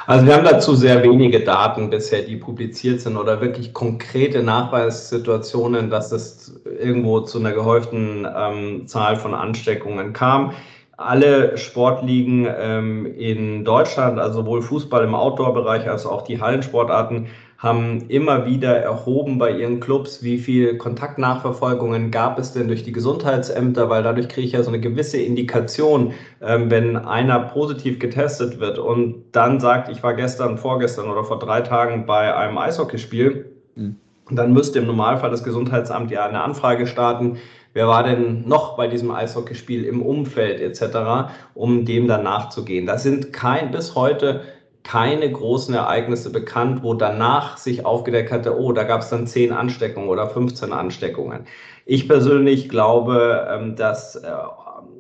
Also 0.06 0.26
wir 0.26 0.36
haben 0.36 0.44
dazu 0.44 0.76
sehr 0.76 1.02
wenige 1.02 1.40
Daten 1.40 1.90
bisher, 1.90 2.24
die 2.24 2.36
publiziert 2.36 3.00
sind 3.00 3.16
oder 3.16 3.40
wirklich 3.40 3.74
konkrete 3.74 4.44
Nachweissituationen, 4.44 5.90
dass 5.90 6.12
es 6.12 6.60
irgendwo 6.66 7.22
zu 7.22 7.40
einer 7.40 7.54
gehäuften 7.54 8.28
ähm, 8.36 8.88
Zahl 8.88 9.16
von 9.16 9.34
Ansteckungen 9.34 10.12
kam. 10.12 10.52
Alle 10.98 11.58
Sportligen 11.58 12.48
ähm, 12.54 13.06
in 13.06 13.64
Deutschland, 13.64 14.20
also 14.20 14.42
sowohl 14.42 14.62
Fußball 14.62 15.06
im 15.06 15.16
Outdoor-Bereich 15.16 15.90
als 15.90 16.06
auch 16.06 16.24
die 16.24 16.42
Hallensportarten, 16.42 17.28
haben 17.64 18.10
immer 18.10 18.46
wieder 18.46 18.76
erhoben 18.76 19.38
bei 19.38 19.52
ihren 19.52 19.80
Clubs, 19.80 20.22
wie 20.22 20.38
viel 20.38 20.78
Kontaktnachverfolgungen 20.78 22.12
gab 22.12 22.38
es 22.38 22.52
denn 22.52 22.68
durch 22.68 22.84
die 22.84 22.92
Gesundheitsämter, 22.92 23.90
weil 23.90 24.04
dadurch 24.04 24.28
kriege 24.28 24.46
ich 24.46 24.52
ja 24.52 24.62
so 24.64 24.70
eine 24.70 24.82
gewisse 24.82 25.18
Indikation, 25.18 26.12
ähm, 26.42 26.70
wenn 26.70 26.98
einer 26.98 27.40
positiv 27.40 28.00
getestet 28.00 28.60
wird 28.60 28.80
und 28.80 29.24
dann 29.32 29.62
sagt, 29.62 29.88
ich 29.88 30.04
war 30.04 30.14
gestern, 30.14 30.58
vorgestern 30.58 31.10
oder 31.10 31.24
vor 31.24 31.40
drei 31.40 31.62
Tagen 31.62 32.06
bei 32.06 32.36
einem 32.36 32.58
Eishockeyspiel, 32.58 33.46
mhm. 33.76 33.96
dann 34.30 34.52
müsste 34.52 34.80
im 34.80 34.86
Normalfall 34.86 35.32
das 35.32 35.46
Gesundheitsamt 35.46 36.12
ja 36.12 36.26
eine 36.26 36.42
Anfrage 36.42 36.86
starten, 36.86 37.38
wer 37.72 37.88
war 37.88 38.04
denn 38.04 38.46
noch 38.46 38.76
bei 38.76 38.90
diesem 38.90 39.10
Eishockeyspiel 39.10 39.86
im 39.86 40.02
Umfeld 40.02 40.60
etc., 40.60 41.32
um 41.54 41.86
dem 41.86 42.10
dann 42.10 42.24
nachzugehen. 42.24 42.86
Das 42.86 43.04
sind 43.04 43.32
kein 43.32 43.72
bis 43.72 43.96
heute 43.96 44.42
keine 44.84 45.32
großen 45.32 45.74
Ereignisse 45.74 46.30
bekannt, 46.30 46.84
wo 46.84 46.94
danach 46.94 47.58
sich 47.58 47.86
aufgedeckt 47.86 48.32
hatte, 48.32 48.60
oh, 48.60 48.74
da 48.74 48.84
gab 48.84 49.02
es 49.02 49.10
dann 49.10 49.28
10 49.28 49.54
Ansteckungen 49.54 50.10
oder 50.10 50.28
15 50.28 50.74
Ansteckungen. 50.74 51.46
Ich 51.86 52.08
persönlich 52.08 52.70
glaube, 52.70 53.48
ähm, 53.50 53.76
dass 53.76 54.16
äh, 54.16 54.32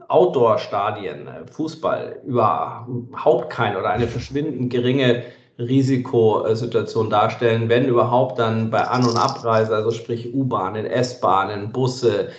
Outdoor-Stadien, 0.07 1.27
Fußball, 1.51 2.21
überhaupt 2.25 3.49
keine 3.49 3.79
oder 3.79 3.89
eine 3.89 4.07
verschwindend 4.07 4.71
geringe 4.71 5.23
Risikosituation 5.59 7.09
darstellen, 7.09 7.69
wenn 7.69 7.85
überhaupt 7.85 8.39
dann 8.39 8.71
bei 8.71 8.81
An- 8.87 9.05
und 9.05 9.17
Abreise, 9.17 9.75
also 9.75 9.91
sprich 9.91 10.33
U-Bahnen, 10.33 10.85
S-Bahnen, 10.85 11.71
Busse, 11.71 12.29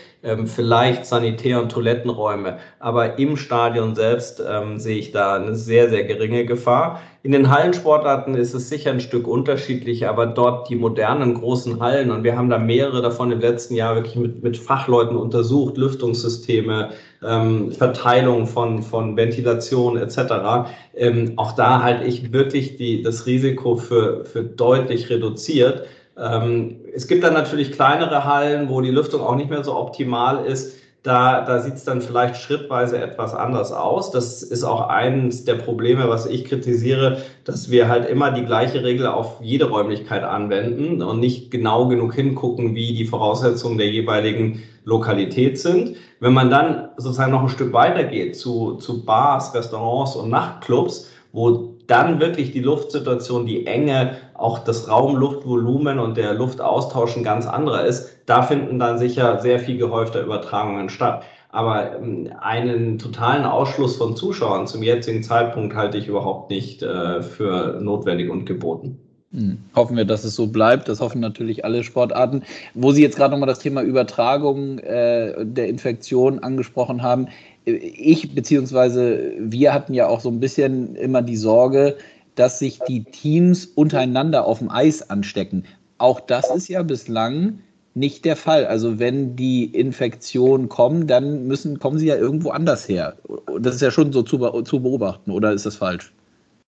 vielleicht 0.46 1.04
Sanitär- 1.06 1.60
und 1.60 1.70
Toilettenräume. 1.70 2.58
Aber 2.78 3.18
im 3.18 3.36
Stadion 3.36 3.94
selbst 3.94 4.42
ähm, 4.46 4.78
sehe 4.78 4.96
ich 4.96 5.12
da 5.12 5.34
eine 5.34 5.54
sehr, 5.54 5.90
sehr 5.90 6.04
geringe 6.04 6.46
Gefahr. 6.46 7.00
In 7.22 7.32
den 7.32 7.50
Hallensportarten 7.50 8.34
ist 8.34 8.52
es 8.52 8.68
sicher 8.68 8.90
ein 8.90 9.00
Stück 9.00 9.26
unterschiedlich, 9.26 10.06
aber 10.06 10.26
dort 10.26 10.68
die 10.68 10.76
modernen 10.76 11.34
großen 11.34 11.80
Hallen, 11.80 12.10
und 12.10 12.22
wir 12.22 12.36
haben 12.36 12.50
da 12.50 12.58
mehrere 12.58 13.00
davon 13.00 13.32
im 13.32 13.40
letzten 13.40 13.74
Jahr 13.74 13.94
wirklich 13.94 14.16
mit, 14.16 14.42
mit 14.42 14.56
Fachleuten 14.58 15.16
untersucht, 15.16 15.78
Lüftungssysteme, 15.78 16.90
ähm, 17.22 17.72
Verteilung 17.72 18.46
von, 18.46 18.82
von 18.82 19.16
Ventilation 19.16 19.96
etc. 19.96 20.68
Ähm, 20.94 21.32
auch 21.36 21.52
da 21.52 21.82
halte 21.82 22.04
ich 22.04 22.32
wirklich 22.32 22.76
die, 22.76 23.02
das 23.02 23.26
Risiko 23.26 23.76
für, 23.76 24.24
für 24.26 24.42
deutlich 24.42 25.08
reduziert. 25.08 25.86
Ähm, 26.18 26.80
es 26.94 27.08
gibt 27.08 27.24
dann 27.24 27.34
natürlich 27.34 27.72
kleinere 27.72 28.24
Hallen, 28.24 28.68
wo 28.68 28.80
die 28.80 28.90
Lüftung 28.90 29.20
auch 29.20 29.36
nicht 29.36 29.50
mehr 29.50 29.64
so 29.64 29.76
optimal 29.76 30.44
ist. 30.44 30.76
Da, 31.02 31.42
da 31.42 31.60
sieht 31.60 31.74
es 31.74 31.84
dann 31.84 32.00
vielleicht 32.00 32.36
schrittweise 32.36 32.98
etwas 32.98 33.34
anders 33.34 33.72
aus. 33.72 34.10
Das 34.10 34.42
ist 34.42 34.64
auch 34.64 34.88
eines 34.88 35.44
der 35.44 35.56
Probleme, 35.56 36.08
was 36.08 36.24
ich 36.24 36.46
kritisiere, 36.46 37.18
dass 37.44 37.70
wir 37.70 37.88
halt 37.88 38.08
immer 38.08 38.30
die 38.30 38.46
gleiche 38.46 38.82
Regel 38.82 39.06
auf 39.08 39.38
jede 39.42 39.68
Räumlichkeit 39.68 40.22
anwenden 40.22 41.02
und 41.02 41.20
nicht 41.20 41.50
genau 41.50 41.88
genug 41.88 42.14
hingucken, 42.14 42.74
wie 42.74 42.94
die 42.94 43.04
Voraussetzungen 43.04 43.76
der 43.76 43.90
jeweiligen 43.90 44.62
Lokalität 44.84 45.58
sind. 45.58 45.96
Wenn 46.20 46.32
man 46.32 46.48
dann 46.48 46.88
sozusagen 46.96 47.32
noch 47.32 47.42
ein 47.42 47.48
Stück 47.50 47.74
weiter 47.74 48.04
geht 48.04 48.36
zu, 48.36 48.76
zu 48.76 49.04
Bars, 49.04 49.54
Restaurants 49.54 50.16
und 50.16 50.30
Nachtclubs, 50.30 51.10
wo 51.32 51.74
dann 51.86 52.18
wirklich 52.18 52.52
die 52.52 52.60
Luftsituation, 52.60 53.44
die 53.44 53.66
Enge, 53.66 54.16
auch 54.34 54.58
das 54.60 54.88
Raumluftvolumen 54.88 55.98
und 55.98 56.16
der 56.16 56.34
Luftaustausch 56.34 57.16
ein 57.16 57.24
ganz 57.24 57.46
anderer 57.46 57.84
ist, 57.84 58.10
da 58.26 58.42
finden 58.42 58.78
dann 58.78 58.98
sicher 58.98 59.40
sehr 59.40 59.58
viel 59.58 59.78
gehäufter 59.78 60.22
Übertragungen 60.22 60.88
statt. 60.88 61.22
Aber 61.50 61.96
ähm, 61.96 62.30
einen 62.40 62.98
totalen 62.98 63.44
Ausschluss 63.44 63.96
von 63.96 64.16
Zuschauern 64.16 64.66
zum 64.66 64.82
jetzigen 64.82 65.22
Zeitpunkt 65.22 65.74
halte 65.76 65.98
ich 65.98 66.08
überhaupt 66.08 66.50
nicht 66.50 66.82
äh, 66.82 67.22
für 67.22 67.78
notwendig 67.80 68.28
und 68.28 68.44
geboten. 68.44 68.98
Hm. 69.34 69.58
Hoffen 69.74 69.96
wir, 69.96 70.04
dass 70.04 70.24
es 70.24 70.34
so 70.34 70.48
bleibt. 70.48 70.88
Das 70.88 71.00
hoffen 71.00 71.20
natürlich 71.20 71.64
alle 71.64 71.84
Sportarten. 71.84 72.42
Wo 72.74 72.92
Sie 72.92 73.02
jetzt 73.02 73.16
gerade 73.16 73.32
nochmal 73.32 73.48
das 73.48 73.60
Thema 73.60 73.82
Übertragung 73.82 74.78
äh, 74.80 75.44
der 75.44 75.68
Infektion 75.68 76.40
angesprochen 76.40 77.02
haben. 77.02 77.28
Ich 77.64 78.34
beziehungsweise 78.34 79.32
wir 79.38 79.72
hatten 79.72 79.94
ja 79.94 80.06
auch 80.06 80.20
so 80.20 80.28
ein 80.28 80.38
bisschen 80.38 80.96
immer 80.96 81.22
die 81.22 81.36
Sorge, 81.36 81.96
dass 82.34 82.58
sich 82.58 82.80
die 82.88 83.04
Teams 83.04 83.66
untereinander 83.66 84.44
auf 84.44 84.58
dem 84.58 84.70
Eis 84.70 85.08
anstecken. 85.08 85.64
Auch 85.98 86.20
das 86.20 86.50
ist 86.50 86.68
ja 86.68 86.82
bislang 86.82 87.60
nicht 87.94 88.24
der 88.24 88.36
Fall. 88.36 88.66
Also 88.66 88.98
wenn 88.98 89.36
die 89.36 89.64
Infektionen 89.64 90.68
kommen, 90.68 91.06
dann 91.06 91.46
müssen, 91.46 91.78
kommen 91.78 91.98
sie 91.98 92.06
ja 92.06 92.16
irgendwo 92.16 92.50
anders 92.50 92.88
her. 92.88 93.16
Das 93.60 93.76
ist 93.76 93.80
ja 93.80 93.90
schon 93.90 94.12
so 94.12 94.22
zu, 94.22 94.38
zu 94.62 94.80
beobachten, 94.80 95.30
oder 95.30 95.52
ist 95.52 95.66
das 95.66 95.76
falsch? 95.76 96.12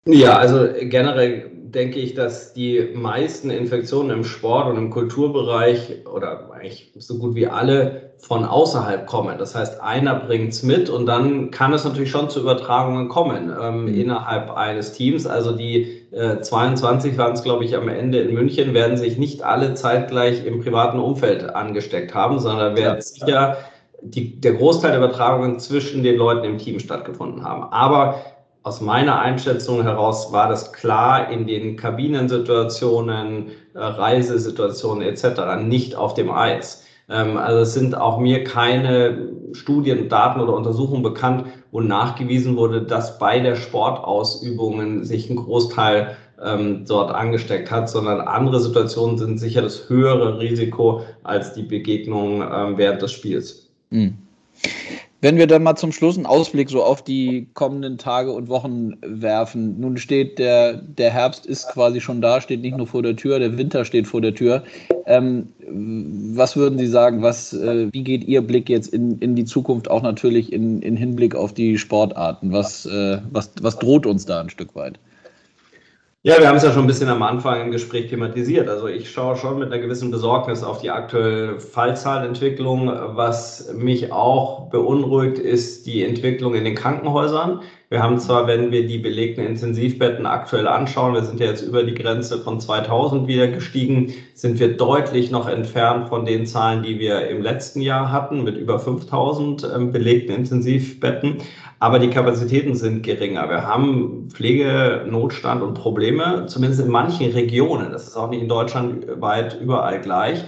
Ja, 0.06 0.38
also 0.38 0.68
generell 0.80 1.52
denke 1.54 2.00
ich, 2.00 2.14
dass 2.14 2.54
die 2.54 2.92
meisten 2.94 3.50
Infektionen 3.50 4.10
im 4.12 4.24
Sport 4.24 4.68
und 4.68 4.78
im 4.78 4.90
Kulturbereich 4.90 6.06
oder 6.12 6.50
eigentlich 6.52 6.94
so 6.98 7.18
gut 7.18 7.36
wie 7.36 7.48
alle 7.48 8.14
von 8.20 8.46
außerhalb 8.46 9.06
kommen. 9.06 9.38
Das 9.38 9.54
heißt, 9.54 9.82
einer 9.82 10.16
bringt 10.16 10.54
es 10.54 10.64
mit 10.64 10.90
und 10.90 11.06
dann 11.06 11.52
kann 11.52 11.74
es 11.74 11.84
natürlich 11.84 12.10
schon 12.10 12.30
zu 12.30 12.40
Übertragungen 12.40 13.10
kommen 13.10 13.54
ähm, 13.62 13.84
mhm. 13.84 14.00
innerhalb 14.00 14.52
eines 14.52 14.94
Teams. 14.94 15.28
Also 15.28 15.52
die 15.52 16.08
äh, 16.12 16.40
22 16.40 17.18
waren 17.18 17.34
es, 17.34 17.44
glaube 17.44 17.66
ich, 17.66 17.76
am 17.76 17.90
Ende 17.90 18.20
in 18.20 18.34
München, 18.34 18.74
werden 18.74 18.98
sich 18.98 19.18
nicht 19.18 19.44
alle 19.44 19.74
zeitgleich 19.76 20.46
im 20.46 20.62
privaten 20.62 21.00
Umfeld 21.00 21.54
angesteckt 21.54 22.16
haben, 22.16 22.40
sondern 22.40 22.76
werden 22.76 22.96
ja. 22.96 23.02
sicher 23.02 23.58
die, 24.02 24.40
der 24.40 24.54
Großteil 24.54 24.92
der 24.92 25.00
Übertragungen 25.00 25.60
zwischen 25.60 26.02
den 26.02 26.18
Leuten 26.18 26.46
im 26.46 26.58
Team 26.58 26.80
stattgefunden 26.80 27.44
haben. 27.44 27.64
Aber 27.72 28.16
aus 28.68 28.82
meiner 28.82 29.20
Einschätzung 29.20 29.82
heraus 29.82 30.34
war 30.34 30.50
das 30.50 30.74
klar 30.74 31.32
in 31.32 31.48
den 31.48 31.78
Kabinensituationen, 31.78 33.48
äh, 33.74 33.80
Reisesituationen 33.80 35.08
etc. 35.08 35.64
nicht 35.64 35.96
auf 35.96 36.14
dem 36.16 36.30
Eis. 36.30 36.86
Ähm, 37.10 37.38
also 37.38 37.60
es 37.60 37.74
sind 37.74 37.96
auch 37.96 38.20
mir 38.20 38.44
keine 38.44 39.30
Studien, 39.54 40.10
Daten 40.10 40.42
oder 40.42 40.54
Untersuchungen 40.54 41.02
bekannt, 41.02 41.46
wo 41.72 41.80
nachgewiesen 41.80 42.58
wurde, 42.58 42.82
dass 42.82 43.18
bei 43.20 43.40
der 43.40 43.56
Sportausübungen 43.56 45.06
sich 45.06 45.30
ein 45.30 45.38
Großteil 45.38 46.18
ähm, 46.44 46.84
dort 46.86 47.16
angesteckt 47.16 47.72
hat, 47.72 47.90
sondern 47.90 48.20
andere 48.20 48.60
Situationen 48.60 49.18
sind 49.18 49.38
sicher 49.38 49.62
das 49.62 49.88
höhere 49.88 50.40
Risiko 50.40 51.04
als 51.24 51.54
die 51.54 51.64
Begegnung 51.64 52.42
ähm, 52.42 52.78
während 52.78 53.02
des 53.02 53.14
Spiels. 53.14 53.70
Mhm. 53.92 54.18
Wenn 55.20 55.38
wir 55.38 55.48
dann 55.48 55.64
mal 55.64 55.76
zum 55.76 55.92
Schluss 55.92 56.16
einen 56.16 56.28
Ausblick 56.28 56.70
so 56.70 56.84
auf 56.84 57.04
die 57.04 57.48
kommenden 57.56 57.98
Tage 57.98 58.32
und 58.32 58.50
Wochen 58.50 58.94
werfen. 59.02 59.80
Nun 59.80 59.98
steht 59.98 60.38
der, 60.38 60.74
der 60.76 61.10
Herbst 61.10 61.48
ist 61.48 61.70
quasi 61.70 62.02
schon 62.02 62.22
da, 62.22 62.40
steht 62.40 62.62
nicht 62.62 62.78
nur 62.78 62.86
vor 62.86 63.02
der 63.02 63.16
Tür, 63.16 63.40
der 63.40 63.58
Winter 63.58 63.84
steht 63.84 64.06
vor 64.06 64.22
der 64.22 64.36
Tür. 64.36 64.64
Ähm, 65.08 65.48
was 66.36 66.56
würden 66.56 66.78
Sie 66.78 66.86
sagen, 66.86 67.24
was, 67.24 67.52
äh, 67.54 67.88
wie 67.92 68.04
geht 68.04 68.26
Ihr 68.26 68.42
Blick 68.42 68.70
jetzt 68.70 68.94
in, 68.94 69.18
in 69.18 69.36
die 69.36 69.46
Zukunft, 69.46 69.90
auch 69.90 70.04
natürlich 70.04 70.54
in, 70.54 70.84
in 70.84 70.96
Hinblick 70.96 71.34
auf 71.34 71.52
die 71.52 71.80
Sportarten? 71.80 72.52
Was, 72.52 72.86
äh, 72.86 73.18
was, 73.32 73.52
was 73.62 73.80
droht 73.80 74.06
uns 74.06 74.26
da 74.26 74.40
ein 74.40 74.52
Stück 74.52 74.76
weit? 74.76 75.00
Ja, 76.28 76.42
wir 76.42 76.50
haben 76.50 76.58
es 76.58 76.64
ja 76.64 76.74
schon 76.74 76.84
ein 76.84 76.88
bisschen 76.88 77.08
am 77.08 77.24
Anfang 77.24 77.62
im 77.62 77.72
Gespräch 77.72 78.10
thematisiert. 78.10 78.68
Also 78.68 78.90
ich 78.90 79.10
schaue 79.10 79.38
schon 79.38 79.60
mit 79.60 79.72
einer 79.72 79.82
gewissen 79.82 80.12
Besorgnis 80.12 80.62
auf 80.62 80.82
die 80.82 80.90
aktuelle 80.90 81.58
Fallzahlentwicklung. 81.62 82.92
Was 83.16 83.72
mich 83.74 84.12
auch 84.12 84.70
beunruhigt, 84.70 85.40
ist 85.40 85.86
die 85.86 86.04
Entwicklung 86.04 86.54
in 86.56 86.66
den 86.66 86.76
Krankenhäusern. 86.76 87.62
Wir 87.90 88.04
haben 88.04 88.20
zwar, 88.20 88.48
wenn 88.48 88.72
wir 88.72 88.86
die 88.86 88.98
belegten 88.98 89.46
Intensivbetten 89.46 90.26
aktuell 90.26 90.68
anschauen, 90.68 91.14
wir 91.14 91.24
sind 91.24 91.40
ja 91.40 91.46
jetzt 91.46 91.62
über 91.62 91.84
die 91.84 91.94
Grenze 91.94 92.38
von 92.40 92.60
2000 92.60 93.28
wieder 93.28 93.48
gestiegen, 93.48 94.14
sind 94.34 94.60
wir 94.60 94.76
deutlich 94.76 95.32
noch 95.32 95.48
entfernt 95.48 96.10
von 96.10 96.26
den 96.26 96.46
Zahlen, 96.46 96.84
die 96.84 97.00
wir 97.00 97.30
im 97.30 97.42
letzten 97.42 97.80
Jahr 97.80 98.12
hatten, 98.12 98.44
mit 98.44 98.58
über 98.58 98.78
5000 98.80 99.72
ähm, 99.74 99.92
belegten 99.94 100.36
Intensivbetten 100.36 101.38
aber 101.80 102.00
die 102.00 102.10
Kapazitäten 102.10 102.76
sind 102.76 103.04
geringer. 103.04 103.50
Wir 103.50 103.64
haben 103.64 104.30
Pflegenotstand 104.32 105.62
und 105.62 105.76
Probleme, 105.76 106.46
zumindest 106.48 106.82
in 106.82 106.90
manchen 106.90 107.32
Regionen. 107.32 107.92
Das 107.92 108.08
ist 108.08 108.18
auch 108.18 108.30
nicht 108.30 108.42
in 108.42 108.50
Deutschland 108.50 109.06
weit 109.22 109.60
überall 109.62 110.02
gleich. 110.02 110.44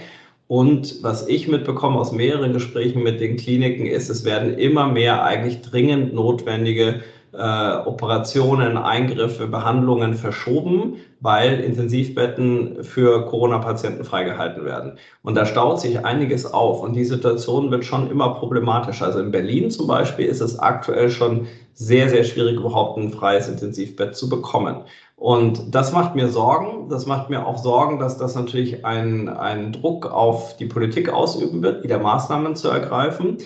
Und 0.47 1.04
was 1.04 1.28
ich 1.28 1.47
mitbekomme 1.47 1.99
aus 1.99 2.12
mehreren 2.12 2.54
Gesprächen 2.54 3.04
mit 3.04 3.19
den 3.19 3.38
Kliniken 3.38 3.86
ist, 3.86 4.10
es 4.10 4.25
werden 4.25 4.58
immer 4.58 4.88
mehr 4.88 5.23
eigentlich 5.23 5.62
dringend 5.62 6.15
notwendige 6.15 7.02
äh, 7.34 7.76
Operationen, 7.86 8.78
Eingriffe, 8.78 9.48
Behandlungen 9.48 10.13
verschoben, 10.13 10.98
weil 11.20 11.60
Intensivbetten 11.60 12.84
für 12.84 13.26
Corona-Patienten 13.26 14.04
freigehalten 14.04 14.65
werden. 14.65 14.94
Und 15.22 15.36
da 15.36 15.46
staut 15.46 15.80
sich 15.80 16.06
einiges 16.06 16.52
auf 16.52 16.82
und 16.82 16.94
die 16.94 17.06
Situation 17.06 17.72
wird 17.72 17.86
schon 17.86 18.10
immer 18.10 18.36
problematischer. 18.36 19.06
Also 19.06 19.20
in 19.20 19.32
Berlin 19.32 19.70
zum 19.70 19.88
Beispiel 19.88 20.26
ist 20.26 20.42
es 20.42 20.58
aktuell 20.58 21.10
schon 21.10 21.48
sehr, 21.74 22.10
sehr 22.10 22.24
schwierig, 22.24 22.58
überhaupt 22.58 22.98
ein 22.98 23.12
freies 23.12 23.48
Intensivbett 23.48 24.15
zu 24.15 24.28
bekommen. 24.28 24.84
Und 25.15 25.76
das 25.76 25.92
macht 25.92 26.15
mir 26.15 26.30
Sorgen. 26.30 26.89
Das 26.89 27.06
macht 27.06 27.30
mir 27.30 27.46
auch 27.46 27.58
Sorgen, 27.58 28.00
dass 28.00 28.18
das 28.18 28.36
natürlich 28.36 28.86
einen, 28.86 29.28
einen 29.28 29.74
Druck 29.74 30.06
auf 30.10 30.56
die 30.58 30.65
Politik 30.65 31.10
ausüben 31.10 31.62
wird, 31.62 31.84
wieder 31.84 32.00
Maßnahmen 32.00 32.56
zu 32.56 32.70
ergreifen 32.70 33.38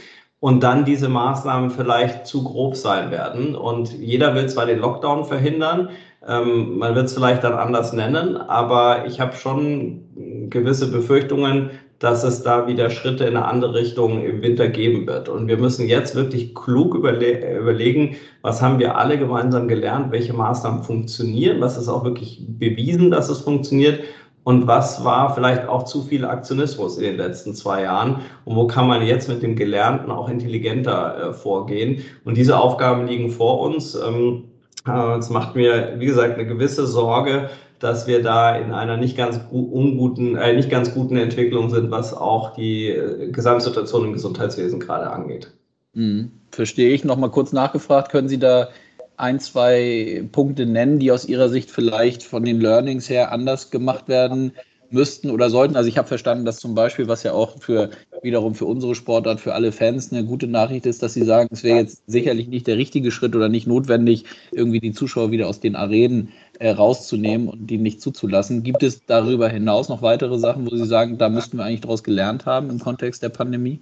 und 0.43 0.61
dann 0.61 0.83
diese 0.83 1.07
Maßnahmen 1.07 1.69
vielleicht 1.69 2.27
zu 2.27 2.43
grob 2.43 2.75
sein 2.75 3.11
werden. 3.11 3.55
Und 3.55 3.93
jeder 3.93 4.35
will 4.35 4.49
zwar 4.49 4.65
den 4.65 4.79
Lockdown 4.79 5.23
verhindern, 5.23 5.91
ähm, 6.27 6.79
man 6.79 6.95
wird 6.95 7.05
es 7.05 7.13
vielleicht 7.13 7.45
dann 7.45 7.53
anders 7.53 7.93
nennen, 7.93 8.35
aber 8.35 9.05
ich 9.05 9.21
habe 9.21 9.37
schon 9.37 10.49
gewisse 10.49 10.91
Befürchtungen, 10.91 11.69
dass 11.99 12.25
es 12.25 12.43
da 12.43 12.67
wieder 12.67 12.89
Schritte 12.89 13.23
in 13.23 13.37
eine 13.37 13.45
andere 13.45 13.75
Richtung 13.75 14.21
im 14.25 14.41
Winter 14.41 14.67
geben 14.67 15.07
wird. 15.07 15.29
Und 15.29 15.47
wir 15.47 15.55
müssen 15.55 15.87
jetzt 15.87 16.13
wirklich 16.13 16.53
klug 16.53 16.93
überle 16.93 17.57
überlegen, 17.57 18.17
was 18.41 18.61
haben 18.61 18.79
wir 18.79 18.97
alle 18.97 19.17
gemeinsam 19.17 19.69
gelernt, 19.69 20.11
welche 20.11 20.33
Maßnahmen 20.33 20.83
funktionieren, 20.83 21.61
was 21.61 21.77
ist 21.77 21.87
auch 21.87 22.03
wirklich 22.03 22.43
bewiesen, 22.45 23.11
dass 23.11 23.29
es 23.29 23.39
funktioniert 23.39 24.01
und 24.43 24.67
was 24.67 25.03
war 25.03 25.33
vielleicht 25.33 25.67
auch 25.67 25.83
zu 25.83 26.01
viel 26.03 26.25
Aktionismus 26.25 26.97
in 26.97 27.03
den 27.03 27.17
letzten 27.17 27.55
zwei 27.55 27.83
Jahren 27.83 28.21
und 28.45 28.55
wo 28.55 28.67
kann 28.67 28.87
man 28.87 29.01
jetzt 29.01 29.29
mit 29.29 29.41
dem 29.41 29.55
Gelernten 29.55 30.11
auch 30.11 30.29
intelligenter 30.29 31.29
äh, 31.29 31.33
vorgehen. 31.33 32.03
Und 32.25 32.37
diese 32.37 32.57
Aufgaben 32.57 33.07
liegen 33.07 33.29
vor 33.29 33.61
uns. 33.61 33.95
Ähm, 33.95 34.45
äh, 34.87 35.17
es 35.17 35.29
macht 35.29 35.55
mir, 35.55 35.95
wie 35.97 36.05
gesagt, 36.05 36.33
eine 36.33 36.45
gewisse 36.45 36.85
Sorge, 36.87 37.49
dass 37.79 38.07
wir 38.07 38.21
da 38.21 38.55
in 38.55 38.71
einer 38.71 38.97
nicht 38.97 39.17
ganz 39.17 39.39
unguten, 39.49 40.35
äh, 40.35 40.53
nicht 40.53 40.69
ganz 40.69 40.93
guten 40.93 41.17
Entwicklung 41.17 41.69
sind, 41.69 41.91
was 41.91 42.13
auch 42.13 42.53
die 42.53 42.89
äh, 42.89 43.29
Gesamtsituation 43.31 44.05
im 44.05 44.13
Gesundheitswesen 44.13 44.79
gerade 44.79 45.09
angeht. 45.09 45.51
Mhm. 45.93 46.31
Verstehe 46.51 46.93
ich. 46.93 47.03
Nochmal 47.03 47.31
kurz 47.31 47.51
nachgefragt, 47.51 48.11
können 48.11 48.27
Sie 48.27 48.39
da 48.39 48.69
ein, 49.17 49.39
zwei 49.39 50.23
Punkte 50.31 50.65
nennen, 50.65 50.99
die 50.99 51.11
aus 51.11 51.25
Ihrer 51.25 51.49
Sicht 51.49 51.71
vielleicht 51.71 52.23
von 52.23 52.43
den 52.43 52.59
Learnings 52.59 53.09
her 53.09 53.31
anders 53.31 53.71
gemacht 53.71 54.07
werden 54.07 54.53
müssten 54.89 55.31
oder 55.31 55.49
sollten? 55.49 55.75
Also 55.75 55.89
ich 55.89 55.97
habe 55.97 56.07
verstanden, 56.07 56.45
dass 56.45 56.59
zum 56.59 56.75
Beispiel, 56.75 57.07
was 57.07 57.23
ja 57.23 57.33
auch 57.33 57.57
für 57.59 57.89
wiederum 58.21 58.55
für 58.55 58.65
unsere 58.65 58.95
Sportart, 58.95 59.41
für 59.41 59.53
alle 59.53 59.71
Fans 59.71 60.11
eine 60.11 60.23
gute 60.23 60.47
Nachricht 60.47 60.85
ist, 60.85 61.03
dass 61.03 61.13
sie 61.13 61.25
sagen, 61.25 61.49
es 61.51 61.63
wäre 61.63 61.79
jetzt 61.79 62.03
sicherlich 62.07 62.47
nicht 62.47 62.67
der 62.67 62.77
richtige 62.77 63.11
Schritt 63.11 63.35
oder 63.35 63.49
nicht 63.49 63.67
notwendig, 63.67 64.25
irgendwie 64.51 64.79
die 64.79 64.93
Zuschauer 64.93 65.31
wieder 65.31 65.47
aus 65.47 65.59
den 65.59 65.75
Arenen 65.75 66.31
äh, 66.59 66.69
rauszunehmen 66.69 67.49
und 67.49 67.67
die 67.67 67.77
nicht 67.77 68.01
zuzulassen. 68.01 68.63
Gibt 68.63 68.83
es 68.83 69.05
darüber 69.05 69.49
hinaus 69.49 69.89
noch 69.89 70.01
weitere 70.01 70.37
Sachen, 70.37 70.71
wo 70.71 70.75
Sie 70.75 70.85
sagen, 70.85 71.17
da 71.17 71.27
müssten 71.27 71.57
wir 71.57 71.65
eigentlich 71.65 71.81
daraus 71.81 72.03
gelernt 72.03 72.45
haben 72.45 72.69
im 72.69 72.79
Kontext 72.79 73.21
der 73.23 73.29
Pandemie? 73.29 73.81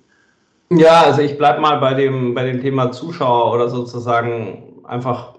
Ja, 0.72 1.04
also 1.04 1.22
ich 1.22 1.38
bleibe 1.38 1.60
mal 1.60 1.80
bei 1.80 1.94
dem, 1.94 2.34
bei 2.34 2.46
dem 2.46 2.62
Thema 2.62 2.92
Zuschauer 2.92 3.54
oder 3.54 3.70
sozusagen 3.70 4.70
einfach 4.92 5.36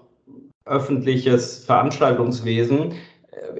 öffentliches 0.65 1.65
Veranstaltungswesen. 1.65 2.93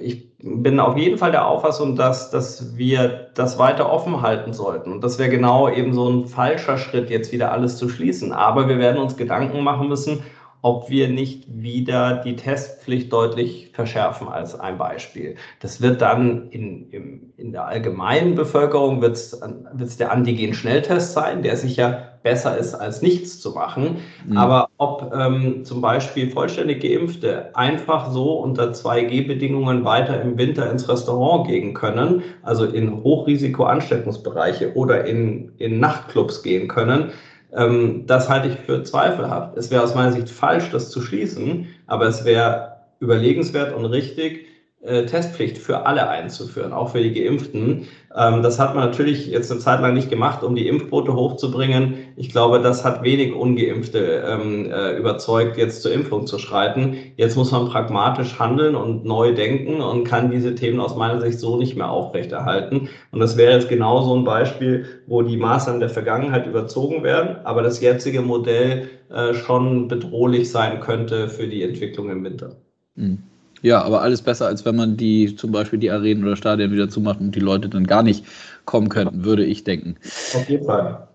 Ich 0.00 0.36
bin 0.38 0.80
auf 0.80 0.96
jeden 0.96 1.18
Fall 1.18 1.30
der 1.30 1.46
Auffassung, 1.46 1.96
dass, 1.96 2.30
dass 2.30 2.76
wir 2.76 3.28
das 3.34 3.58
weiter 3.58 3.90
offen 3.90 4.20
halten 4.20 4.52
sollten. 4.52 4.92
Und 4.92 5.04
das 5.04 5.18
wäre 5.18 5.30
genau 5.30 5.68
eben 5.70 5.94
so 5.94 6.08
ein 6.08 6.26
falscher 6.26 6.76
Schritt, 6.76 7.10
jetzt 7.10 7.32
wieder 7.32 7.52
alles 7.52 7.76
zu 7.78 7.88
schließen. 7.88 8.32
Aber 8.32 8.68
wir 8.68 8.78
werden 8.78 9.00
uns 9.00 9.16
Gedanken 9.16 9.62
machen 9.62 9.88
müssen, 9.88 10.22
ob 10.64 10.88
wir 10.88 11.08
nicht 11.08 11.44
wieder 11.46 12.22
die 12.24 12.36
Testpflicht 12.36 13.12
deutlich 13.12 13.68
verschärfen 13.74 14.28
als 14.28 14.58
ein 14.58 14.78
Beispiel. 14.78 15.36
Das 15.60 15.82
wird 15.82 16.00
dann 16.00 16.48
in, 16.48 16.88
in, 16.90 17.32
in 17.36 17.52
der 17.52 17.66
allgemeinen 17.66 18.34
Bevölkerung 18.34 19.02
wird's, 19.02 19.38
wird's 19.74 19.98
der 19.98 20.10
Antigen-Schnelltest 20.10 21.12
sein, 21.12 21.42
der 21.42 21.58
sicher 21.58 22.14
besser 22.22 22.56
ist, 22.56 22.72
als 22.74 23.02
nichts 23.02 23.40
zu 23.40 23.50
machen. 23.50 23.98
Mhm. 24.26 24.38
Aber 24.38 24.68
ob 24.78 25.12
ähm, 25.14 25.66
zum 25.66 25.82
Beispiel 25.82 26.30
vollständig 26.30 26.82
Geimpfte 26.82 27.54
einfach 27.54 28.10
so 28.10 28.32
unter 28.38 28.70
2G-Bedingungen 28.70 29.84
weiter 29.84 30.18
im 30.22 30.38
Winter 30.38 30.70
ins 30.70 30.88
Restaurant 30.88 31.46
gehen 31.46 31.74
können, 31.74 32.22
also 32.42 32.64
in 32.64 33.02
Hochrisiko-Ansteckungsbereiche 33.02 34.74
oder 34.74 35.04
in, 35.04 35.52
in 35.58 35.78
Nachtclubs 35.78 36.42
gehen 36.42 36.68
können, 36.68 37.12
ähm, 37.54 38.06
das 38.06 38.28
halte 38.28 38.48
ich 38.48 38.56
für 38.60 38.82
zweifelhaft. 38.82 39.56
Es 39.56 39.70
wäre 39.70 39.82
aus 39.82 39.94
meiner 39.94 40.12
Sicht 40.12 40.30
falsch, 40.30 40.70
das 40.70 40.90
zu 40.90 41.00
schließen, 41.00 41.68
aber 41.86 42.06
es 42.06 42.24
wäre 42.24 42.76
überlegenswert 43.00 43.74
und 43.74 43.84
richtig, 43.86 44.46
Testpflicht 44.84 45.56
für 45.56 45.86
alle 45.86 46.08
einzuführen, 46.08 46.72
auch 46.72 46.90
für 46.90 47.00
die 47.00 47.12
Geimpften. 47.12 47.86
Ähm, 48.14 48.42
das 48.42 48.58
hat 48.58 48.74
man 48.74 48.84
natürlich 48.84 49.26
jetzt 49.26 49.50
eine 49.50 49.60
Zeit 49.60 49.80
lang 49.80 49.94
nicht 49.94 50.10
gemacht, 50.10 50.42
um 50.42 50.54
die 50.54 50.68
Impfquote 50.68 51.14
hochzubringen. 51.14 51.94
Ich 52.16 52.30
glaube, 52.30 52.60
das 52.60 52.84
hat 52.84 53.02
wenig 53.02 53.34
Ungeimpfte 53.34 54.22
ähm, 54.28 54.70
äh, 54.70 54.96
überzeugt, 54.96 55.56
jetzt 55.56 55.82
zur 55.82 55.92
Impfung 55.92 56.26
zu 56.26 56.38
schreiten. 56.38 56.96
Jetzt 57.16 57.36
muss 57.36 57.50
man 57.50 57.68
pragmatisch 57.68 58.38
handeln 58.38 58.74
und 58.76 59.04
neu 59.04 59.34
denken 59.34 59.80
und 59.80 60.04
kann 60.04 60.30
diese 60.30 60.54
Themen 60.54 60.80
aus 60.80 60.96
meiner 60.96 61.20
Sicht 61.20 61.40
so 61.40 61.56
nicht 61.56 61.76
mehr 61.76 61.90
aufrechterhalten. 61.90 62.88
Und 63.10 63.20
das 63.20 63.36
wäre 63.36 63.52
jetzt 63.52 63.68
genau 63.68 64.02
so 64.02 64.14
ein 64.14 64.24
Beispiel, 64.24 64.84
wo 65.06 65.22
die 65.22 65.38
Maßnahmen 65.38 65.80
der 65.80 65.90
Vergangenheit 65.90 66.46
überzogen 66.46 67.02
werden, 67.02 67.36
aber 67.44 67.62
das 67.62 67.80
jetzige 67.80 68.20
Modell 68.20 68.90
äh, 69.10 69.34
schon 69.34 69.88
bedrohlich 69.88 70.50
sein 70.50 70.80
könnte 70.80 71.28
für 71.28 71.46
die 71.48 71.62
Entwicklung 71.62 72.10
im 72.10 72.22
Winter. 72.22 72.56
Mhm. 72.96 73.18
Ja, 73.64 73.80
aber 73.80 74.02
alles 74.02 74.20
besser, 74.20 74.46
als 74.46 74.66
wenn 74.66 74.76
man 74.76 74.98
die 74.98 75.36
zum 75.36 75.50
Beispiel 75.50 75.78
die 75.78 75.90
Arenen 75.90 76.22
oder 76.22 76.36
Stadien 76.36 76.70
wieder 76.70 76.90
zumacht 76.90 77.18
und 77.20 77.34
die 77.34 77.40
Leute 77.40 77.70
dann 77.70 77.86
gar 77.86 78.02
nicht 78.02 78.26
kommen 78.66 78.90
könnten, 78.90 79.24
würde 79.24 79.42
ich 79.42 79.64
denken. 79.64 79.96
Auf 80.34 80.46
jeden 80.50 80.66
Fall. 80.66 81.08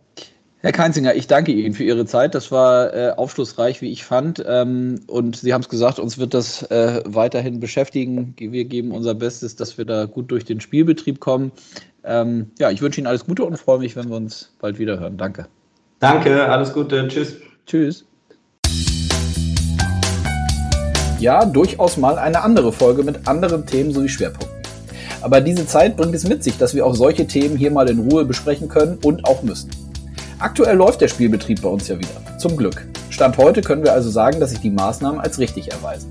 Herr 0.62 0.72
Keinzinger, 0.72 1.14
ich 1.14 1.28
danke 1.28 1.52
Ihnen 1.52 1.76
für 1.76 1.84
Ihre 1.84 2.08
Zeit. 2.08 2.34
Das 2.34 2.52
war 2.52 2.92
äh, 2.92 3.12
aufschlussreich, 3.12 3.84
wie 3.84 3.92
ich 3.92 4.04
fand. 4.04 4.44
Ähm, 4.48 5.00
und 5.06 5.36
Sie 5.36 5.54
haben 5.54 5.62
es 5.62 5.70
gesagt, 5.70 6.00
uns 6.00 6.18
wird 6.18 6.34
das 6.34 6.64
äh, 6.72 7.04
weiterhin 7.06 7.60
beschäftigen. 7.60 8.34
Wir 8.40 8.66
geben 8.66 8.94
unser 8.94 9.14
Bestes, 9.14 9.56
dass 9.56 9.78
wir 9.78 9.86
da 9.86 10.06
gut 10.06 10.32
durch 10.32 10.44
den 10.44 10.60
Spielbetrieb 10.60 11.20
kommen. 11.20 11.52
Ähm, 12.04 12.50
ja, 12.58 12.72
ich 12.72 12.82
wünsche 12.82 13.00
Ihnen 13.00 13.06
alles 13.08 13.28
Gute 13.28 13.46
und 13.46 13.60
freue 13.60 13.78
mich, 13.78 13.96
wenn 13.96 14.10
wir 14.10 14.18
uns 14.18 14.56
bald 14.60 14.80
wieder 14.80 15.00
hören. 15.00 15.18
Danke. 15.18 15.46
Danke, 16.00 16.50
alles 16.50 16.74
Gute. 16.74 17.08
Tschüss. 17.10 17.36
Tschüss 17.68 18.06
ja, 21.20 21.46
durchaus 21.46 21.98
mal 21.98 22.18
eine 22.18 22.42
andere 22.42 22.72
Folge 22.72 23.04
mit 23.04 23.28
anderen 23.28 23.66
Themen 23.66 23.92
sowie 23.92 24.10
Schwerpunkten. 24.10 24.58
Aber 25.22 25.42
diese 25.42 25.68
Zeit 25.68 25.98
bringt 25.98 26.16
es 26.16 26.28
mit 26.28 26.44
sich, 26.44 26.58
dass 26.58 26.74
wir 26.74 26.86
auch 26.86 26.96
solche 26.96 27.28
Themen 27.28 27.58
hier 27.58 27.72
mal 27.72 27.90
in 27.90 28.10
Ruhe 28.10 28.24
besprechen 28.24 28.70
können 28.70 28.98
und 29.04 29.26
auch 29.26 29.44
müssen. 29.44 29.70
Aktuell 30.40 30.78
läuft 30.78 31.02
der 31.02 31.10
Spielbetrieb 31.10 31.62
bei 31.62 31.68
uns 31.68 31.90
ja 31.90 32.00
wieder. 32.00 32.38
Zum 32.38 32.56
Glück. 32.56 32.88
Stand 33.10 33.38
heute 33.38 33.62
können 33.62 33.84
wir 33.84 33.92
also 33.92 34.10
sagen, 34.10 34.40
dass 34.40 34.52
sich 34.52 34.62
die 34.62 34.70
Maßnahmen 34.70 35.20
als 35.20 35.40
richtig 35.40 35.72
erweisen. 35.72 36.10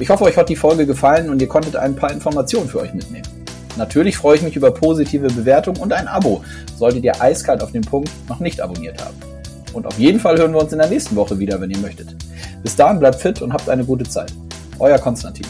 Ich 0.00 0.10
hoffe, 0.10 0.24
euch 0.24 0.36
hat 0.36 0.48
die 0.48 0.56
Folge 0.56 0.86
gefallen 0.86 1.30
und 1.30 1.40
ihr 1.40 1.46
konntet 1.46 1.76
ein 1.76 1.94
paar 1.94 2.10
Informationen 2.10 2.68
für 2.68 2.80
euch 2.80 2.92
mitnehmen. 2.92 3.28
Natürlich 3.76 4.16
freue 4.16 4.36
ich 4.36 4.42
mich 4.42 4.56
über 4.56 4.72
positive 4.72 5.28
Bewertungen 5.28 5.80
und 5.80 5.92
ein 5.92 6.08
Abo, 6.08 6.42
solltet 6.76 7.04
ihr 7.04 7.20
eiskalt 7.20 7.62
auf 7.62 7.70
den 7.70 7.82
Punkt 7.82 8.10
noch 8.28 8.40
nicht 8.40 8.60
abonniert 8.60 9.00
haben. 9.04 9.33
Und 9.74 9.86
auf 9.86 9.98
jeden 9.98 10.20
Fall 10.20 10.38
hören 10.38 10.52
wir 10.52 10.60
uns 10.60 10.72
in 10.72 10.78
der 10.78 10.88
nächsten 10.88 11.16
Woche 11.16 11.38
wieder, 11.38 11.60
wenn 11.60 11.70
ihr 11.70 11.78
möchtet. 11.78 12.14
Bis 12.62 12.76
dahin 12.76 12.98
bleibt 13.00 13.20
fit 13.20 13.42
und 13.42 13.52
habt 13.52 13.68
eine 13.68 13.84
gute 13.84 14.08
Zeit. 14.08 14.32
Euer 14.78 14.98
Konstantin. 14.98 15.46